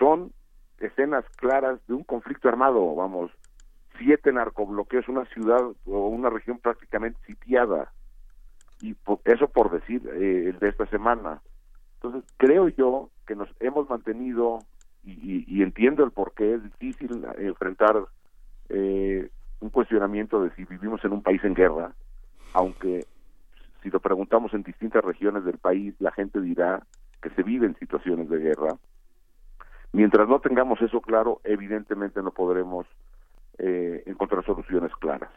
[0.00, 0.32] Son
[0.80, 3.30] escenas claras de un conflicto armado, vamos,
[3.98, 7.92] siete narcobloqueos, una ciudad o una región prácticamente sitiada.
[8.80, 11.40] Y eso por decir eh, el de esta semana.
[12.02, 14.64] Entonces, creo yo que nos hemos mantenido,
[15.04, 18.06] y, y- y entiendo el por qué es difícil enfrentar
[18.70, 19.30] eh,
[19.64, 21.92] un cuestionamiento de si vivimos en un país en guerra,
[22.52, 23.06] aunque
[23.82, 26.82] si lo preguntamos en distintas regiones del país, la gente dirá
[27.22, 28.76] que se vive en situaciones de guerra.
[29.92, 32.86] Mientras no tengamos eso claro, evidentemente no podremos
[33.56, 35.30] eh, encontrar soluciones claras.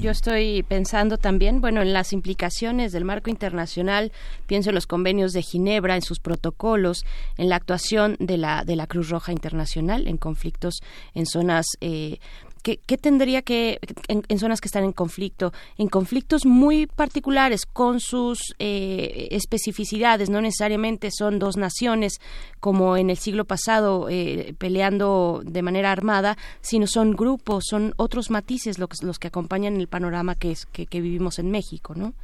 [0.00, 4.10] Yo estoy pensando también, bueno, en las implicaciones del marco internacional,
[4.46, 7.04] pienso en los convenios de Ginebra, en sus protocolos,
[7.36, 10.80] en la actuación de la de la Cruz Roja Internacional en conflictos
[11.14, 12.18] en zonas eh,
[12.64, 13.78] ¿Qué, qué tendría que,
[14.08, 20.30] en, en zonas que están en conflicto, en conflictos muy particulares, con sus eh, especificidades,
[20.30, 22.22] no necesariamente son dos naciones
[22.60, 28.30] como en el siglo pasado eh, peleando de manera armada, sino son grupos, son otros
[28.30, 32.14] matices los, los que acompañan el panorama que, es, que, que vivimos en México, ¿no?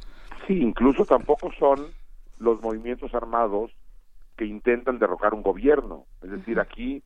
[0.47, 1.85] Sí, incluso tampoco son
[2.39, 3.69] los movimientos armados
[4.37, 6.05] que intentan derrocar un gobierno.
[6.23, 7.03] Es decir, aquí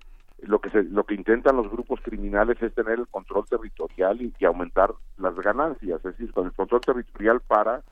[0.47, 4.45] lo que se, lo que intentan los grupos criminales es tener el control territorial y,
[4.45, 7.83] aumentar las ganancias, es decir, con el control territorial para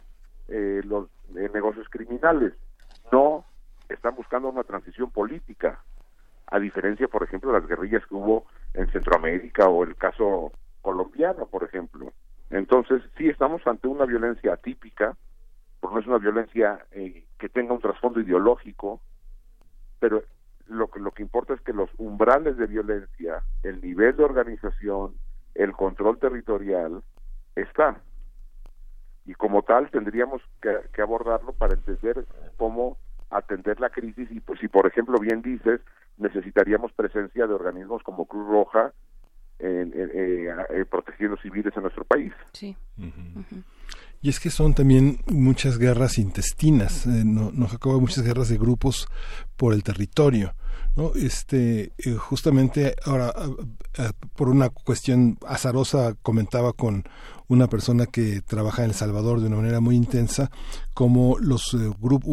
[0.48, 2.54] eh, los eh, negocios criminales.
[3.12, 3.46] No
[3.90, 5.84] están buscando una transición política,
[6.48, 10.52] a diferencia, por ejemplo, de las guerrillas que hubo en Centroamérica o el caso
[10.82, 12.14] colombiano, por ejemplo.
[12.50, 15.18] Entonces, sí estamos ante una violencia atípica,
[15.80, 19.02] porque no es una violencia eh, que tenga un trasfondo ideológico,
[20.00, 20.22] pero
[20.74, 25.14] lo que, lo que importa es que los umbrales de violencia, el nivel de organización,
[25.56, 27.04] el control territorial,
[27.56, 27.98] están.
[29.26, 32.26] Y como tal tendríamos que, que abordarlo para entender
[32.58, 32.98] cómo
[33.30, 35.82] atender la crisis y pues si por ejemplo bien dices
[36.18, 38.94] necesitaríamos presencia de organismos como Cruz Roja
[39.60, 42.34] en, en, eh, eh, protegiendo civiles en nuestro país.
[42.52, 42.76] Sí.
[44.22, 48.58] Y es que son también muchas guerras intestinas, eh, no, no Jacobo, muchas guerras de
[48.58, 49.08] grupos
[49.58, 50.54] por el territorio.
[50.96, 51.14] ¿No?
[51.16, 53.34] Este, eh, justamente ahora,
[53.98, 57.04] eh, por una cuestión azarosa, comentaba con
[57.48, 60.50] una persona que trabaja en El Salvador de una manera muy intensa,
[60.94, 61.92] como los eh,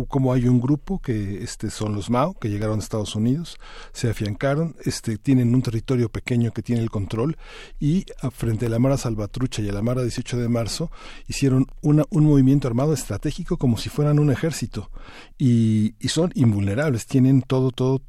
[0.08, 3.58] como hay un grupo que este son los Mao que llegaron a Estados Unidos,
[3.92, 7.36] se afiancaron, este tienen un territorio pequeño que tiene el control
[7.78, 10.90] y a, frente a la Mara Salvatrucha y a la Mara 18 de marzo
[11.26, 14.90] hicieron una, un movimiento armado estratégico como si fueran un ejército
[15.38, 18.02] y, y son invulnerables, tienen todo todo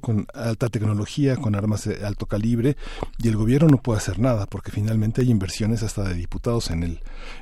[0.00, 2.76] con alta tecnología, con armas de alto calibre
[3.18, 6.82] y el gobierno no puede hacer nada porque finalmente hay inversiones hasta de diputados en
[6.82, 7.00] el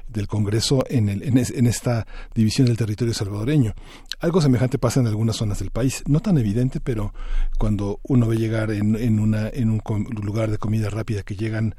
[0.08, 3.74] del Congreso en el en esta división del territorio salvadoreño.
[4.20, 7.12] Algo semejante pasa en algunas zonas del país, no tan evidente, pero
[7.58, 9.80] cuando uno ve llegar en, en una en un
[10.22, 11.74] lugar de comida rápida que llegan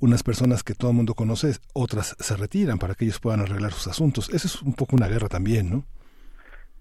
[0.00, 3.72] unas personas que todo el mundo conoce, otras se retiran para que ellos puedan arreglar
[3.72, 4.28] sus asuntos.
[4.30, 5.84] Eso es un poco una guerra también, ¿no?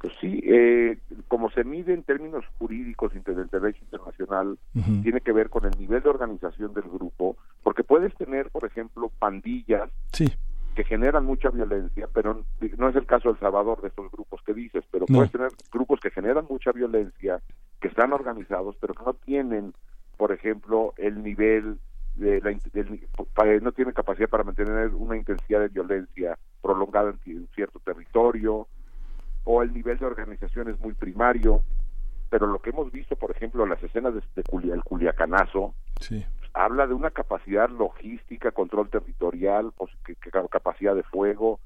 [0.03, 0.98] Pues sí, eh,
[1.30, 5.01] como se mide en términos jurídicos del derecho internacional, uh -huh.
[5.01, 9.09] tiene que ver con el nivel de organización del grupo, porque puedes tener, por ejemplo,
[9.17, 10.30] pandillas sí.
[10.75, 12.43] que generan mucha violencia, pero
[12.77, 15.15] no es el caso del Salvador de estos grupos que dices, pero no.
[15.15, 17.40] puedes tener grupos que generan mucha violencia,
[17.80, 19.73] que están organizados, pero que no tienen,
[20.17, 21.77] por ejemplo, el nivel
[22.15, 22.51] de la
[23.61, 28.67] no tienen capacidad para mantener una intensidad de violencia prolongada en, en cierto territorio,
[29.43, 31.63] o el nivel de organización es muy primario,
[32.30, 35.75] pero lo que hemos visto, por ejemplo, en las escenas de, de Culia- el Culiacanazo,
[35.99, 36.25] Sí.
[36.53, 41.59] habla de una capacidad logística, control territorial, pos- que- que- capacidad de fuego,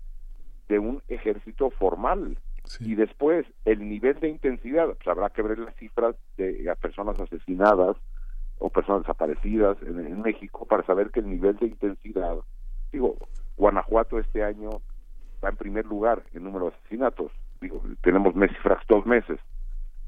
[0.67, 2.37] de un ejército formal.
[2.81, 7.17] Y después, el nivel de intensidad, pues habrá que ver las cifras de a personas
[7.17, 7.95] asesinadas
[8.59, 12.35] o personas desaparecidas en, en México para saber que el nivel de intensidad,
[12.91, 13.15] digo,
[13.55, 14.81] Guanajuato este año
[15.41, 17.31] va en primer lugar en número de asesinatos,
[17.61, 19.39] digo, tenemos mes cifras dos meses,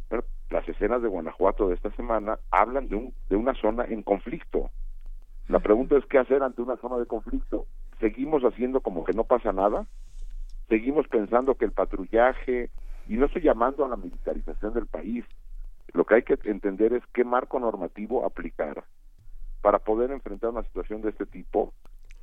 [0.07, 4.03] pero las escenas de Guanajuato de esta semana hablan de, un, de una zona en
[4.03, 4.69] conflicto.
[5.47, 7.65] La pregunta es qué hacer ante una zona de conflicto.
[7.99, 9.87] ¿Seguimos haciendo como que no pasa nada?
[10.67, 12.69] ¿Seguimos pensando que el patrullaje,
[13.07, 15.25] y no estoy llamando a la militarización del país,
[15.93, 18.83] lo que hay que entender es qué marco normativo aplicar
[19.61, 21.73] para poder enfrentar una situación de este tipo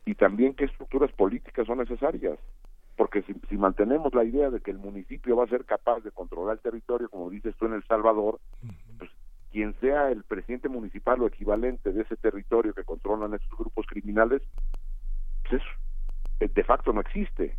[0.04, 2.38] y también qué estructuras políticas son necesarias.
[2.96, 6.10] Porque si, si mantenemos la idea de que el municipio va a ser capaz de
[6.12, 8.40] controlar el territorio, como dices tú en El Salvador,
[8.98, 9.10] pues
[9.52, 14.42] quien sea el presidente municipal o equivalente de ese territorio que controlan estos grupos criminales,
[15.48, 15.70] pues eso
[16.40, 17.56] eh, de facto no existe.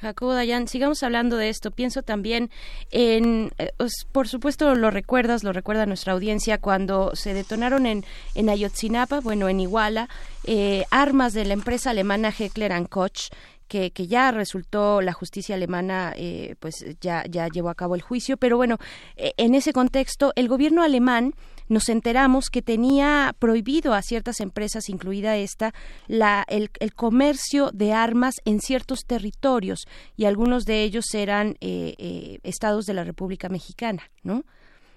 [0.00, 1.70] Jacobo Dayan, sigamos hablando de esto.
[1.70, 2.50] Pienso también
[2.90, 8.04] en, eh, os- por supuesto lo recuerdas, lo recuerda nuestra audiencia, cuando se detonaron en,
[8.34, 10.08] en Ayotzinapa, bueno, en Iguala,
[10.44, 13.28] eh, armas de la empresa alemana Heckler Koch,
[13.68, 18.02] que, que ya resultó la justicia alemana, eh, pues ya, ya llevó a cabo el
[18.02, 18.78] juicio, pero bueno,
[19.16, 21.34] eh, en ese contexto, el gobierno alemán
[21.68, 25.74] nos enteramos que tenía prohibido a ciertas empresas, incluida esta,
[26.06, 29.86] la, el, el comercio de armas en ciertos territorios
[30.16, 34.44] y algunos de ellos eran eh, eh, estados de la República Mexicana, ¿no?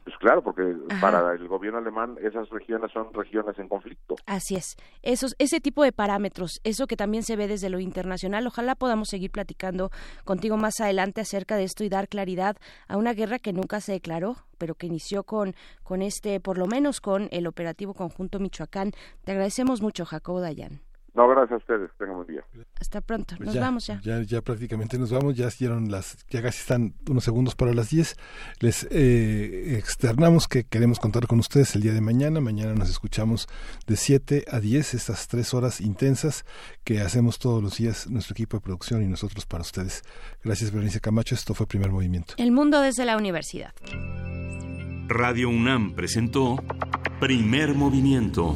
[0.10, 1.02] Pues claro, porque Ajá.
[1.02, 4.16] para el gobierno alemán esas regiones son regiones en conflicto.
[4.26, 4.76] Así es.
[5.04, 9.10] Esos, ese tipo de parámetros, eso que también se ve desde lo internacional, ojalá podamos
[9.10, 9.92] seguir platicando
[10.26, 12.58] contigo más adelante acerca de esto y dar claridad
[12.88, 16.66] a una guerra que nunca se declaró, pero que inició con, con este, por lo
[16.66, 18.94] menos con el operativo conjunto Michoacán.
[19.26, 20.89] Te agradecemos mucho, Jacobo Dayan.
[21.14, 21.90] No, gracias a ustedes.
[21.98, 22.44] Tengan buen día.
[22.80, 23.36] Hasta pronto.
[23.38, 24.00] Pues Nos ya, vamos ya.
[24.02, 24.22] ya.
[24.22, 28.16] Ya prácticamente nos vamos, ya dieron las, ya casi están unos segundos para las 10.
[28.60, 32.40] Les eh, externamos que queremos contar con ustedes el día de mañana.
[32.42, 33.48] Mañana nos escuchamos
[33.88, 36.46] de 7 a 10, estas tres horas intensas
[36.84, 40.04] que hacemos todos los días nuestro equipo de producción y nosotros para ustedes.
[40.44, 41.36] Gracias, Berenice Camacho.
[41.36, 42.34] Esto fue Primer Movimiento.
[42.38, 43.74] El mundo desde la universidad.
[45.08, 46.58] Radio UNAM presentó
[47.20, 48.56] Primer Movimiento.